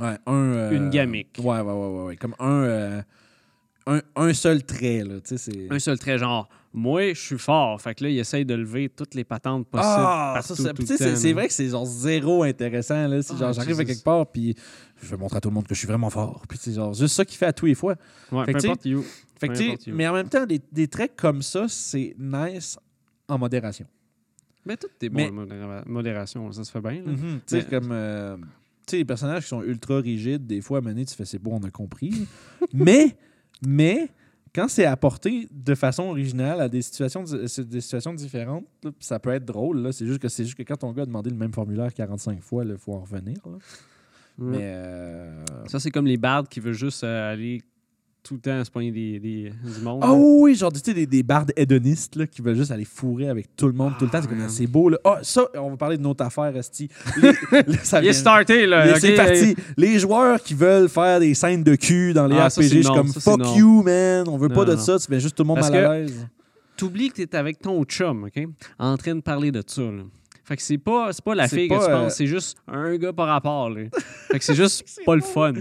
Ouais, 0.00 0.16
un. 0.26 0.32
euh, 0.32 0.70
Une 0.70 0.90
gamique. 0.90 1.38
Ouais, 1.40 1.60
ouais, 1.60 1.60
ouais, 1.60 1.72
ouais, 1.72 2.04
ouais. 2.04 2.16
Comme 2.16 2.36
un, 2.38 3.02
un. 3.88 4.00
Un 4.14 4.32
seul 4.32 4.64
trait, 4.64 5.02
là. 5.04 5.16
Tu 5.20 5.36
sais, 5.36 5.38
c'est. 5.38 5.72
Un 5.72 5.78
seul 5.80 5.98
trait, 5.98 6.18
genre, 6.18 6.48
moi, 6.76 7.12
je 7.14 7.20
suis 7.20 7.38
fort. 7.38 7.80
Fait 7.80 7.94
que 7.94 8.04
là, 8.04 8.10
il 8.10 8.18
essaye 8.18 8.44
de 8.44 8.54
lever 8.54 8.88
toutes 8.88 9.14
les 9.14 9.24
patentes 9.24 9.66
possibles. 9.66 9.88
Ah, 9.98 10.40
sais, 10.42 10.54
le 11.10 11.16
c'est 11.16 11.32
vrai 11.32 11.48
que 11.48 11.52
c'est 11.54 11.68
genre 11.68 11.86
zéro 11.86 12.42
intéressant. 12.44 13.08
Là. 13.08 13.22
C'est 13.22 13.32
Ah, 13.34 13.38
genre, 13.38 13.52
j'arrive 13.54 13.80
à 13.80 13.84
quelque 13.84 14.04
part, 14.04 14.26
puis 14.30 14.54
je 15.02 15.06
vais 15.08 15.16
montrer 15.16 15.38
à 15.38 15.40
tout 15.40 15.48
le 15.48 15.54
monde 15.54 15.66
que 15.66 15.74
je 15.74 15.78
suis 15.78 15.88
vraiment 15.88 16.10
fort. 16.10 16.44
Puis 16.48 16.58
c'est 16.60 16.72
genre 16.74 16.92
juste 16.94 17.14
ça 17.16 17.24
qu'il 17.24 17.38
fait 17.38 17.46
à 17.46 17.52
tous 17.52 17.66
les 17.66 17.74
fois. 17.74 17.96
Ouais, 18.30 18.44
Fait 18.44 18.52
peu 18.52 18.58
que 18.60 18.66
importe 18.66 18.84
you. 18.84 19.04
Fait 19.40 19.48
que, 19.48 19.90
mais 19.90 20.06
en 20.06 20.12
même 20.14 20.28
temps, 20.28 20.46
des, 20.46 20.60
des 20.70 20.86
traits 20.88 21.12
comme 21.16 21.42
ça, 21.42 21.66
c'est 21.68 22.14
nice 22.18 22.78
en 23.28 23.38
modération. 23.38 23.86
Mais 24.64 24.76
tout 24.76 24.88
est 25.00 25.08
bon 25.08 25.16
Mais- 25.16 25.28
en 25.28 25.32
modéra- 25.32 25.82
modération, 25.86 26.50
ça 26.52 26.64
se 26.64 26.70
fait 26.70 26.80
bien. 26.80 27.02
Mhm. 27.04 27.16
Tu 27.16 27.40
sais, 27.46 27.56
Mais- 27.58 27.64
comme. 27.64 27.88
euh, 27.92 28.36
tu 28.86 28.92
sais, 28.92 28.96
les 28.98 29.04
personnages 29.04 29.42
qui 29.44 29.48
sont 29.48 29.62
ultra 29.62 29.98
rigides, 30.00 30.46
des 30.46 30.60
fois, 30.60 30.78
à 30.78 30.80
un 30.80 30.82
moment 30.82 30.94
donné, 30.94 31.06
tu 31.06 31.14
fais 31.14 31.24
c'est 31.24 31.38
bon, 31.38 31.58
on 31.60 31.66
a 31.66 31.70
compris. 31.70 32.26
mais, 32.74 33.16
mais, 33.66 34.08
quand 34.56 34.68
c'est 34.68 34.86
apporté 34.86 35.46
de 35.52 35.74
façon 35.74 36.04
originale 36.04 36.60
à 36.62 36.68
des 36.68 36.80
situations, 36.82 37.22
des 37.24 37.80
situations 37.80 38.14
différentes, 38.14 38.64
là, 38.82 38.90
ça 38.98 39.18
peut 39.20 39.30
être 39.30 39.44
drôle. 39.44 39.80
là. 39.82 39.92
C'est 39.92 40.06
juste 40.06 40.18
que 40.20 40.28
c'est 40.28 40.44
juste 40.44 40.56
que 40.56 40.62
quand 40.64 40.78
ton 40.78 40.92
gars 40.92 41.02
a 41.02 41.06
demandé 41.06 41.30
le 41.30 41.36
même 41.36 41.52
formulaire 41.52 41.92
45 41.94 42.40
fois, 42.42 42.64
il 42.64 42.76
faut 42.78 42.94
en 42.94 43.00
revenir. 43.00 43.36
là. 43.44 43.52
Ouais. 43.52 43.58
Mais. 44.38 44.58
euh, 44.62 45.44
Ça, 45.66 45.78
c'est 45.78 45.90
comme 45.90 46.06
les 46.06 46.16
bardes 46.16 46.48
qui 46.48 46.60
veulent 46.60 46.72
juste 46.72 47.04
euh, 47.04 47.32
aller 47.32 47.62
tout 48.26 48.34
le 48.34 48.40
temps 48.40 48.64
se 48.64 48.70
pogner 48.70 48.90
des, 48.90 49.20
des, 49.20 49.50
du 49.62 49.80
monde. 49.84 50.00
Ah 50.02 50.12
oui, 50.14 50.54
genre 50.56 50.72
tu 50.72 50.80
sais, 50.84 50.92
des, 50.94 51.06
des 51.06 51.22
bardes 51.22 51.52
hédonistes 51.56 52.16
là, 52.16 52.26
qui 52.26 52.42
veulent 52.42 52.56
juste 52.56 52.70
aller 52.72 52.84
fourrer 52.84 53.28
avec 53.28 53.54
tout 53.54 53.66
le 53.66 53.72
monde 53.72 53.92
tout 53.98 54.04
le 54.04 54.10
temps. 54.10 54.20
C'est 54.20 54.28
comme 54.28 54.38
man. 54.38 54.48
c'est 54.48 54.66
beau. 54.66 54.88
là. 54.88 54.98
Ah, 55.04 55.18
ça, 55.22 55.46
on 55.54 55.70
va 55.70 55.76
parler 55.76 55.96
de 55.96 56.02
notre 56.02 56.24
affaire, 56.24 56.54
Esti. 56.56 56.88
Ça 57.82 57.98
Il 58.00 58.08
est 58.08 58.10
vient- 58.10 58.12
starté, 58.12 58.66
là. 58.66 58.98
C'est 58.98 59.14
parti. 59.14 59.54
Les 59.76 59.98
joueurs 59.98 60.42
qui 60.42 60.54
veulent 60.54 60.88
faire 60.88 61.20
des 61.20 61.34
scènes 61.34 61.62
de 61.62 61.76
cul 61.76 62.12
dans 62.14 62.26
les 62.26 62.36
Ah, 62.36 62.48
RPG, 62.48 62.62
je 62.62 62.68
suis 62.68 62.82
comme 62.82 63.08
ça, 63.08 63.20
fuck 63.20 63.38
non. 63.40 63.54
you, 63.56 63.82
man. 63.82 64.28
On 64.28 64.36
veut 64.38 64.48
pas 64.48 64.64
de 64.64 64.74
non. 64.74 64.78
ça. 64.80 64.98
Tu 64.98 65.10
mets 65.10 65.20
juste 65.20 65.36
tout 65.36 65.42
le 65.42 65.48
monde 65.48 65.58
Parce 65.58 65.70
mal 65.70 65.84
à 65.84 65.88
que- 65.88 65.92
l'aise. 65.92 66.26
T'oublies 66.76 67.08
que 67.10 67.22
t'es 67.22 67.36
avec 67.36 67.58
ton 67.60 67.84
chum, 67.84 68.24
OK? 68.24 68.42
En 68.78 68.96
train 68.96 69.14
de 69.14 69.20
parler 69.22 69.50
de 69.52 69.62
ça, 69.66 69.82
là. 69.82 70.02
Fait 70.44 70.56
que 70.56 70.62
c'est 70.62 70.78
pas, 70.78 71.08
c'est 71.12 71.24
pas 71.24 71.34
la 71.34 71.48
fille 71.48 71.66
pas, 71.68 71.78
que 71.78 71.84
tu 71.86 71.90
euh, 71.90 72.02
penses, 72.04 72.14
c'est 72.14 72.26
juste 72.26 72.56
un 72.68 72.96
gars 72.98 73.12
par 73.12 73.26
rapport, 73.26 73.68
là. 73.70 73.82
fait 74.30 74.38
que 74.38 74.44
c'est 74.44 74.54
juste 74.54 74.84
pas 75.06 75.16
le 75.16 75.22
fun. 75.22 75.54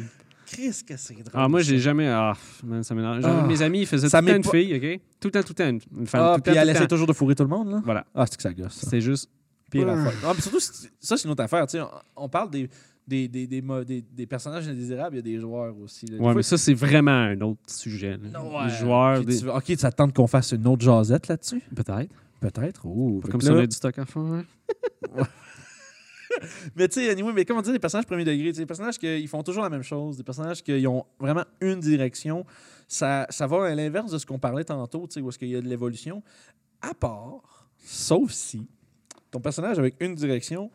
Chris, 0.45 0.81
que 0.87 0.95
c'est 0.97 1.13
drôle. 1.15 1.31
Ah, 1.33 1.47
moi, 1.47 1.61
j'ai 1.61 1.79
jamais. 1.79 2.07
Ah, 2.07 2.33
man, 2.63 2.83
ça 2.83 2.93
m'énerve. 2.95 3.19
Ah. 3.23 3.45
Mes 3.47 3.61
amis, 3.61 3.81
ils 3.81 3.87
faisaient 3.87 4.09
Ça 4.09 4.19
tout 4.19 4.25
le 4.27 4.31
temps 4.31 4.37
une 4.37 4.43
fille, 4.43 4.75
OK? 4.75 5.01
Tout 5.19 5.27
le 5.27 5.31
temps, 5.31 5.41
tout 5.41 5.49
le 5.49 5.55
temps 5.55 5.69
une, 5.69 5.79
une 5.99 6.07
femme. 6.07 6.21
Ah, 6.23 6.35
tout 6.35 6.41
puis 6.43 6.53
temps, 6.53 6.59
elle 6.61 6.69
essaie 6.69 6.87
toujours 6.87 7.07
de 7.07 7.13
fourrer 7.13 7.35
tout 7.35 7.43
le 7.43 7.49
monde, 7.49 7.71
là? 7.71 7.81
Voilà. 7.83 8.05
Ah, 8.13 8.25
c'est 8.25 8.35
que 8.37 8.43
ça 8.43 8.53
gosse. 8.53 8.85
C'est 8.87 9.01
juste. 9.01 9.29
Pire 9.71 9.89
affaire. 9.89 10.13
Ah, 10.23 10.33
surtout, 10.39 10.59
ça, 10.59 11.17
c'est 11.17 11.23
une 11.25 11.31
autre 11.31 11.43
affaire. 11.43 11.65
tu 11.67 11.77
sais, 11.77 11.81
On, 11.81 12.23
on 12.25 12.29
parle 12.29 12.51
des, 12.51 12.69
des, 13.07 13.27
des, 13.27 13.47
des, 13.47 14.01
des- 14.01 14.25
personnages 14.27 14.67
indésirables, 14.67 15.15
il 15.15 15.17
y 15.17 15.19
a 15.19 15.35
des 15.35 15.39
joueurs 15.39 15.75
aussi. 15.79 16.05
là. 16.05 16.11
Des 16.13 16.17
Ouais, 16.19 16.23
fois, 16.25 16.33
mais 16.35 16.43
ça, 16.43 16.57
c'est 16.57 16.73
vraiment 16.75 17.11
un 17.11 17.41
autre 17.41 17.61
sujet. 17.67 18.17
là. 18.31 18.43
Ouais. 18.43 18.65
Les 18.65 18.69
joueurs. 18.75 19.23
Des- 19.23 19.39
tu 19.39 19.45
veux- 19.45 19.51
ok, 19.53 19.73
ça 19.77 19.91
te 19.91 19.95
tente 19.97 20.13
qu'on 20.13 20.27
fasse 20.27 20.51
une 20.51 20.67
autre 20.67 20.83
jasette 20.85 21.27
là-dessus? 21.27 21.61
Peut-être. 21.75 22.11
Peut-être. 22.39 22.85
Oh, 22.85 23.19
Pas 23.23 23.29
comme 23.29 23.39
que 23.39 23.45
si 23.45 23.49
on 23.49 23.53
là- 23.53 23.59
avait 23.59 23.67
du 23.67 23.75
stock 23.75 23.97
à 23.97 24.05
faire. 24.05 24.21
hein. 26.41 26.47
Mais 26.75 26.87
tu 26.87 27.01
sais, 27.01 27.09
anyway, 27.09 27.31
mais 27.33 27.45
comme 27.45 27.57
on 27.57 27.61
dit, 27.61 27.71
des 27.71 27.79
personnages 27.79 28.05
premier 28.05 28.23
degré, 28.25 28.51
des 28.51 28.65
personnages 28.65 28.97
qui 28.97 29.27
font 29.27 29.43
toujours 29.43 29.63
la 29.63 29.69
même 29.69 29.83
chose, 29.83 30.17
des 30.17 30.23
personnages 30.23 30.61
qui 30.63 30.85
ont 30.87 31.05
vraiment 31.19 31.45
une 31.61 31.79
direction, 31.79 32.45
ça, 32.87 33.25
ça 33.29 33.47
va 33.47 33.65
à 33.65 33.75
l'inverse 33.75 34.11
de 34.11 34.17
ce 34.17 34.25
qu'on 34.25 34.39
parlait 34.39 34.63
tantôt, 34.63 35.07
tu 35.07 35.13
sais, 35.15 35.21
où 35.21 35.29
est-ce 35.29 35.39
qu'il 35.39 35.49
y 35.49 35.55
a 35.55 35.61
de 35.61 35.67
l'évolution. 35.67 36.21
À 36.81 36.93
part, 36.93 37.67
sauf 37.83 38.31
si, 38.31 38.67
ton 39.31 39.39
personnage 39.39 39.79
avec 39.79 39.95
une 39.99 40.15
direction, 40.15 40.69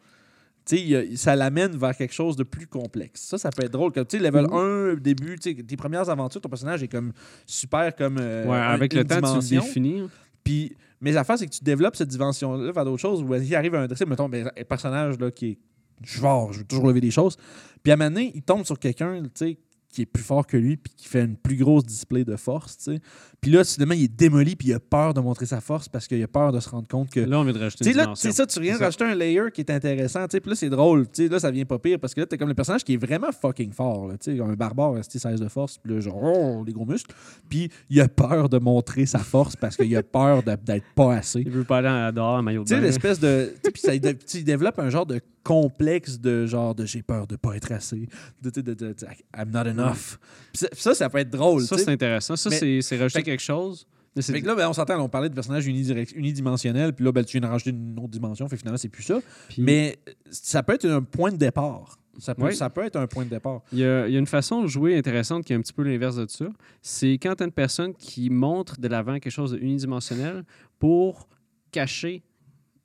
tu 0.66 0.76
sais, 0.76 0.82
il 0.82 0.88
y 0.88 0.96
a- 0.96 1.16
ça 1.16 1.34
l'amène 1.36 1.76
vers 1.76 1.96
quelque 1.96 2.12
chose 2.14 2.36
de 2.36 2.42
plus 2.42 2.66
complexe. 2.66 3.22
Ça, 3.22 3.38
ça 3.38 3.50
peut 3.50 3.64
être 3.64 3.72
drôle. 3.72 3.92
Comme, 3.92 4.06
tu 4.06 4.18
sais, 4.18 4.22
level 4.22 4.46
Mhm. 4.46 4.54
1, 4.54 4.94
début, 4.96 5.38
tu 5.38 5.54
sais, 5.56 5.62
tes 5.62 5.76
premières 5.76 6.08
aventures, 6.10 6.40
ton 6.40 6.48
personnage 6.48 6.82
est 6.82 6.88
comme 6.88 7.12
super 7.46 7.94
comme. 7.96 8.18
euh, 8.20 8.46
ouais, 8.46 8.56
avec 8.58 8.92
le 8.92 9.04
temps, 9.04 9.16
tu 9.16 9.20
le 9.22 9.26
dimension. 9.28 9.62
définis. 9.62 10.08
Puis 10.44 10.76
Mais 11.00 11.12
la 11.12 11.24
c'est 11.24 11.46
que 11.46 11.52
tu 11.52 11.64
développes 11.64 11.96
cette 11.96 12.08
dimension-là 12.08 12.72
vers 12.72 12.84
d'autres 12.84 13.00
choses 13.00 13.22
où 13.22 13.34
il 13.34 13.54
arrive 13.54 13.74
un, 13.74 13.88
tu 13.88 13.96
sais, 13.96 14.04
mettons, 14.04 14.28
ben, 14.28 14.50
un 14.56 14.64
personnage 14.64 15.18
là, 15.18 15.30
qui 15.30 15.46
est 15.52 15.58
fort, 16.04 16.52
je 16.52 16.58
veux 16.58 16.64
toujours 16.64 16.88
lever 16.88 17.00
des 17.00 17.10
choses. 17.10 17.36
Puis 17.82 17.90
à 17.90 17.94
un 17.94 17.96
moment 17.96 18.10
donné, 18.10 18.32
il 18.34 18.42
tombe 18.42 18.64
sur 18.64 18.78
quelqu'un, 18.78 19.22
tu 19.22 19.30
sais, 19.34 19.58
qui 19.90 20.02
est 20.02 20.06
plus 20.06 20.22
fort 20.22 20.46
que 20.46 20.56
lui 20.56 20.76
puis 20.76 20.92
qui 20.96 21.08
fait 21.08 21.24
une 21.24 21.36
plus 21.36 21.56
grosse 21.56 21.84
display 21.84 22.24
de 22.24 22.36
force, 22.36 22.78
tu 22.78 22.84
sais. 22.94 23.00
Puis 23.40 23.50
là, 23.50 23.64
soudainement, 23.64 23.94
il 23.94 24.04
est 24.04 24.08
démoli 24.16 24.54
puis 24.54 24.68
il 24.68 24.74
a 24.74 24.80
peur 24.80 25.14
de 25.14 25.20
montrer 25.20 25.46
sa 25.46 25.60
force 25.60 25.88
parce 25.88 26.06
qu'il 26.06 26.22
a 26.22 26.28
peur 26.28 26.52
de 26.52 26.60
se 26.60 26.68
rendre 26.68 26.86
compte 26.86 27.10
que... 27.10 27.20
Là, 27.20 27.40
on 27.40 27.44
vient 27.44 27.52
de 27.52 27.58
rajouter 27.58 27.84
Tu 27.84 27.90
une 27.90 27.96
sais, 27.96 28.04
là, 28.04 28.12
c'est 28.14 28.32
ça, 28.32 28.46
tu 28.46 28.60
viens 28.60 28.76
de 28.78 28.82
rajouter 28.82 29.04
un 29.04 29.14
layer 29.14 29.50
qui 29.52 29.62
est 29.62 29.70
intéressant, 29.70 30.24
tu 30.28 30.32
sais. 30.32 30.40
Puis 30.40 30.50
là, 30.50 30.56
c'est 30.56 30.70
drôle, 30.70 31.06
tu 31.08 31.24
sais. 31.24 31.28
Là, 31.28 31.40
ça 31.40 31.50
vient 31.50 31.64
pas 31.64 31.78
pire 31.78 31.98
parce 31.98 32.14
que 32.14 32.20
là, 32.20 32.26
t'es 32.26 32.38
comme 32.38 32.48
le 32.48 32.54
personnage 32.54 32.84
qui 32.84 32.94
est 32.94 33.04
vraiment 33.04 33.32
fucking 33.32 33.72
fort, 33.72 34.08
là, 34.08 34.16
tu 34.18 34.36
sais. 34.36 34.40
Un 34.40 34.54
barbare, 34.54 34.92
resté 34.94 35.18
16 35.18 35.40
de 35.40 35.48
force, 35.48 35.78
puis 35.78 35.94
là, 35.94 36.00
genre, 36.00 36.20
oh, 36.22 36.64
les 36.66 36.72
gros 36.72 36.86
muscles. 36.86 37.14
Puis 37.48 37.70
il 37.88 38.00
a 38.00 38.08
peur 38.08 38.48
de 38.48 38.58
montrer 38.58 39.06
sa 39.06 39.18
force 39.18 39.56
parce 39.56 39.76
qu'il 39.76 39.94
a 39.96 40.02
peur 40.02 40.42
d'être 40.42 40.84
pas 40.94 41.14
assez. 41.14 41.40
Il 41.40 41.50
veut 41.50 41.64
pas 41.64 41.78
aller 41.78 41.88
en- 41.88 42.12
dehors 42.12 42.34
en 42.38 42.42
maillot 42.42 42.62
de 42.62 42.68
Tu 42.68 42.74
sais, 42.74 42.80
l'espèce 42.80 43.18
de. 43.18 43.52
Puis 43.72 43.82
ça 43.82 43.94
il 43.94 44.44
développe 44.44 44.78
un 44.78 44.90
genre 44.90 45.06
de 45.06 45.20
complexe 45.42 46.18
de 46.20 46.46
genre 46.46 46.74
de 46.74 46.84
j'ai 46.84 47.02
peur 47.02 47.26
de 47.26 47.36
pas 47.36 47.54
être 47.56 47.72
assez. 47.72 48.08
De, 48.42 48.50
de, 48.50 48.60
de, 48.60 48.74
de- 48.74 48.94
I'm 49.36 49.50
not 49.50 49.66
enough. 49.68 50.18
Ça, 50.52 50.68
ça, 50.72 50.94
ça 50.94 51.08
peut 51.10 51.18
être 51.18 51.30
drôle. 51.30 51.62
Ça, 51.62 51.78
c'est 51.78 51.90
intéressant. 51.90 52.36
Ça, 52.36 52.50
c'est 52.50 52.80
rajouter 52.96 53.20
Fait- 53.20 53.22
quelque 53.22 53.40
chose. 53.42 53.86
Mais 54.16 54.22
c'est- 54.22 54.32
Fait 54.32 54.40
que 54.42 54.46
là, 54.46 54.54
ben, 54.56 54.68
on 54.68 54.72
s'entend, 54.72 54.98
on 55.00 55.08
parlait 55.08 55.28
de 55.28 55.34
personnages 55.34 55.66
unidimensionnels, 55.68 56.92
puis 56.92 57.04
là, 57.04 57.12
ben, 57.12 57.24
tu 57.24 57.38
viens 57.38 57.46
de 57.48 57.52
rajouter 57.52 57.70
une 57.70 57.96
autre 57.98 58.08
dimension, 58.08 58.48
fait 58.48 58.56
finalement, 58.56 58.76
c'est 58.76 58.88
plus 58.88 59.04
ça. 59.04 59.20
Mais 59.56 59.98
ça 60.30 60.62
peut 60.62 60.74
être 60.74 60.86
un 60.86 61.02
point 61.02 61.30
de 61.30 61.36
départ. 61.36 61.96
Ça 62.18 62.34
peut, 62.34 62.46
Oui. 62.46 62.54
ça 62.56 62.68
peut 62.68 62.84
être 62.84 62.96
un 62.96 63.06
point 63.06 63.24
de 63.24 63.30
départ. 63.30 63.62
Il 63.72 63.78
y, 63.78 63.84
a, 63.84 64.06
il 64.08 64.12
y 64.12 64.16
a 64.16 64.18
une 64.18 64.26
façon 64.26 64.62
de 64.62 64.66
jouer 64.66 64.98
intéressante 64.98 65.44
qui 65.44 65.52
est 65.52 65.56
un 65.56 65.60
petit 65.60 65.72
peu 65.72 65.82
l'inverse 65.84 66.16
de 66.16 66.26
ça. 66.28 66.46
C'est 66.82 67.12
quand 67.14 67.36
tu 67.36 67.44
as 67.44 67.46
une 67.46 67.52
personne 67.52 67.94
qui 67.94 68.28
montre 68.30 68.78
de 68.80 68.88
l'avant 68.88 69.14
quelque 69.20 69.30
chose 69.32 69.52
d'unidimensionnel 69.52 70.44
pour 70.78 71.28
cacher 71.70 72.22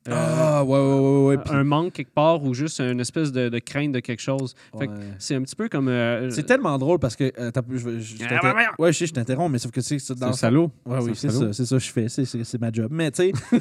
euh, 0.08 0.14
ah, 0.14 0.64
ouais, 0.64 0.78
ouais, 0.80 1.00
ouais, 1.00 1.36
ouais. 1.38 1.44
un 1.50 1.64
manque 1.64 1.94
quelque 1.94 2.14
part 2.14 2.44
ou 2.44 2.54
juste 2.54 2.80
une 2.80 3.00
espèce 3.00 3.32
de, 3.32 3.50
de 3.50 3.60
crainte 3.60 3.92
de 3.92 4.00
quelque 4.00 4.22
chose. 4.22 4.54
Fait 4.78 4.88
que 4.88 4.92
ouais. 4.92 5.00
c'est 5.20 5.36
un 5.36 5.42
petit 5.42 5.56
peu 5.56 5.68
comme. 5.70 5.88
euh, 5.88 6.30
C'est 6.30 6.44
tellement 6.44 6.78
drôle 6.78 7.00
parce 7.00 7.16
que. 7.16 7.32
euh, 7.40 7.52
t'as- 7.52 7.62
je, 7.72 7.78
je- 7.78 8.00
je 8.00 8.24
Ah, 8.30 8.72
ouais, 8.78 8.94
je 8.94 8.98
sais, 9.00 9.08
je 9.08 9.14
t'interromps, 9.14 9.52
mais 9.52 9.58
sauf 9.60 9.72
que 9.72 9.82
c'est 9.82 9.98
c'est 10.00 10.14
c'est 10.14 10.20
dans 10.20 10.28
le 10.28 10.34
salaud. 10.34 10.72
Ouais, 10.86 11.00
oui, 11.02 11.12
C'est 11.16 11.22
c'est 11.22 11.28
un 11.28 11.32
salaud. 11.40 11.54
ça, 11.54 11.54
c'est 11.54 11.66
ça 11.66 11.76
que 11.78 11.84
je 11.84 11.92
fais, 11.92 12.10
c'est- 12.10 12.26
c'est 12.26 12.44
c'est 12.44 12.62
ma 12.62 12.72
job. 12.72 12.90
Mais 12.92 13.10
tu 13.12 13.24
sais, 13.24 13.32
fait 13.50 13.60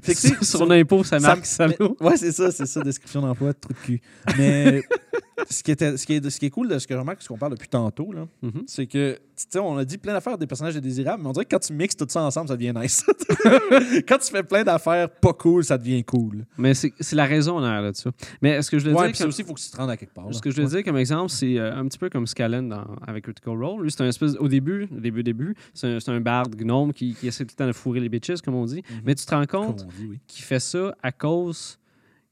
que, 0.00 0.06
tu 0.06 0.14
sais, 0.14 0.44
Sur 0.44 0.66
l'impôt, 0.66 1.04
ça 1.04 1.18
Ça 1.20 1.28
marque 1.28 1.40
me- 1.40 1.44
salaud. 1.44 1.96
Ouais, 2.00 2.16
c'est 2.16 2.32
ça, 2.32 2.50
c'est 2.50 2.66
ça, 2.66 2.80
description 2.82 3.20
d'emploi, 3.22 3.52
trou 3.54 3.72
de 3.72 3.78
cul. 3.78 4.00
Mais 4.38 4.82
ce 5.50 5.62
qui, 5.62 5.70
était, 5.70 5.96
ce, 5.96 6.06
qui 6.06 6.14
est, 6.14 6.30
ce 6.30 6.38
qui 6.38 6.46
est 6.46 6.50
cool 6.50 6.68
de 6.68 6.78
ce 6.78 6.86
que 6.86 6.94
je 6.94 6.98
remarque, 6.98 7.22
ce 7.22 7.28
qu'on 7.28 7.36
parle 7.38 7.52
depuis 7.52 7.68
tantôt, 7.68 8.12
là, 8.12 8.26
Mhm. 8.42 8.62
c'est 8.66 8.86
que, 8.86 9.14
tu 9.36 9.44
sais, 9.50 9.58
on 9.58 9.76
a 9.76 9.84
dit 9.84 9.98
plein 9.98 10.12
d'affaires 10.12 10.38
des 10.38 10.46
personnages 10.46 10.76
désirables, 10.76 11.22
mais 11.22 11.28
on 11.28 11.32
dirait 11.32 11.44
que 11.44 11.50
quand 11.54 11.60
tu 11.66 11.72
mixes 11.72 11.96
tout 11.96 12.06
ça 12.08 12.22
ensemble, 12.22 12.48
ça 12.48 12.56
devient 12.56 12.72
nice. 12.74 13.04
quand 14.08 14.18
tu 14.18 14.30
fais 14.30 14.42
plein 14.42 14.64
d'affaires 14.64 15.08
pas 15.26 15.32
cool, 15.34 15.64
ça 15.64 15.78
devient 15.78 16.04
cool. 16.04 16.44
Mais 16.58 16.74
c'est 16.74 16.92
la 17.12 17.24
raison 17.26 17.56
en 17.56 17.62
arrière 17.62 17.90
de 17.92 17.96
ça. 17.96 18.10
Mais 18.42 18.60
ce 18.62 18.70
que 18.70 18.78
je 18.78 18.84
veux 18.88 18.94
Ouais, 18.94 19.08
dire. 19.12 19.18
comme- 19.18 19.28
aussi, 19.28 19.42
il 19.42 19.46
faut 19.46 19.54
que 19.54 19.60
tu 19.60 19.70
te 19.70 19.76
rendes 19.76 19.90
à 19.90 19.96
quelque 19.96 20.14
part. 20.14 20.26
là. 20.26 20.32
Ce 20.32 20.40
que 20.40 20.50
je 20.50 20.56
veux 20.56 20.64
Ouais. 20.64 20.70
dire 20.70 20.84
comme 20.84 20.96
exemple, 20.96 21.30
c'est 21.30 21.58
euh, 21.58 21.74
un 21.76 21.86
petit 21.88 21.98
peu 21.98 22.08
comme 22.10 22.26
Scalen 22.26 22.68
dans, 22.68 22.84
avec 23.06 23.24
Critical 23.24 23.62
Role. 23.62 23.82
Lui, 23.82 23.90
c'est 23.90 24.02
un 24.02 24.08
espèce. 24.08 24.34
Au 24.38 24.48
début, 24.48 24.88
au 24.94 25.00
début, 25.00 25.22
début, 25.22 25.54
c'est 25.74 25.86
un, 26.08 26.12
un 26.14 26.20
barde 26.20 26.54
gnome 26.56 26.92
qui, 26.92 27.14
qui 27.14 27.26
essaie 27.28 27.44
tout 27.44 27.54
le 27.54 27.64
temps 27.64 27.66
de 27.66 27.72
fourrer 27.72 28.00
les 28.00 28.08
bitches, 28.08 28.40
comme 28.42 28.54
on 28.54 28.64
dit. 28.66 28.82
Mhm. 28.88 29.00
Mais 29.04 29.14
tu 29.14 29.24
te 29.26 29.34
rends 29.34 29.46
compte 29.46 29.86
oui. 30.00 30.18
qu'il 30.26 30.44
fait 30.44 30.60
ça 30.60 30.94
à 31.02 31.12
cause 31.12 31.78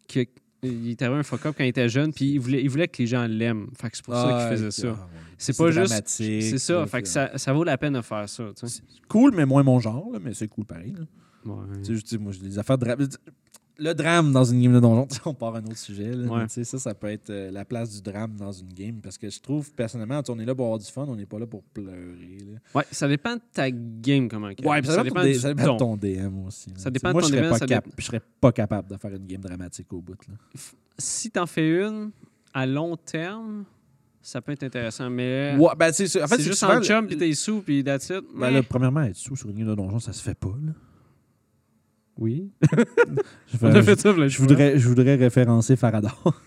que. 0.09 0.21
Il 0.65 0.91
était 0.91 1.05
un 1.05 1.23
fuck-up 1.23 1.55
quand 1.57 1.65
il 1.65 1.69
était 1.69 1.89
jeune, 1.89 2.13
puis 2.13 2.33
il 2.33 2.39
voulait, 2.41 2.63
il 2.63 2.69
voulait 2.71 2.89
que 2.89 2.99
les 3.03 3.07
gens 3.07 3.27
l'aiment. 3.27 3.69
Fait 3.81 3.91
que 3.91 3.97
c'est 3.97 4.05
pour 4.05 4.15
ça 4.15 4.29
Ah, 4.37 4.49
qu'il 4.49 4.57
faisait 4.57 4.67
ok, 4.67 4.73
ça. 4.73 5.01
ah, 5.01 5.05
ouais. 5.05 5.21
C'est 5.39 5.57
pas 5.57 5.71
juste. 5.71 5.87
dramatique, 5.89 6.43
C'est 6.43 6.59
ça. 6.59 6.73
là, 6.81 6.87
Fait 6.87 7.03
que 7.03 7.09
ça, 7.09 7.37
ça 7.37 7.53
vaut 7.53 7.65
la 7.65 7.77
peine 7.79 7.93
de 7.95 8.01
faire 8.01 8.29
ça. 8.29 8.45
Cool, 9.09 9.33
mais 9.35 9.45
moins 9.45 9.63
mon 9.63 9.79
genre, 9.81 10.11
là, 10.13 10.19
mais 10.23 10.33
c'est 10.35 10.49
cool 10.49 10.65
pareil. 10.65 10.93
là. 10.97 11.05
Ouais. 11.53 11.65
Tu 11.83 11.85
sais, 11.85 11.97
je 11.97 12.03
dis, 12.05 12.19
moi, 12.19 12.33
j'ai 12.33 12.41
des 12.41 12.59
affaires 12.59 12.79
de 12.79 12.85
drame. 12.87 13.07
Le 13.77 13.93
drame 13.93 14.33
dans 14.33 14.45
une 14.45 14.63
game 14.63 14.73
de 14.73 14.79
donjon, 14.81 15.09
on 15.25 15.35
part 15.35 15.57
à 15.57 15.59
un 15.59 15.65
autre 15.65 15.77
sujet. 15.77 16.13
là, 16.15 16.29
Ouais. 16.31 16.39
mais 16.43 16.47
tu 16.47 16.53
sais, 16.55 16.65
ça, 16.65 16.79
ça 16.79 16.95
peut 16.95 17.09
être 17.09 17.31
euh, 17.31 17.51
la 17.51 17.65
place 17.65 17.91
du 17.95 18.03
drame 18.03 18.37
dans 18.37 18.53
une 18.53 18.73
game. 18.73 19.01
Parce 19.03 19.19
que 19.19 19.29
je 19.29 19.41
trouve, 19.41 19.73
personnellement, 19.73 20.21
on 20.29 20.39
est 20.39 20.45
là 20.45 20.55
pour 20.55 20.67
avoir 20.67 20.79
du 20.79 20.87
fun, 20.87 21.07
on 21.09 21.17
n'est 21.17 21.27
pas 21.27 21.41
là 21.41 21.47
pour 21.47 21.63
pleurer. 21.65 22.39
là. 22.53 22.59
Ouais, 22.75 22.85
ça 22.93 23.09
dépend 23.09 23.35
de 23.35 23.41
ta 23.53 23.71
game, 23.71 24.29
comment 24.29 24.47
Ouais, 24.47 24.81
puis 24.81 24.91
ça, 24.91 25.03
dépend, 25.03 25.25
de- 25.25 25.33
ça 25.33 25.53
dépend 25.53 25.73
de 25.75 25.79
ton. 25.79 25.97
DM 25.97 26.47
aussi. 26.47 26.71
là. 26.71 26.77
Ça 26.79 26.91
dépend 26.91 27.09
de 27.09 27.13
moi, 27.15 27.23
ton 27.23 27.29
je 27.29 27.33
serais 27.35 27.43
DM, 27.43 27.51
pas 27.51 27.59
ça 27.59 27.67
cap- 27.67 27.85
dépend. 27.85 27.97
Je 27.99 28.05
serais 28.05 28.23
pas 28.41 28.53
capable 28.53 28.89
de 28.91 28.97
faire 28.97 29.13
une 29.13 29.27
game 29.27 29.41
dramatique 29.41 29.93
au 29.93 30.01
bout. 30.01 30.17
là. 30.29 30.35
Si 30.99 31.31
t'en 31.33 31.47
fais 31.47 31.69
une 31.85 32.11
à 32.53 32.67
long 32.67 32.97
terme, 32.97 33.65
ça 34.23 34.41
peut 34.41 34.53
être 34.53 34.63
intéressant. 34.63 35.11
Mais 35.11 35.57
Ouais, 35.59 35.71
ben, 35.77 35.89
en 35.89 35.93
fait, 35.93 36.09
c'est 36.09 36.43
juste 36.43 36.63
en 36.63 36.81
chum, 36.81 37.07
puis 37.09 37.17
t'es 37.19 37.33
sous, 37.35 37.61
puis 37.61 37.83
that's 37.83 38.09
it. 38.09 38.23
Ben, 38.35 38.51
là, 38.53 38.63
premièrement, 38.63 39.03
être 39.03 39.17
sous 39.17 39.35
sur 39.35 39.51
une 39.51 39.57
game 39.59 39.67
de 39.69 39.75
donjon, 39.75 39.99
ça 39.99 40.13
se 40.13 40.23
fait 40.23 40.39
pas. 40.39 40.55
Là. 40.65 40.73
Oui. 42.17 42.51
Je, 43.49 43.57
fais- 43.57 43.67
On 43.67 43.75
a 43.75 43.83
fait 43.83 43.99
ça, 43.99 44.13
là, 44.13 44.29
je 44.29 44.39
voudrais, 44.39 44.79
je 44.79 44.89
voudrais 44.89 45.17
référencer 45.17 45.77
Faradar. 45.77 46.23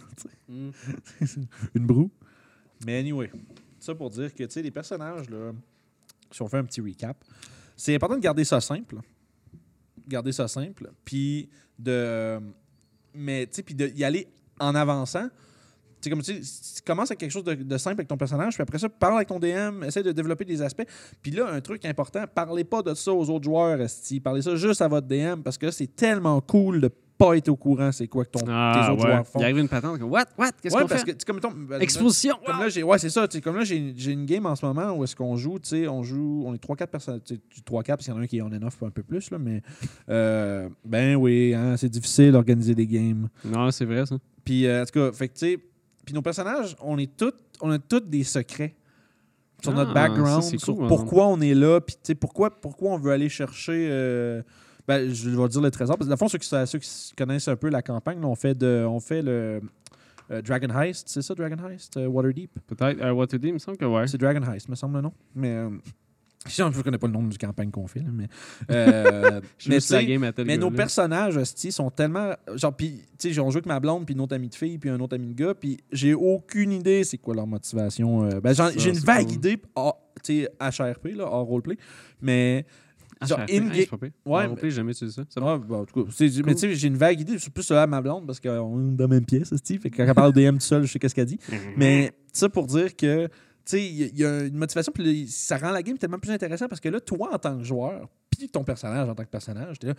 Mm. 0.49 0.69
une 1.75 1.86
broue. 1.86 2.10
Mais 2.86 2.97
anyway, 2.99 3.30
ça 3.80 3.93
pour 3.93 4.10
dire 4.10 4.34
que 4.34 4.43
tu 4.45 4.49
sais, 4.49 4.62
les 4.62 4.71
personnages, 4.71 5.30
là, 5.30 5.51
si 6.32 6.41
on 6.41 6.47
fait 6.47 6.58
un 6.58 6.63
petit 6.63 6.80
recap, 6.80 7.21
c'est 7.75 7.93
important 7.93 8.15
de 8.15 8.21
garder 8.21 8.45
ça 8.45 8.62
simple. 8.62 8.95
Garder 10.08 10.32
ça 10.32 10.47
simple. 10.47 10.89
Puis 11.03 11.49
de. 11.77 12.39
Mais 13.13 13.45
tu 13.47 13.56
sais, 13.56 13.63
puis 13.63 13.75
d'y 13.75 14.03
aller 14.06 14.27
en 14.60 14.73
avançant. 14.73 15.27
Tu 16.02 16.10
sais, 16.10 16.10
comme 16.10 16.22
tu 16.22 16.34
commences 16.86 17.10
avec 17.12 17.20
quelque 17.20 17.32
chose 17.32 17.44
de, 17.44 17.54
de 17.56 17.78
simple 17.78 17.96
avec 18.02 18.08
ton 18.08 18.18
personnage, 18.18 18.54
puis 18.54 18.62
après 18.62 18.78
ça, 18.78 18.88
parle 18.90 19.16
avec 19.16 19.28
ton 19.28 19.40
DM, 19.40 19.84
essaie 19.84 20.04
de 20.04 20.12
développer 20.12 20.46
des 20.46 20.62
aspects. 20.62 20.86
Puis 21.22 21.32
là, 21.32 21.48
un 21.52 21.60
truc 21.62 21.84
important, 21.86 22.24
parlez 22.34 22.64
pas 22.64 22.82
de 22.84 22.94
ça 22.94 23.12
aux 23.14 23.30
autres 23.30 23.46
joueurs, 23.46 23.82
esti. 23.82 24.20
Parlez 24.20 24.42
ça 24.44 24.56
juste 24.56 24.82
à 24.82 24.88
votre 24.88 25.08
DM, 25.08 25.42
parce 25.44 25.58
que 25.58 25.72
c'est 25.72 25.96
tellement 25.96 26.40
cool 26.42 26.82
de 26.82 26.90
pas 27.18 27.36
être 27.36 27.50
au 27.50 27.56
courant 27.56 27.92
c'est 27.92 28.08
quoi 28.08 28.26
que 28.26 28.30
ton, 28.30 28.42
tes 28.42 28.46
Ah, 28.52 28.90
autres 28.92 29.04
ouais. 29.04 29.10
joueurs 29.12 29.26
font. 29.28 29.40
Il 29.40 29.44
arrive 29.46 29.58
une 29.58 29.68
patente 29.68 30.00
What? 30.02 30.26
What? 30.38 30.52
Qu'est-ce 30.62 30.76
Ouais, 30.76 30.84
qu'on 30.84 30.88
parce 30.88 31.02
fait? 31.04 31.16
que, 31.18 31.26
comme 31.26 31.38
mettons, 31.38 31.50
ben, 31.52 31.82
Exposition! 31.82 32.36
comme 32.46 32.60
là, 32.60 32.70
j'ai, 32.70 32.84
ouais, 32.84 33.00
c'est 33.00 33.10
ça. 33.10 33.28
Comme 33.44 33.56
là, 33.56 33.64
j'ai, 33.64 33.92
j'ai 33.98 34.12
une 34.12 34.28
game 34.28 34.46
en 34.46 34.56
ce 34.56 34.64
moment 34.64 34.92
où 34.92 35.04
est-ce 35.04 35.16
qu'on 35.16 35.36
joue, 35.36 35.58
tu 35.58 35.70
sais, 35.70 35.88
on 35.88 36.04
joue, 36.04 36.44
on 36.46 36.54
est 36.54 36.64
3-4 36.64 36.86
personnes, 36.86 37.20
tu 37.26 37.34
sais, 37.34 37.42
3-4 37.68 37.84
parce 37.88 38.04
qu'il 38.06 38.14
y 38.14 38.16
en 38.16 38.20
a 38.20 38.22
un 38.24 38.28
qui 38.28 38.38
est 38.38 38.42
on 38.44 38.52
and 38.54 38.62
off 38.62 38.84
un 38.84 38.92
peu 38.92 39.02
plus, 39.02 39.32
là, 39.32 39.40
mais 39.40 39.64
euh, 40.10 40.70
ben 40.86 41.16
oui, 41.16 41.56
hein, 41.56 41.76
c'est 41.76 41.90
difficile 41.90 42.32
d'organiser 42.34 42.76
des 42.76 42.86
games. 42.86 43.30
Non, 43.44 43.72
c'est 43.72 43.86
vrai, 43.86 44.06
ça. 44.06 44.18
Puis, 44.46 44.68
euh, 44.68 44.84
en 44.84 44.86
tout 44.86 44.92
cas, 45.00 45.12
fait 45.12 45.28
que, 45.30 45.34
tu 45.34 45.40
sais, 45.40 45.60
puis 46.08 46.13
nos 46.15 46.22
personnages, 46.22 46.78
on 46.80 46.98
est 46.98 47.17
tous, 47.17 47.34
on 47.60 47.70
a 47.70 47.78
tous 47.80 48.00
des 48.00 48.24
secrets 48.24 48.74
sur 49.62 49.74
notre 49.74 49.91
Ah, 49.91 49.93
background, 49.93 50.41
ça, 50.41 50.58
sur 50.58 50.74
cool, 50.76 50.86
hein. 50.86 50.88
pourquoi 50.88 51.28
on 51.28 51.41
est 51.41 51.54
là, 51.54 51.82
puis 51.82 51.96
tu 51.96 52.02
sais, 52.04 52.15
pourquoi, 52.15 52.50
pourquoi 52.50 52.91
on 52.91 52.98
veut 52.98 53.12
aller 53.12 53.28
chercher. 53.28 53.89
euh, 53.91 54.41
ben, 54.88 55.13
je 55.13 55.30
vais 55.30 55.48
dire 55.50 55.60
le 55.60 55.70
trésor, 55.70 55.98
parce 55.98 56.08
que, 56.08 56.10
dans 56.10 56.13
le 56.13 56.17
fond, 56.17 56.30
ceux 56.30 56.38
qui, 56.38 56.48
ceux 56.48 56.80
qui 56.80 57.13
connaissent 57.17 57.50
un 57.50 57.58
peu 57.58 57.67
la 57.67 57.82
campagne, 57.82 58.22
là, 58.22 58.28
on 58.28 58.36
fait, 58.36 58.58
de, 58.58 58.86
on 58.88 59.02
fait 59.02 59.22
le 59.22 59.62
euh, 60.32 60.41
Dragon 60.41 60.70
Heist, 60.80 61.10
c'est 61.10 61.22
ça, 61.22 61.36
Dragon 61.36 61.58
Heist, 61.67 61.98
euh, 61.98 62.08
Waterdeep? 62.08 62.52
Peut-être. 62.67 62.98
Do, 63.38 63.38
il 63.48 63.54
me 63.54 63.60
semble 63.60 63.76
que 63.76 63.84
ouais. 63.84 64.08
C'est 64.08 64.17
Dragon 64.17 64.41
Heist, 64.50 64.70
me 64.70 64.76
semble 64.76 64.96
le 64.96 65.02
nom. 65.02 65.13
Mais. 65.36 65.67
Je 66.50 66.64
ne 66.64 66.82
connais 66.84 66.98
pas 66.98 67.08
le 67.08 67.14
nom 67.14 67.24
du 67.24 67.38
campagne 67.38 67.70
qu'on 67.72 67.88
fait, 67.88 68.00
là, 68.00 68.10
mais. 68.12 68.28
euh, 68.72 69.42
mais 69.68 69.80
la 69.90 70.04
game 70.04 70.24
à 70.24 70.32
mais 70.46 70.58
nos 70.58 70.72
personnages, 70.72 71.38
hostie, 71.38 71.72
sont 71.72 71.90
tellement. 71.90 72.34
Genre, 72.56 72.76
puis, 72.76 73.02
tu 73.18 73.30
sais, 73.30 73.34
j'ai- 73.34 73.42
on 73.42 73.50
joue 73.50 73.58
avec 73.58 73.66
ma 73.68 73.80
blonde, 73.80 74.06
puis 74.06 74.14
une 74.16 74.22
autre 74.22 74.36
amie 74.36 74.50
de 74.50 74.56
fille, 74.56 74.78
puis 74.78 74.90
un 74.90 75.00
autre 75.00 75.16
ami 75.16 75.28
de 75.28 75.34
gars, 75.34 75.54
puis 75.54 75.78
j'ai 75.92 76.14
aucune 76.14 76.72
idée 76.72 77.04
c'est 77.04 77.18
quoi 77.18 77.36
leur 77.36 77.48
motivation. 77.48 78.24
euh, 78.26 78.40
ben, 78.42 78.54
j'ai 78.78 78.90
une 78.90 78.98
vague 79.00 79.26
cool. 79.28 79.36
idée, 79.36 79.58
hors- 79.76 80.02
tu 80.24 80.44
sais, 80.44 80.50
HRP, 80.60 81.16
là, 81.16 81.26
hors 81.26 81.46
roleplay, 81.46 81.78
mais. 82.22 82.66
Ah, 83.20 83.26
genre, 83.26 83.40
pas 83.40 83.46
pire. 83.98 84.12
Ouais, 84.28 84.44
En 84.44 84.50
roleplay, 84.50 84.70
j'ai 84.70 84.76
jamais 84.76 84.92
utilisé 84.92 85.24
ça. 85.28 85.42
Ouais, 85.42 85.58
bon, 85.60 85.82
en 85.82 85.86
tout 85.86 86.04
cas, 86.04 86.12
mais 86.46 86.54
tu 86.54 86.60
sais, 86.60 86.76
j'ai 86.76 86.88
une 86.88 86.98
vague 86.98 87.20
idée, 87.20 87.40
c'est 87.40 87.52
plus 87.52 87.64
ça 87.64 87.82
à 87.82 87.88
ma 87.88 88.00
blonde, 88.00 88.28
parce 88.28 88.40
qu'on 88.40 88.92
est 88.92 88.96
dans 88.96 89.06
la 89.06 89.08
même 89.08 89.26
pièce, 89.26 89.52
hostie, 89.52 89.80
fait 89.80 89.90
que 89.90 89.98
quand 89.98 90.06
elle 90.06 90.14
parle 90.14 90.30
au 90.30 90.34
DM 90.34 90.56
tout 90.56 90.60
seul, 90.62 90.84
je 90.84 90.92
sais 90.92 91.00
qu'est-ce 91.00 91.16
qu'elle 91.16 91.26
dit. 91.26 91.40
Mais 91.78 92.12
ça 92.32 92.48
pour 92.48 92.68
dire 92.68 92.96
que, 92.96 93.28
il 93.73 94.17
y, 94.17 94.25
a- 94.25 94.45
une 94.45 94.56
motivation, 94.58 94.91
puis 94.93 95.27
ça 95.27 95.58
rend 95.58 95.71
la 95.71 95.82
game 95.84 95.97
tellement 95.97 96.19
plus 96.19 96.32
intéressant 96.32 96.67
parce 96.67 96.80
que 96.82 96.89
là, 96.89 96.99
toi, 96.99 97.30
en 97.34 97.38
tant 97.39 97.58
que 97.58 97.63
joueur, 97.63 98.08
puis 98.30 98.47
ton 98.49 98.63
personnage 98.63 99.10
en 99.10 99.15
tant 99.15 99.23
que 99.23 99.30
personnage, 99.30 99.80
t'es 99.80 99.88
là, 99.88 99.93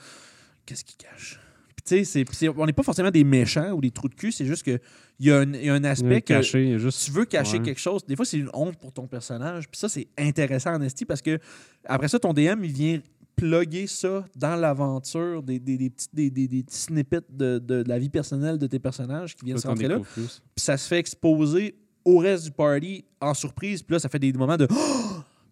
qu'est-ce 0.64 0.84
qu'il 0.84 0.96
cache? 0.96 1.40
Puis 1.76 1.98
tu 1.98 2.04
sais, 2.04 2.48
on 2.56 2.66
n'est 2.66 2.72
pas 2.72 2.82
forcément 2.82 3.10
des 3.10 3.24
méchants 3.24 3.70
ou 3.72 3.80
des 3.80 3.90
trous 3.90 4.08
de 4.08 4.14
cul, 4.14 4.32
c'est 4.32 4.44
juste 4.46 4.62
qu'il 4.64 4.80
y, 5.20 5.30
a 5.30 5.38
un- 5.38 5.52
il 5.54 5.64
y 5.64 5.68
a 5.70 5.74
un 5.74 5.84
aspect 5.84 6.20
que 6.22 6.26
caché, 6.34 6.78
juste. 6.78 7.04
tu 7.04 7.10
veux 7.12 7.24
cacher 7.24 7.58
Ouais. 7.58 7.62
quelque 7.64 7.80
chose. 7.80 8.04
Des 8.06 8.16
fois, 8.16 8.24
c'est 8.24 8.38
une 8.38 8.50
honte 8.52 8.76
pour 8.78 8.92
ton 8.92 9.06
personnage. 9.06 9.68
Puis 9.68 9.78
ça, 9.78 9.88
c'est 9.88 10.08
intéressant 10.18 10.74
en 10.74 10.82
esti 10.82 11.04
parce 11.04 11.22
que 11.22 11.38
après 11.84 12.08
ça, 12.08 12.18
ton 12.18 12.32
DM, 12.32 12.64
il 12.64 12.72
vient 12.72 13.00
plugger 13.36 13.86
ça 13.86 14.24
dans 14.34 14.56
l'aventure, 14.56 15.44
des, 15.44 15.60
des, 15.60 15.76
des 15.76 15.90
petits, 15.90 16.08
des, 16.12 16.30
des- 16.30 16.48
des 16.48 16.62
petits 16.64 16.76
snippets 16.78 17.20
de, 17.30 17.58
de- 17.60 17.82
de 17.84 17.88
la 17.88 17.98
vie 18.00 18.08
personnelle 18.10 18.58
de 18.58 18.66
tes 18.66 18.80
personnages 18.80 19.36
qui 19.36 19.44
viennent 19.44 19.56
Là, 19.56 19.60
se 19.60 19.66
t'en 19.68 19.74
rentrer 19.74 19.86
là 19.88 20.00
puis 20.14 20.24
ça 20.56 20.76
se 20.76 20.88
fait 20.88 20.98
exposer 20.98 21.76
au 22.08 22.18
reste 22.18 22.44
du 22.44 22.50
party 22.50 23.04
en 23.20 23.34
surprise. 23.34 23.82
Puis 23.82 23.92
là, 23.94 23.98
ça 23.98 24.08
fait 24.08 24.18
des 24.18 24.32
moments 24.32 24.56
de. 24.56 24.66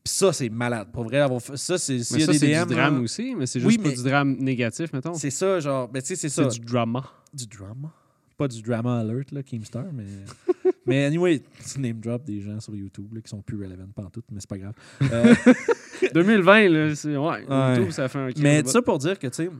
Puis 0.04 0.14
ça, 0.14 0.32
c'est 0.32 0.48
malade. 0.48 0.88
Pour 0.92 1.04
vrai, 1.04 1.26
ça, 1.56 1.78
c'est. 1.78 1.98
S'il 2.02 2.16
Mais 2.16 2.20
y 2.20 2.22
a 2.22 2.26
ça, 2.26 2.32
des 2.32 2.54
DM. 2.54 2.68
du 2.68 2.74
drame 2.74 3.02
aussi, 3.02 3.34
mais 3.36 3.46
c'est 3.46 3.58
Oui, 3.64 3.72
juste 3.74 3.84
mais- 3.84 3.90
pas 3.90 3.96
du 3.96 4.02
drame 4.08 4.36
négatif, 4.38 4.92
mettons. 4.92 5.14
C'est 5.14 5.30
ça, 5.30 5.58
genre. 5.60 5.88
Ben, 5.88 6.00
tu 6.00 6.08
sais, 6.08 6.16
c'est 6.16 6.28
ça. 6.28 6.48
C'est 6.48 6.60
du 6.60 6.64
drama. 6.66 7.04
Du 7.34 7.46
drama? 7.46 7.92
Pas 8.38 8.46
du 8.48 8.62
drama 8.62 9.00
alert, 9.00 9.32
là, 9.32 9.42
Keemstar, 9.42 9.86
mais. 9.92 10.04
Mais 10.88 11.04
anyway, 11.04 11.42
tu 11.72 11.80
name 11.80 11.98
drop 11.98 12.24
des 12.24 12.40
gens 12.40 12.60
sur 12.60 12.72
YouTube 12.76 13.12
là, 13.12 13.20
qui 13.20 13.28
sont 13.28 13.42
plus 13.42 13.56
relevant 13.56 13.88
pantoute, 13.92 14.24
mais 14.30 14.38
c'est 14.38 14.48
pas 14.48 14.56
grave. 14.58 14.74
Euh, 15.10 15.34
2020, 16.14 16.68
là, 16.68 16.94
c'est. 16.94 17.16
Ouais, 17.16 17.44
Ouais. 17.48 17.74
YouTube, 17.76 17.90
ça 17.90 18.06
fait 18.08 18.18
un 18.20 18.30
mais 18.38 18.62
ça 18.66 18.80
pour 18.82 18.98
dire 18.98 19.18
que, 19.18 19.26
tu 19.26 19.34
sais, 19.34 19.50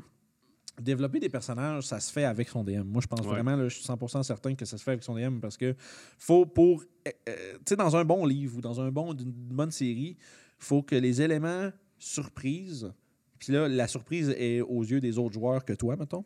développer 0.80 1.20
des 1.20 1.28
personnages, 1.28 1.84
ça 1.84 2.00
se 2.00 2.12
fait 2.12 2.24
avec 2.24 2.48
son 2.48 2.62
DM. 2.64 2.82
Moi, 2.84 3.00
je 3.02 3.06
pense 3.06 3.20
Ouais. 3.20 3.26
vraiment, 3.26 3.56
là, 3.56 3.68
je 3.68 3.74
suis 3.76 3.84
100% 3.84 4.22
certain 4.22 4.54
que 4.54 4.64
ça 4.64 4.76
se 4.78 4.82
fait 4.82 4.92
avec 4.92 5.02
son 5.02 5.14
DM 5.14 5.40
parce 5.40 5.56
que 5.56 5.74
faut 6.18 6.44
pour. 6.46 6.82
euh, 7.06 7.10
euh, 7.28 7.52
tu 7.58 7.60
sais, 7.70 7.76
dans 7.76 7.96
un 7.96 8.04
bon 8.04 8.24
livre 8.26 8.58
ou 8.58 8.60
dans 8.60 8.80
un 8.80 8.90
bon, 8.90 9.14
d'une 9.14 9.30
bonne 9.32 9.70
série, 9.70 10.16
faut 10.58 10.82
que 10.82 10.94
les 10.96 11.22
éléments 11.22 11.70
surprise, 11.98 12.92
puis 13.38 13.52
là, 13.52 13.68
la 13.68 13.88
surprise 13.88 14.30
est 14.36 14.60
aux 14.60 14.82
yeux 14.82 15.00
des 15.00 15.18
autres 15.18 15.34
joueurs 15.34 15.64
que 15.64 15.72
toi, 15.72 15.96
mettons. 15.96 16.24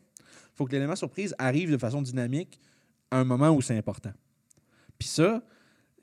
faut 0.55 0.65
que 0.65 0.71
l'élément 0.73 0.95
surprise 0.95 1.33
arrive 1.37 1.71
de 1.71 1.77
façon 1.77 2.01
dynamique 2.01 2.59
à 3.09 3.19
un 3.19 3.23
moment 3.23 3.49
où 3.51 3.61
c'est 3.61 3.77
important. 3.77 4.11
Puis 4.97 5.07
ça, 5.07 5.41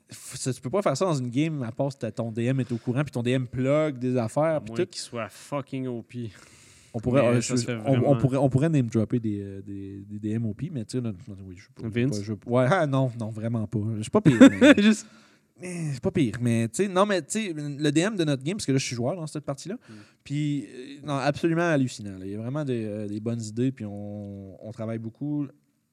ça, 0.09 0.51
tu 0.53 0.59
peux 0.61 0.69
pas 0.71 0.81
faire 0.81 0.97
ça 0.97 1.05
dans 1.05 1.13
une 1.15 1.29
game 1.29 1.61
à 1.63 1.71
part 1.71 1.91
si 1.91 1.97
ton 2.13 2.31
DM 2.31 2.59
est 2.61 2.71
au 2.71 2.77
courant, 2.77 3.03
puis 3.03 3.11
ton 3.11 3.21
DM 3.23 3.45
plug 3.45 3.97
des 3.99 4.17
affaires, 4.17 4.61
puis 4.63 4.73
tout. 4.73 4.85
qu'il 4.87 5.01
soit 5.01 5.29
fucking 5.29 5.87
OP. 5.87 6.13
On 6.93 6.99
pourrait, 6.99 7.25
euh, 7.25 7.41
ça 7.41 7.55
je- 7.55 7.61
se 7.61 7.65
fait 7.65 7.75
on, 7.75 7.81
vraiment. 7.91 8.11
on 8.11 8.17
pourrait, 8.17 8.37
on 8.37 8.49
pourrait 8.49 8.69
name 8.69 8.87
dropper 8.87 9.19
des, 9.19 9.41
euh, 9.41 9.61
des, 9.61 10.03
des, 10.09 10.19
des 10.19 10.39
MOP, 10.39 10.61
mais 10.71 10.85
tu 10.85 10.97
sais, 10.97 11.01
non, 11.01 11.13
non, 11.27 11.35
oui, 11.47 11.55
je 11.57 11.87
Vince? 11.87 12.17
pas- 12.19 12.23
je 12.23 12.33
ouais, 12.33 12.65
ah, 12.69 12.87
non, 12.87 13.11
non, 13.19 13.29
vraiment 13.29 13.65
pas. 13.67 13.79
Je 13.97 14.01
suis 14.01 14.09
pas 14.11 14.21
pire. 14.21 14.39
mais- 14.61 14.81
Juste- 14.81 15.05
mais 15.61 15.91
c'est 15.93 16.01
pas 16.01 16.11
pire. 16.11 16.35
Mais 16.41 16.67
tu 16.69 16.83
sais, 16.83 16.87
non, 16.89 17.05
mais 17.05 17.21
tu 17.21 17.27
sais, 17.31 17.53
le 17.55 17.91
DM 17.91 18.15
de 18.15 18.23
notre 18.23 18.43
game, 18.43 18.55
parce 18.57 18.65
que 18.65 18.71
là, 18.71 18.77
je 18.77 18.85
suis 18.85 18.95
joueur 18.95 19.15
dans 19.15 19.27
cette 19.27 19.43
partie-là. 19.45 19.75
Mm. 19.75 19.93
Puis, 20.23 20.65
euh, 20.65 21.05
non, 21.05 21.15
absolument 21.15 21.69
hallucinant. 21.69 22.17
là. 22.17 22.25
Il 22.25 22.31
y 22.31 22.35
a 22.35 22.37
vraiment 22.39 22.63
des, 22.65 23.07
des 23.07 23.19
bonnes 23.19 23.41
idées, 23.41 23.71
puis 23.71 23.85
on, 23.85 24.57
on 24.67 24.71
travaille 24.71 24.99
beaucoup 24.99 25.45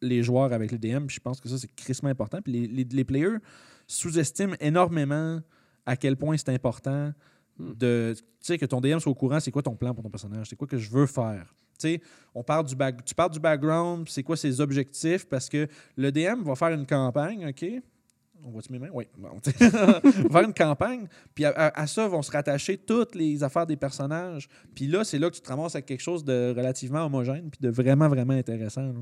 les 0.03 0.23
joueurs 0.23 0.53
avec 0.53 0.71
le 0.73 0.79
DM, 0.79 1.07
puis 1.07 1.17
je 1.17 1.21
pense 1.21 1.41
que 1.41 1.49
ça, 1.49 1.59
c'est 1.59 1.75
crissement 1.75 2.11
important. 2.11 2.41
Puis 2.43 2.53
les, 2.53 2.67
les, 2.69 2.85
les 2.85 3.05
players 3.05 3.39
sous-estiment 3.87 4.55
énormément 4.61 5.41
à 5.85 5.97
quel 5.97 6.17
point 6.17 6.37
c'est 6.37 6.51
important. 6.51 7.13
De 7.59 8.15
tu 8.17 8.25
sais 8.41 8.59
que 8.59 8.67
ton 8.67 8.81
DM 8.81 8.99
soit 8.99 9.13
au 9.13 9.15
courant 9.15 9.41
c'est 9.41 9.51
quoi 9.51 9.63
ton 9.63 9.77
plan 9.77 9.95
pour 9.95 10.03
ton 10.03 10.11
personnage? 10.11 10.49
C'est 10.49 10.57
quoi 10.57 10.67
que 10.67 10.79
je 10.79 10.91
veux 10.91 11.07
faire? 11.07 11.55
Tu 11.79 11.89
sais 11.89 12.01
on 12.35 12.43
parle 12.43 12.67
du 12.67 12.75
tu 13.05 13.15
parles 13.15 13.31
du 13.31 13.41
background 13.41 14.09
c'est 14.09 14.23
quoi 14.23 14.37
ses 14.37 14.61
objectifs? 14.61 15.27
Parce 15.27 15.49
que 15.49 15.69
le 15.97 16.13
DM 16.13 16.43
va 16.43 16.55
faire 16.55 16.71
une 16.71 16.87
campagne 16.87 17.47
ok? 17.49 17.83
On 18.45 18.51
voit-tu 18.51 18.73
mes 18.73 18.79
mains? 18.79 18.91
Oui. 18.93 19.07
Bon, 19.17 19.31
sais. 19.43 19.53
va 19.69 20.01
faire 20.01 20.45
une 20.45 20.55
campagne, 20.55 21.07
puis 21.35 21.45
à, 21.45 21.87
ça 21.87 22.07
vont 22.07 22.23
se 22.23 22.31
rattacher 22.31 22.77
toutes 22.77 23.15
les 23.15 23.43
affaires 23.43 23.67
des 23.67 23.77
personnages. 23.77 24.49
Puis 24.75 24.87
là, 24.87 25.05
c'est 25.05 25.19
là 25.19 25.31
que 25.31 25.37
tu 25.37 25.41
te 25.41 25.49
ramasses 25.49 25.75
avec 25.75 25.87
quelque 25.87 26.03
chose 26.03 26.25
de 26.25 26.53
relativement 26.57 27.05
homogène, 27.07 27.51
puis 27.51 27.59
de 27.61 27.71
vraiment, 27.71 28.09
vraiment 28.09 28.35
intéressant. 28.35 28.93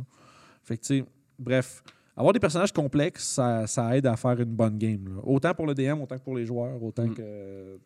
Fait 0.63 0.77
que, 0.77 0.83
tu 0.83 0.99
sais, 1.01 1.05
bref, 1.39 1.83
avoir 2.17 2.33
des 2.33 2.41
personnages 2.41 2.73
complexes, 2.73 3.25
ça, 3.25 3.67
ça 3.67 3.97
aide 3.97 4.07
à 4.07 4.17
faire 4.17 4.39
une 4.41 4.55
bonne 4.55 4.79
game. 4.79 5.05
là. 5.09 5.21
Autant 5.25 5.53
pour 5.55 5.67
le 5.67 5.75
DM, 5.75 6.01
autant 6.01 6.17
que 6.19 6.23
pour 6.25 6.37
les 6.37 6.47
joueurs, 6.47 6.81
autant 6.83 7.07
Mm. 7.07 7.15
que 7.15 7.79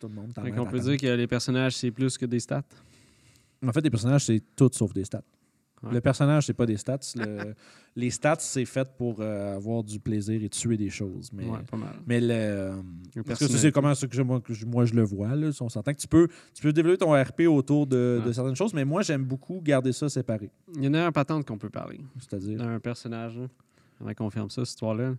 tout 0.00 0.08
le 0.08 0.14
monde. 0.14 0.32
à 0.36 0.64
peut 0.66 0.80
dire 0.80 0.96
que 0.96 1.06
les 1.06 1.26
personnages, 1.26 1.76
c'est 1.76 1.90
plus 1.90 2.16
que 2.18 2.26
des 2.26 2.40
stats? 2.40 2.62
En 3.64 3.72
fait, 3.72 3.80
les 3.80 3.90
personnages, 3.90 4.24
c'est 4.26 4.42
tout 4.56 4.70
sauf 4.72 4.92
des 4.92 5.04
stats. 5.04 5.22
Ouais. 5.82 5.92
Le 5.92 6.00
personnage, 6.00 6.46
c'est 6.46 6.54
pas 6.54 6.66
des 6.66 6.76
stats. 6.76 6.98
Le- 7.16 7.54
les 7.96 8.10
stats, 8.10 8.36
c'est 8.40 8.64
fait 8.64 8.88
pour 8.96 9.16
euh, 9.20 9.56
avoir 9.56 9.84
du 9.84 10.00
plaisir 10.00 10.42
et 10.42 10.48
tuer 10.48 10.76
des 10.76 10.90
choses. 10.90 11.30
Mais, 11.32 11.44
Ouais, 11.44 11.58
pas 11.70 11.76
mal. 11.76 11.94
mais 12.06 12.20
le. 12.20 12.28
euh, 12.32 12.72
Le 13.14 13.22
parce 13.22 13.38
que 13.40 13.46
c'est 13.48 13.70
comment 13.72 13.94
ça 13.94 14.06
que 14.06 14.16
je- 14.16 14.22
moi, 14.22 14.40
je, 14.48 14.66
moi, 14.66 14.84
je 14.84 14.94
le 14.94 15.02
vois. 15.04 15.34
Là. 15.36 15.50
On 15.60 15.68
s'entend 15.68 15.92
que 15.92 15.98
tu 15.98 16.08
peux, 16.08 16.28
tu 16.54 16.62
peux 16.62 16.72
développer 16.72 16.98
ton 16.98 17.12
RP 17.12 17.42
autour 17.48 17.86
de, 17.86 18.20
certaines 18.32 18.56
choses, 18.56 18.74
mais 18.74 18.84
moi, 18.84 19.02
j'aime 19.02 19.24
beaucoup 19.24 19.60
garder 19.62 19.92
ça 19.92 20.08
séparé. 20.08 20.50
Il 20.76 20.84
y 20.84 20.88
en 20.88 20.94
a 20.94 21.04
un 21.06 21.12
patente 21.12 21.46
qu'on 21.46 21.58
peut 21.58 21.70
parler. 21.70 22.00
C'est-à-dire? 22.18 22.58
d'un 22.58 22.80
personnage. 22.80 23.36
là. 23.38 23.46
On 24.00 24.14
confirme 24.14 24.48
ça, 24.50 24.62
cette 24.64 24.70
histoire-là. 24.70 25.14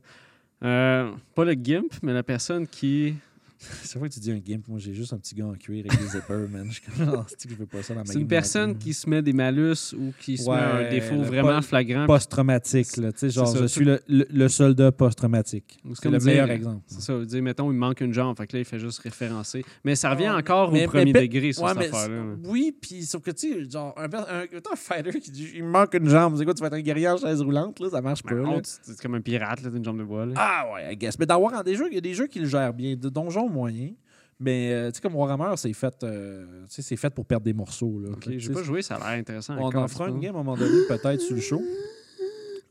Euh, 0.64 1.12
pas 1.36 1.46
le 1.46 1.54
Gimp, 1.54 1.94
mais 2.04 2.14
la 2.14 2.24
personne 2.24 2.68
qui. 2.68 3.14
Chaque 3.60 4.00
fois 4.00 4.08
que 4.08 4.14
tu 4.14 4.20
dis 4.22 4.32
un 4.32 4.38
gimp, 4.40 4.68
moi, 4.70 4.80
j'ai 4.80 4.94
juste 4.94 5.12
un 5.12 5.18
petit 5.18 5.36
gars 5.36 5.46
en 5.46 5.54
cuir 5.54 5.86
avec 5.88 6.00
des 6.00 6.08
zippers, 6.08 6.48
man. 6.50 6.68
Je 6.70 6.76
suis 6.76 6.84
c'est-tu 7.28 7.48
que 7.50 7.54
je 7.56 7.60
veux 7.60 7.66
pas 7.66 7.84
ça 7.84 7.94
dans 7.94 8.00
ma 8.02 8.06
C'est 8.06 8.20
une 8.20 8.28
personne 8.28 8.78
qui 8.78 8.94
se 8.94 9.10
met 9.10 9.22
des 9.22 9.34
malus 9.34 9.94
ou 9.98 10.14
qui 10.20 10.38
se 10.38 10.50
met 10.50 10.56
un 10.56 10.90
défaut 10.90 11.22
vraiment 11.22 11.48
pas- 11.50 11.62
flagrant. 11.62 12.06
Post-traumatique, 12.08 12.96
là. 12.98 13.12
Tu 13.12 13.20
sais, 13.20 13.30
genre, 13.32 13.48
ça, 13.48 13.60
je 13.62 13.66
suis 13.68 13.84
le, 13.84 14.00
le- 14.08 14.28
le 14.32 14.48
soldat 14.48 14.92
post-traumatique. 14.94 15.80
C'est 15.94 16.10
le 16.10 16.18
dire- 16.20 16.26
meilleur 16.26 16.50
exemple. 16.52 16.84
C'est 16.88 17.02
ça, 17.02 17.20
dire, 17.26 17.44
mettons, 17.44 17.70
il 17.72 17.78
manque 17.78 18.00
une 18.02 18.14
jambe, 18.14 18.38
fait 18.38 18.48
que 18.48 18.56
là, 18.56 18.60
il 18.62 18.66
fait 18.66 18.80
juste 18.80 19.00
référencer. 19.00 19.66
Mais 19.84 19.96
ça 19.96 20.12
revient 20.12 20.30
encore 20.30 20.72
Mais- 20.72 20.86
au 20.86 20.90
premier 20.90 21.12
mais- 21.12 21.22
degré 21.22 21.52
sur 21.52 21.64
Ouais, 21.64 21.74
cette 21.78 21.94
affaire-là. 21.94 22.24
Oui, 22.46 22.74
puis 22.80 23.04
sauf 23.04 23.22
que 23.22 23.32
tu 23.32 23.54
sais, 23.66 23.70
genre, 23.70 23.94
un, 23.98 24.08
per- 24.08 24.24
un, 24.30 24.42
un 24.44 24.76
fighter 24.76 25.20
qui 25.20 25.32
dit 25.32 25.50
il 25.56 25.64
me 25.64 25.70
manque 25.70 25.94
une 25.96 26.08
jambe, 26.08 26.36
c'est 26.38 26.46
quoi, 26.46 26.54
tu 26.54 26.62
vas 26.62 26.68
être 26.68 26.74
un 26.74 26.82
guerrier 26.82 27.10
en 27.10 27.18
chaise 27.18 27.42
roulante, 27.42 27.80
là, 27.82 27.90
ça 27.90 28.02
marche 28.02 28.24
pas. 28.24 28.36
Ben, 28.36 28.44
non, 28.44 28.62
c'est 28.64 29.00
comme 29.02 29.16
un 29.16 29.22
pirate, 29.22 29.62
là, 29.64 29.70
une 29.76 29.84
jambe 29.84 30.00
de 30.00 30.04
bois. 30.04 30.28
Ah 30.36 30.66
ouais, 30.74 30.94
I 30.94 30.98
guess. 30.98 31.20
Mais 31.20 31.26
d'avoir 31.26 31.62
des 31.64 31.76
jeux, 31.76 31.88
il 31.90 31.96
y 31.96 31.98
a 31.98 32.02
des 32.02 32.14
jeux 32.14 32.28
qui 32.28 32.40
le 32.40 32.46
gèrent 32.46 32.74
bien, 32.74 32.96
de 32.96 33.10
moyens. 33.50 33.94
Mais 34.40 34.72
euh, 34.72 34.90
tu 34.90 34.96
sais, 34.96 35.02
comme 35.02 35.16
Warhammer, 35.16 35.56
c'est 35.58 35.74
fait, 35.74 36.02
euh, 36.04 36.64
c'est 36.70 36.96
fait 36.96 37.10
pour 37.10 37.26
perdre 37.26 37.44
des 37.44 37.54
morceaux. 37.54 38.00
Là. 38.00 38.12
Ok, 38.12 38.30
j'ai 38.38 38.54
pas 38.54 38.64
joué, 38.64 38.82
ça 38.82 38.96
a 38.96 39.00
l'air 39.00 39.20
intéressant. 39.20 39.56
on 39.58 39.66
encore, 39.66 39.84
en 39.84 39.88
fera 39.90 40.08
une 40.08 40.20
game 40.20 40.36
à 40.36 40.40
un 40.40 40.44
moment 40.44 40.58
donné, 40.58 40.88
peut-être 40.88 41.20
sur 41.20 41.36
le 41.36 41.42
show. 41.42 41.62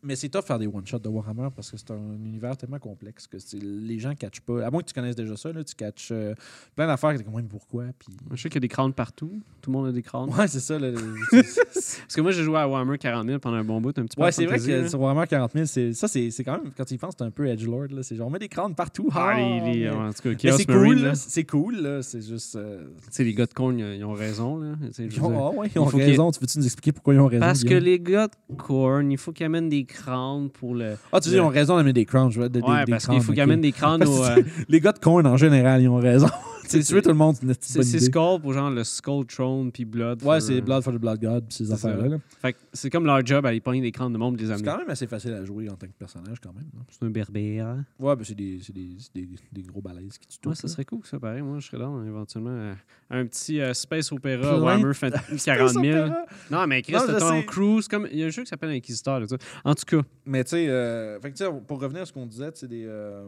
Mais 0.03 0.15
c'est 0.17 0.29
tough 0.29 0.43
de 0.43 0.47
faire 0.47 0.59
des 0.59 0.67
one-shots 0.67 0.99
de 1.01 1.09
Warhammer 1.09 1.49
parce 1.55 1.71
que 1.71 1.77
c'est 1.77 1.91
un 1.91 2.15
univers 2.25 2.57
tellement 2.57 2.79
complexe 2.79 3.27
que 3.27 3.37
les 3.61 3.99
gens 3.99 4.11
ne 4.11 4.15
catchent 4.15 4.41
pas. 4.41 4.65
À 4.65 4.71
moins 4.71 4.81
que 4.83 4.87
tu 4.89 4.95
connaisses 4.95 5.17
déjà 5.17 5.37
ça, 5.37 5.53
là, 5.53 5.65
tu 5.65 5.75
catches 5.75 6.11
euh, 6.13 6.35
plein 6.77 6.87
d'affaires 6.87 7.13
que 7.15 7.19
tu 7.19 7.25
mais 7.35 7.43
pourquoi? 7.43 7.85
Puis... 7.99 8.17
Je 8.33 8.37
sais 8.41 8.49
qu'il 8.49 8.57
y 8.57 8.59
a 8.59 8.61
des 8.61 8.69
crânes 8.69 8.93
partout. 8.93 9.41
Tout 9.61 9.71
le 9.73 9.77
monde 9.77 9.89
a 9.89 9.93
des 9.93 10.03
crânes. 10.03 10.31
Ouais, 10.31 10.47
c'est 10.47 10.61
ça. 10.61 10.79
là, 10.79 10.91
Parce 11.33 12.15
que 12.15 12.21
moi, 12.21 12.31
j'ai 12.31 12.43
joué 12.45 12.59
à 12.59 12.69
Warhammer 12.69 12.97
40 12.99 13.27
000 13.27 13.39
pendant 13.41 13.57
un 13.57 13.65
bon 13.65 13.81
bout, 13.81 13.97
un 13.99 14.05
petit 14.05 14.17
peu. 14.17 14.23
Ouais, 14.23 14.33
c'est 14.33 14.47
vrai 14.47 14.59
que 14.59 14.71
là. 14.71 14.89
sur 14.89 15.01
Warhammer 15.01 15.27
40 15.27 15.53
000, 15.53 15.65
c'est- 15.67 15.93
ça, 15.93 16.07
c'est 16.09 16.31
quand 16.45 16.53
même, 16.63 16.71
quand 16.77 16.85
tu 16.85 16.95
y 16.95 16.99
penses, 16.99 17.15
c'est 17.19 17.25
un 17.25 17.31
peu 17.31 17.47
edgelord. 17.49 17.89
C'est 18.03 18.15
genre, 18.17 18.29
on 18.29 18.31
met 18.31 18.39
des 18.39 18.49
crânes 18.49 18.75
partout. 18.75 19.09
Ah, 19.13 19.35
les- 19.37 19.61
les- 19.61 19.81
mais- 19.85 19.91
en 19.91 20.13
tout 20.13 20.35
cas, 20.35 20.53
c'est 20.57 20.65
cool. 20.67 21.13
C'est 21.17 21.45
cool. 21.45 21.99
C'est 22.03 22.23
juste. 22.23 22.57
euh, 22.57 22.85
Tu 23.03 23.09
sais, 23.11 23.25
les 23.25 23.35
gars 23.35 23.47
de 23.47 23.53
Corn, 23.55 23.79
ils 23.79 24.05
ont 24.05 24.13
raison. 24.13 24.59
Là. 24.59 24.75
Ils 24.99 25.21
ont, 25.21 25.49
ah 25.49 25.51
ouais, 25.57 25.71
ils 25.75 25.79
ont 25.79 25.85
raison. 25.87 26.31
Tu 26.31 26.41
veux-tu 26.41 26.59
nous 26.59 26.65
expliquer 26.67 26.93
pourquoi 26.93 27.15
ils 27.15 27.21
ont 27.21 27.27
raison? 27.27 27.41
Parce 27.41 27.65
que 27.65 27.75
les 27.75 27.99
gars 27.99 28.29
de 28.29 28.55
Corn, 28.57 29.11
il 29.11 29.19
faut 29.19 29.33
qu'ils 29.33 29.47
amènent 29.47 29.69
des 29.69 29.85
crânes 29.89 30.49
pour 30.51 30.75
le. 30.77 30.97
Ah, 31.13 31.19
tu 31.21 31.29
dis, 31.31 31.35
ils 31.35 31.41
ont 31.41 31.49
raison 31.49 31.77
d'amener 31.77 31.93
des 31.93 32.05
crowns. 32.05 32.31
je 32.31 32.39
vois, 32.39 32.49
de- 32.49 32.61
des- 32.61 32.67
ouais, 32.67 32.85
des 32.85 32.93
parce 32.93 33.07
qu'il 33.09 33.21
faut 33.21 33.33
qu'ils 33.33 33.41
amènent 33.41 33.61
des 33.61 33.73
crânes 33.73 34.03
au. 34.07 34.25
euh, 34.25 34.37
Les 34.69 34.81
gars 34.81 34.93
de 34.93 34.99
corn, 35.01 35.27
en 35.27 35.37
général, 35.37 35.83
ils 35.83 35.89
ont 35.89 35.97
raison. 35.97 36.29
C'est 36.69 36.83
tuer 36.83 37.03
tout 37.03 37.09
le 37.09 37.15
monde, 37.15 37.37
c'est 37.61 37.83
c'est. 37.83 37.99
Skull 38.01 38.41
pour 38.41 38.53
genre 38.53 38.71
le 38.71 38.85
Skull 38.85 39.27
Throne 39.27 39.73
puis 39.73 39.85
Blood. 39.85 40.23
Ouais, 40.23 40.39
for- 40.39 40.43
c'est 40.43 40.61
Blood 40.61 40.83
for 40.83 40.93
the 40.93 40.97
Blood 40.99 41.21
God, 41.21 41.47
pis 41.49 41.55
ces 41.57 41.73
affaires-là. 41.73 42.09
là. 42.09 42.17
Fait 42.41 42.53
que 42.53 42.59
c'est 42.73 42.91
comme 42.91 43.07
leur 43.07 43.25
job 43.25 43.45
à 43.47 43.49
aller 43.51 43.61
pogner 43.61 43.81
des 43.81 43.91
crânes 43.93 44.13
de 44.13 44.19
monde 44.19 44.41
et 44.41 44.45
les 44.45 44.57
C'est 44.57 44.63
quand 44.63 44.79
même 44.79 44.91
assez 44.91 45.07
facile 45.07 45.33
à 45.33 45.45
jouer 45.45 45.69
en 45.69 45.77
tant 45.77 45.87
que 45.87 45.93
personnage, 45.93 46.39
quand 46.43 46.53
même. 46.53 46.69
là. 46.75 46.81
C'est 46.91 47.05
un 47.05 47.11
berbère. 47.11 47.77
Ouais, 47.99 48.17
ben 48.17 48.25
c'est 48.25 48.35
des, 48.35 48.59
c'est 48.63 48.75
des, 48.75 48.91
c'est 48.99 49.15
des, 49.15 49.29
des 49.53 49.63
gros 49.63 49.81
balaises 49.81 50.19
qui 50.19 50.27
tuent. 50.29 50.49
Ouais, 50.49 50.55
ça 50.55 50.67
là. 50.67 50.73
serait 50.73 50.85
cool, 50.85 51.01
ça, 51.05 51.19
pareil. 51.19 51.43
Moi, 51.43 51.59
je 51.61 51.67
serais 51.67 51.79
dans 51.79 52.03
éventuellement 52.05 52.51
euh, 52.51 52.75
un 53.11 53.27
petit 53.27 53.61
euh, 53.61 53.73
Space 53.75 54.13
Opera 54.13 54.59
Warhammer 54.61 54.95
Fan- 54.95 55.13
40 55.45 55.71
000. 55.73 55.99
Opera. 56.07 56.25
Non, 56.51 56.67
mais 56.67 56.83
Chris, 56.83 56.93
t'as 56.95 57.19
ton 57.19 57.41
sais. 57.41 57.45
cruise. 57.47 57.89
Comme... 57.89 58.09
Il 58.13 58.19
y 58.19 58.23
a 58.23 58.27
un 58.27 58.31
jeu 58.31 58.43
qui 58.43 58.49
s'appelle 58.49 58.71
Inquisiteur. 58.71 59.21
Là, 59.21 59.27
tu 59.27 59.35
sais. 59.35 59.43
en 59.65 59.75
tout 59.75 59.85
cas, 59.87 60.03
Mais 60.27 60.45
tu 60.45 60.51
sais, 60.51 60.69
euh, 60.69 61.19
fait 61.21 61.31
que, 61.33 61.37
tu 61.37 61.45
sais, 61.45 61.51
pour 61.67 61.81
revenir 61.81 62.03
à 62.03 62.07
ce 62.07 62.13
qu'on 62.13 62.27
disait, 62.27 62.51
c'est 62.55 62.69
des. 62.69 62.85
euh, 62.87 63.27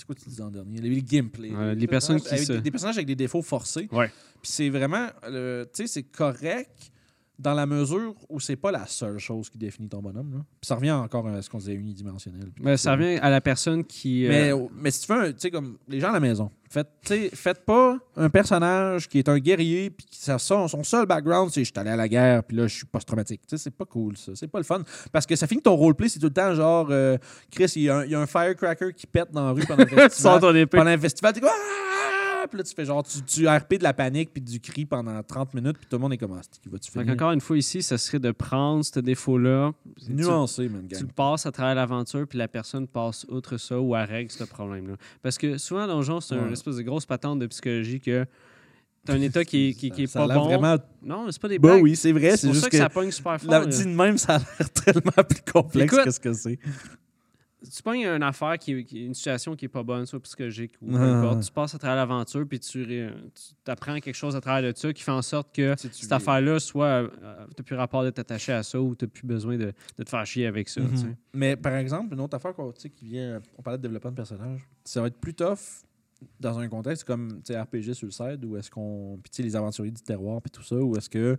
c'est 0.00 0.06
quoi 0.06 0.14
tu 0.14 0.28
disais 0.28 0.42
en 0.42 0.50
dernier? 0.50 0.80
Les, 0.80 0.88
les 0.88 1.02
gimps. 1.02 1.38
Les, 1.38 1.86
personnes 1.86 2.20
qui 2.20 2.28
avec 2.28 2.40
se- 2.44 2.52
des, 2.54 2.70
personnages 2.70 2.96
avec 2.96 3.06
des 3.06 3.16
défauts 3.16 3.42
forcés. 3.42 3.88
Ouais. 3.92 4.08
Puis 4.42 4.50
c'est 4.50 4.70
vraiment. 4.70 5.08
euh, 5.24 5.64
tu 5.66 5.82
sais, 5.82 5.86
c'est 5.86 6.02
correct 6.04 6.89
dans 7.40 7.54
la 7.54 7.66
mesure 7.66 8.14
où 8.28 8.38
c'est 8.38 8.56
pas 8.56 8.70
la 8.70 8.86
seule 8.86 9.18
chose 9.18 9.48
qui 9.50 9.58
définit 9.58 9.88
ton 9.88 10.00
bonhomme. 10.02 10.32
Là. 10.34 10.38
Puis 10.60 10.66
ça 10.68 10.74
revient 10.76 10.90
encore 10.92 11.26
à 11.26 11.40
ce 11.42 11.48
qu'on 11.50 11.58
disait 11.58 11.74
unidimensionnel. 11.74 12.50
tout 12.54 12.76
ça 12.76 12.92
revient 12.92 13.18
à 13.22 13.30
la 13.30 13.40
personne 13.40 13.82
qui. 13.84 14.26
euh, 14.26 14.28
Mais, 14.28 14.68
mais 14.82 14.90
si 14.90 15.00
tu 15.00 15.06
fais 15.06 15.14
un, 15.14 15.32
tu 15.32 15.38
sais, 15.38 15.50
comme 15.50 15.78
les 15.88 15.98
gens 16.00 16.10
à 16.10 16.12
la 16.12 16.20
maison, 16.20 16.50
faites, 16.68 16.88
faites 17.34 17.64
pas 17.64 17.98
un 18.16 18.28
personnage 18.30 19.08
qui 19.08 19.18
est 19.18 19.28
un 19.28 19.38
guerrier, 19.38 19.90
puis 19.90 20.06
qui, 20.06 20.18
ça, 20.20 20.38
son, 20.38 20.68
son 20.68 20.84
seul 20.84 21.06
background, 21.06 21.50
c'est 21.52 21.60
je 21.64 21.70
suis 21.72 21.78
allé 21.80 21.90
à 21.90 21.96
la 21.96 22.08
guerre, 22.08 22.44
puis 22.44 22.56
là, 22.56 22.66
je 22.66 22.76
suis 22.76 22.86
post-traumatique. 22.86 23.40
Tu 23.46 23.56
sais, 23.56 23.62
c'est 23.64 23.70
pas 23.74 23.86
cool, 23.86 24.16
ça. 24.16 24.32
C'est 24.34 24.46
pas 24.48 24.58
le 24.58 24.64
fun. 24.64 24.82
Parce 25.10 25.26
que 25.26 25.34
ça 25.34 25.46
finit 25.46 25.60
que 25.60 25.64
ton 25.64 25.76
roleplay, 25.76 26.08
c'est 26.08 26.18
tout 26.18 26.26
le 26.26 26.32
temps 26.32 26.54
genre, 26.54 26.88
euh, 26.90 27.16
Chris, 27.50 27.72
il 27.76 27.82
y, 27.82 27.88
a 27.88 27.98
un- 27.98 28.04
il 28.04 28.10
y 28.10 28.14
a 28.14 28.20
un 28.20 28.26
firecracker 28.26 28.92
qui 28.94 29.06
pète 29.06 29.32
dans 29.32 29.44
la 29.46 29.52
rue 29.52 29.64
pendant 29.66 29.84
tu 29.84 29.94
festival. 29.94 30.10
sors 30.10 30.40
ton 30.40 30.54
épée. 30.54 30.76
pendant 30.78 30.90
un 30.90 30.98
festival, 30.98 31.32
t'es 31.32 31.40
Ah! 31.44 31.48
Puis 32.48 32.58
là, 32.58 32.64
tu 32.64 32.74
fais 32.74 32.84
genre, 32.84 33.02
tu, 33.02 33.22
tu 33.22 33.46
RP 33.48 33.74
de 33.78 33.82
la 33.82 33.92
panique, 33.92 34.30
puis 34.32 34.40
du 34.42 34.60
cri 34.60 34.84
pendant 34.86 35.22
30 35.22 35.54
minutes, 35.54 35.76
puis 35.78 35.86
tout 35.88 35.96
le 35.96 36.02
monde 36.02 36.12
est 36.12 36.18
comme, 36.18 36.32
ah, 36.38 36.40
qui 36.62 36.68
va-tu 36.68 36.90
finir? 36.90 37.12
encore 37.12 37.32
une 37.32 37.40
fois, 37.40 37.56
ici, 37.58 37.82
ça 37.82 37.98
serait 37.98 38.18
de 38.18 38.30
prendre 38.32 38.84
ce 38.84 39.00
défaut-là. 39.00 39.72
Nuancé, 40.08 40.68
man, 40.68 40.86
Tu 40.88 41.02
le 41.02 41.08
passes 41.08 41.46
à 41.46 41.52
travers 41.52 41.74
l'aventure, 41.74 42.26
puis 42.26 42.38
la 42.38 42.48
personne 42.48 42.86
passe 42.86 43.24
outre 43.28 43.56
ça 43.56 43.80
ou 43.80 43.94
elle 43.96 44.04
règle 44.04 44.30
ce 44.30 44.44
problème-là. 44.44 44.94
Parce 45.22 45.38
que 45.38 45.58
souvent, 45.58 45.86
Donjon, 45.86 46.20
c'est 46.20 46.34
une 46.36 46.52
espèce 46.52 46.76
de 46.76 46.82
grosse 46.82 47.06
patente 47.06 47.38
de 47.38 47.46
psychologie 47.46 48.00
que 48.00 48.26
t'as 49.04 49.14
un 49.14 49.20
état 49.22 49.44
qui 49.44 49.68
est, 49.70 49.72
qui, 49.74 49.90
qui 49.90 50.02
est 50.02 50.06
Ça 50.08 50.24
a 50.24 50.28
pas 50.28 50.34
bon. 50.34 50.44
vraiment. 50.44 50.76
Non, 51.02 51.26
c'est 51.30 51.40
pas 51.40 51.48
des 51.48 51.58
Bah 51.58 51.70
blagues. 51.70 51.82
oui, 51.82 51.96
c'est 51.96 52.12
vrai, 52.12 52.36
c'est 52.36 52.48
juste 52.48 52.60
ça 52.64 52.66
que. 52.68 52.72
que, 52.76 52.82
ça 52.82 52.88
pogne 52.90 53.10
super 53.10 53.40
fort. 53.40 53.50
la- 53.50 53.64
dit 53.66 53.84
de 53.84 53.88
même, 53.88 54.18
ça 54.18 54.36
a 54.36 54.38
l'air 54.38 54.70
tellement 54.70 55.24
plus 55.28 55.40
complexe 55.52 55.92
Écoute, 55.92 56.04
que 56.04 56.10
ce 56.10 56.20
que 56.20 56.32
c'est. 56.34 56.58
Tu 57.62 57.82
pognes 57.82 58.06
une 58.06 58.22
affaire 58.22 58.56
qui, 58.58 58.72
une 58.72 59.14
situation 59.14 59.54
qui 59.56 59.66
est 59.66 59.68
pas 59.68 59.82
bonne, 59.82 60.06
soit 60.06 60.20
psychologique 60.20 60.72
ou 60.80 60.90
peu 60.92 60.96
Ah. 60.98 61.18
importe. 61.18 61.42
Tu 61.42 61.52
passes 61.52 61.74
à 61.74 61.78
travers 61.78 61.96
l'aventure, 61.96 62.46
puis 62.48 62.58
tu, 62.60 63.08
apprends 63.66 63.98
quelque 64.00 64.14
chose 64.14 64.34
à 64.36 64.40
travers 64.40 64.72
de 64.72 64.76
ça 64.78 64.92
qui 64.92 65.02
fait 65.02 65.10
en 65.10 65.22
sorte 65.22 65.54
que 65.54 65.74
cette 65.78 66.12
affaire-là, 66.12 66.58
soit 66.60 67.04
tu 67.10 67.24
n'as 67.58 67.64
plus 67.64 67.76
rapport 67.76 68.02
de 68.04 68.10
t'attacher 68.10 68.52
à 68.52 68.62
ça 68.62 68.80
ou 68.80 68.94
tu 68.94 69.04
n'as 69.04 69.08
plus 69.10 69.26
besoin 69.26 69.56
de, 69.58 69.72
de 69.98 70.02
te 70.04 70.08
faire 70.08 70.24
chier 70.24 70.46
avec 70.46 70.68
ça. 70.68 70.80
Mhm. 70.80 71.14
Mais 71.34 71.56
par 71.56 71.74
exemple, 71.74 72.14
une 72.14 72.20
autre 72.20 72.36
affaire 72.36 72.54
sais, 72.76 72.90
qui 72.90 73.04
vient, 73.04 73.40
on 73.58 73.62
parlait 73.62 73.78
de 73.78 73.82
développement 73.82 74.10
de 74.10 74.16
personnage, 74.16 74.60
ça 74.84 75.00
va 75.00 75.08
être 75.08 75.18
plus 75.18 75.34
tough 75.34 75.58
dans 76.38 76.58
un 76.58 76.68
contexte 76.68 77.04
comme 77.04 77.40
RPG 77.48 77.94
sur 77.94 78.06
le 78.06 78.12
side 78.12 78.44
où 78.44 78.56
est-ce 78.56 78.70
qu'on. 78.70 79.18
Puis 79.22 79.30
tu 79.30 79.36
sais, 79.36 79.42
les 79.42 79.56
aventuriers 79.56 79.90
du 79.92 80.02
terroir 80.02 80.40
puis 80.42 80.50
tout 80.50 80.62
ça, 80.62 80.76
où 80.76 80.94
est-ce 80.96 81.08
que 81.08 81.36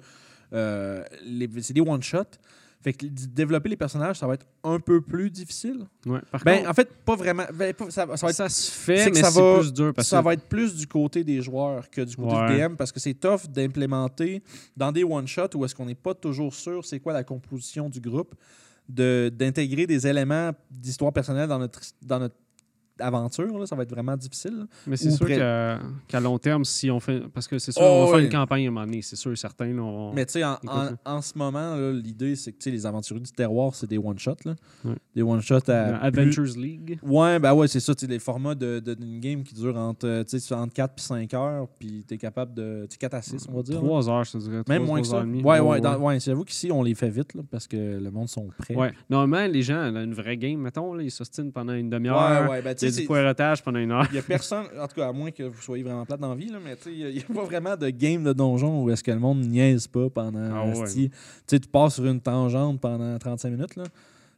euh, 0.53 1.03
les- 1.25 1.49
c'est 1.61 1.73
des 1.73 1.81
one-shots. 1.81 2.37
Fait 2.83 2.93
que 2.93 3.05
développer 3.05 3.69
les 3.69 3.77
personnages, 3.77 4.17
ça 4.17 4.25
va 4.25 4.33
être 4.33 4.47
un 4.63 4.79
peu 4.79 5.01
plus 5.01 5.29
difficile. 5.29 5.85
Ouais. 6.05 6.19
Par 6.31 6.43
Ben, 6.43 6.57
contre, 6.57 6.69
en 6.69 6.73
fait, 6.73 6.91
pas 7.05 7.15
vraiment. 7.15 7.43
ben, 7.53 7.73
ça, 7.89 8.05
va- 8.07 8.17
ça 8.17 8.25
va 8.25 8.31
être 8.31 8.35
ça 8.35 8.49
se 8.49 8.71
fait, 8.71 9.11
mais 9.11 9.21
ça 9.21 9.29
va- 9.29 9.59
plus 9.59 9.71
dur 9.71 9.93
parce 9.93 10.07
ça 10.07 10.17
que 10.19 10.23
va 10.25 10.33
être 10.33 10.47
plus 10.49 10.75
du 10.75 10.87
côté 10.87 11.23
des 11.23 11.41
joueurs 11.43 11.89
que 11.91 12.01
du 12.01 12.15
côté 12.15 12.33
du 12.35 12.41
Ouais. 12.41 12.67
DM 12.67 12.75
parce 12.75 12.91
que 12.91 12.99
c'est 12.99 13.13
tough 13.13 13.41
d'implémenter 13.49 14.41
dans 14.75 14.91
des 14.91 15.03
one-shots 15.03 15.55
où 15.55 15.63
est-ce 15.65 15.75
qu'on 15.75 15.85
n'est 15.85 15.93
pas 15.95 16.13
toujours 16.15 16.53
sûr 16.55 16.83
c'est 16.83 16.99
quoi 16.99 17.13
la 17.13 17.23
composition 17.23 17.87
du 17.87 17.99
groupe, 18.01 18.33
de- 18.89 19.31
d'intégrer 19.33 19.85
des 19.85 20.07
éléments 20.07 20.51
d'histoire 20.71 21.13
personnelle 21.13 21.47
dans 21.47 21.59
notre, 21.59 21.79
dans 22.01 22.19
notre 22.19 22.35
aventure. 23.01 23.57
là. 23.59 23.65
ça 23.65 23.75
va 23.75 23.83
être 23.83 23.89
vraiment 23.91 24.15
difficile. 24.15 24.57
là. 24.59 24.65
Mais 24.87 24.97
c'est 24.97 25.11
sûr 25.11 25.25
près- 25.25 25.37
qu'à 26.07 26.19
long 26.19 26.37
terme, 26.37 26.65
si 26.65 26.89
on 26.91 26.99
fait. 26.99 27.21
Parce 27.33 27.47
que 27.47 27.59
c'est 27.59 27.71
sûr, 27.71 27.81
Oh, 27.83 27.87
on 27.87 27.99
va 28.01 28.05
faire 28.07 28.15
ouais. 28.17 28.23
une 28.25 28.31
campagne 28.31 28.65
à 28.65 28.67
un 28.67 28.71
moment 28.71 28.85
donné, 28.85 29.01
c'est 29.01 29.15
sûr 29.15 29.37
certain. 29.37 29.65
là, 29.73 29.81
on- 29.81 30.13
Mais 30.13 30.25
tu 30.25 30.33
sais, 30.33 30.43
en, 30.43 30.57
en- 30.67 30.83
là. 30.83 30.91
en 31.05 31.21
ce 31.21 31.37
moment, 31.37 31.75
là, 31.75 31.91
l'idée, 31.91 32.35
c'est 32.35 32.51
que 32.51 32.69
les 32.69 32.85
aventuriers 32.85 33.21
du 33.21 33.31
terroir, 33.31 33.73
c'est 33.75 33.87
des 33.89 33.97
one-shots. 33.97 34.35
là. 34.45 34.55
Ouais. 34.85 34.95
Des 35.15 35.21
one-shots 35.21 35.69
à. 35.69 35.83
plus- 36.09 36.21
Adventures 36.21 36.57
League. 36.57 36.99
Ouais, 37.03 37.39
ben 37.39 37.53
ouais, 37.53 37.67
c'est 37.67 37.79
ça. 37.79 37.93
Les 38.07 38.19
formats 38.19 38.55
de, 38.55 38.79
de- 38.79 38.93
d'une 38.93 39.19
game 39.19 39.43
qui 39.43 39.53
durent 39.55 39.77
entre, 39.77 40.07
euh, 40.07 40.23
tu 40.23 40.39
sais, 40.39 40.53
entre 40.53 40.73
4 40.73 40.93
et 40.97 41.01
5 41.01 41.33
heures, 41.33 41.67
puis 41.79 42.03
tu 42.07 42.13
es 42.13 42.17
capable 42.17 42.53
de. 42.53 42.85
Tu 42.89 42.93
sais, 42.93 42.97
4 42.97 43.13
à 43.13 43.21
6, 43.21 43.45
on 43.49 43.55
va 43.55 43.61
dire. 43.63 43.75
là. 43.75 43.81
Trois 43.81 44.09
heures, 44.09 44.23
je 44.23 44.31
te 44.33 44.37
dirais. 44.37 44.61
Même 44.67 44.85
moins 44.85 45.01
que 45.01 45.07
ça. 45.07 45.17
heures 45.17 45.23
demie. 45.25 45.43
Ouais, 45.43 45.59
ouais, 45.59 45.79
dans- 45.81 45.97
ouais, 45.97 46.19
j'avoue 46.19 46.43
qu'ici, 46.43 46.71
on 46.71 46.83
les 46.83 46.95
fait 46.95 47.09
vite 47.09 47.33
là, 47.33 47.41
parce 47.49 47.67
que 47.67 47.99
le 47.99 48.11
monde 48.11 48.29
sont 48.29 48.47
prêts. 48.57 48.75
Ouais. 48.75 48.91
Normalement, 49.09 49.51
les 49.51 49.61
gens, 49.61 49.91
dans 49.91 50.03
une 50.03 50.13
vraie 50.13 50.37
game, 50.37 50.59
mettons, 50.59 50.93
là, 50.93 51.03
ils 51.03 51.11
s'ostinent 51.11 51.51
pendant 51.51 51.73
une 51.73 51.85
ouais, 51.87 51.91
demi-heure. 51.91 52.49
ouais, 52.49 52.61
ben, 52.61 52.75
A 52.99 53.55
du 53.55 53.61
pendant 53.63 53.79
une 53.79 53.91
heure? 53.91 54.07
il 54.11 54.15
y 54.15 54.19
a 54.19 54.21
personne, 54.21 54.65
en 54.79 54.87
tout 54.87 54.95
cas, 54.95 55.09
à 55.09 55.11
moins 55.11 55.31
que 55.31 55.43
vous 55.43 55.61
soyez 55.61 55.83
vraiment 55.83 56.05
plate 56.05 56.19
dans 56.19 56.29
la 56.29 56.35
vie, 56.35 56.49
là, 56.49 56.59
mais 56.63 56.75
il 56.87 57.13
n'y 57.13 57.19
a, 57.19 57.33
pas 57.33 57.43
vraiment 57.43 57.75
de 57.75 57.89
game 57.89 58.23
de 58.23 58.33
donjon 58.33 58.83
où 58.83 58.89
est-ce 58.89 59.03
que 59.03 59.11
le 59.11 59.19
monde 59.19 59.39
niaise 59.41 59.87
pas 59.87 60.09
pendant. 60.09 60.49
Ah 60.53 60.65
ouais. 60.65 61.09
Tu 61.47 61.59
passes 61.71 61.95
sur 61.95 62.05
une 62.05 62.21
tangente 62.21 62.79
pendant 62.79 63.17
35 63.17 63.49
minutes, 63.49 63.75
là. 63.75 63.83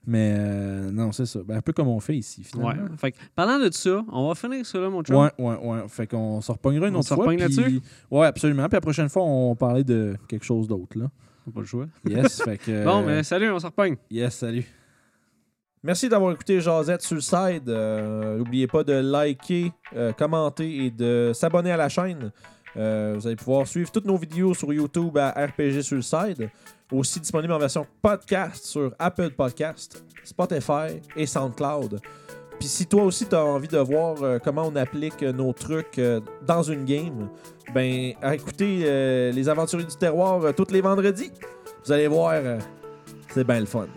Mais 0.06 0.36
euh, 0.38 0.92
non, 0.92 1.12
c'est 1.14 1.26
ça. 1.26 1.40
Ben, 1.46 1.58
un 1.58 1.62
peu 1.62 1.72
comme 1.72 1.88
on 1.88 2.00
fait 2.00 2.18
ici, 2.18 2.42
Ouais. 2.56 2.74
finalement. 2.74 2.98
Fait 2.98 3.14
que, 3.14 3.18
parlant 3.36 3.58
de 3.58 3.72
ça, 3.72 4.04
on 4.12 4.28
va 4.28 4.36
finir 4.36 4.66
ça 4.66 4.78
là, 4.80 4.90
mon 4.90 5.02
chum. 5.02 5.16
Ouais, 5.16 5.32
ouais, 5.40 5.56
ouais. 5.56 5.80
Fait 5.88 6.08
qu'on 6.08 6.42
se 6.42 6.52
repognera 6.52 6.90
une 6.90 6.96
On 6.96 7.00
autre 7.00 7.16
fois. 7.16 7.34
là-dessus? 7.34 7.80
Ouais, 8.12 8.28
absolument. 8.28 8.64
Puis 8.68 8.76
la 8.76 8.82
prochaine 8.82 9.08
fois, 9.08 9.24
on 9.24 9.56
parlait 9.56 9.86
de 9.86 10.16
quelque 10.28 10.44
chose 10.44 10.68
d'autre, 10.68 10.98
là. 10.98 11.10
On 11.48 11.52
pas 11.52 11.62
le 11.62 11.66
choix. 11.66 11.88
Yes, 12.06 12.42
fait 12.42 12.58
que. 12.58 12.84
Bon, 12.86 13.04
mais 13.06 13.24
salut, 13.24 13.50
on 13.50 13.60
se 13.60 13.66
repogne. 13.66 13.96
Yes, 14.10 14.36
salut. 14.36 14.66
Merci 15.86 16.08
d'avoir 16.08 16.32
écouté 16.32 16.62
le 17.16 17.22
side. 17.22 17.68
Euh, 17.68 18.38
N'oubliez 18.38 18.68
pas 18.68 18.86
de 18.86 18.94
liker, 18.94 19.74
euh, 19.94 20.14
commenter 20.14 20.86
et 20.86 20.90
de 20.90 21.32
s'abonner 21.34 21.74
à 21.74 21.78
la 21.78 21.90
chaîne. 21.90 22.32
Euh, 22.78 23.16
vous 23.18 23.28
allez 23.28 23.36
pouvoir 23.36 23.68
suivre 23.68 23.92
toutes 23.92 24.06
nos 24.06 24.16
vidéos 24.16 24.54
sur 24.54 24.72
YouTube 24.72 25.18
à 25.18 25.32
RPG 25.32 25.82
side. 26.02 26.50
Aussi 26.90 27.20
disponible 27.20 27.52
en 27.52 27.60
version 27.60 27.86
podcast 28.02 28.64
sur 28.66 28.94
Apple 28.98 29.32
Podcast, 29.32 30.06
Spotify 30.24 31.02
et 31.18 31.26
SoundCloud. 31.26 32.00
Puis 32.60 32.70
si 32.70 32.86
toi 32.86 33.04
aussi 33.04 33.26
tu 33.26 33.36
as 33.36 33.44
envie 33.44 33.68
de 33.68 33.78
voir 33.80 34.24
euh, 34.24 34.40
comment 34.42 34.66
on 34.66 34.76
applique 34.78 35.22
nos 35.22 35.52
trucs 35.52 36.00
dans 36.48 36.64
une 36.64 36.86
game, 36.86 37.28
ben 37.74 38.14
écoutez 38.32 39.32
les 39.34 39.50
aventuriers 39.50 39.86
du 39.88 39.98
terroir 39.98 40.54
tous 40.56 40.72
les 40.72 40.80
vendredis. 40.80 41.32
Vous 41.84 41.92
allez 41.92 42.08
voir, 42.08 42.42
c'est 43.34 43.46
bien 43.46 43.60
le 43.60 43.66
fun. 43.66 43.88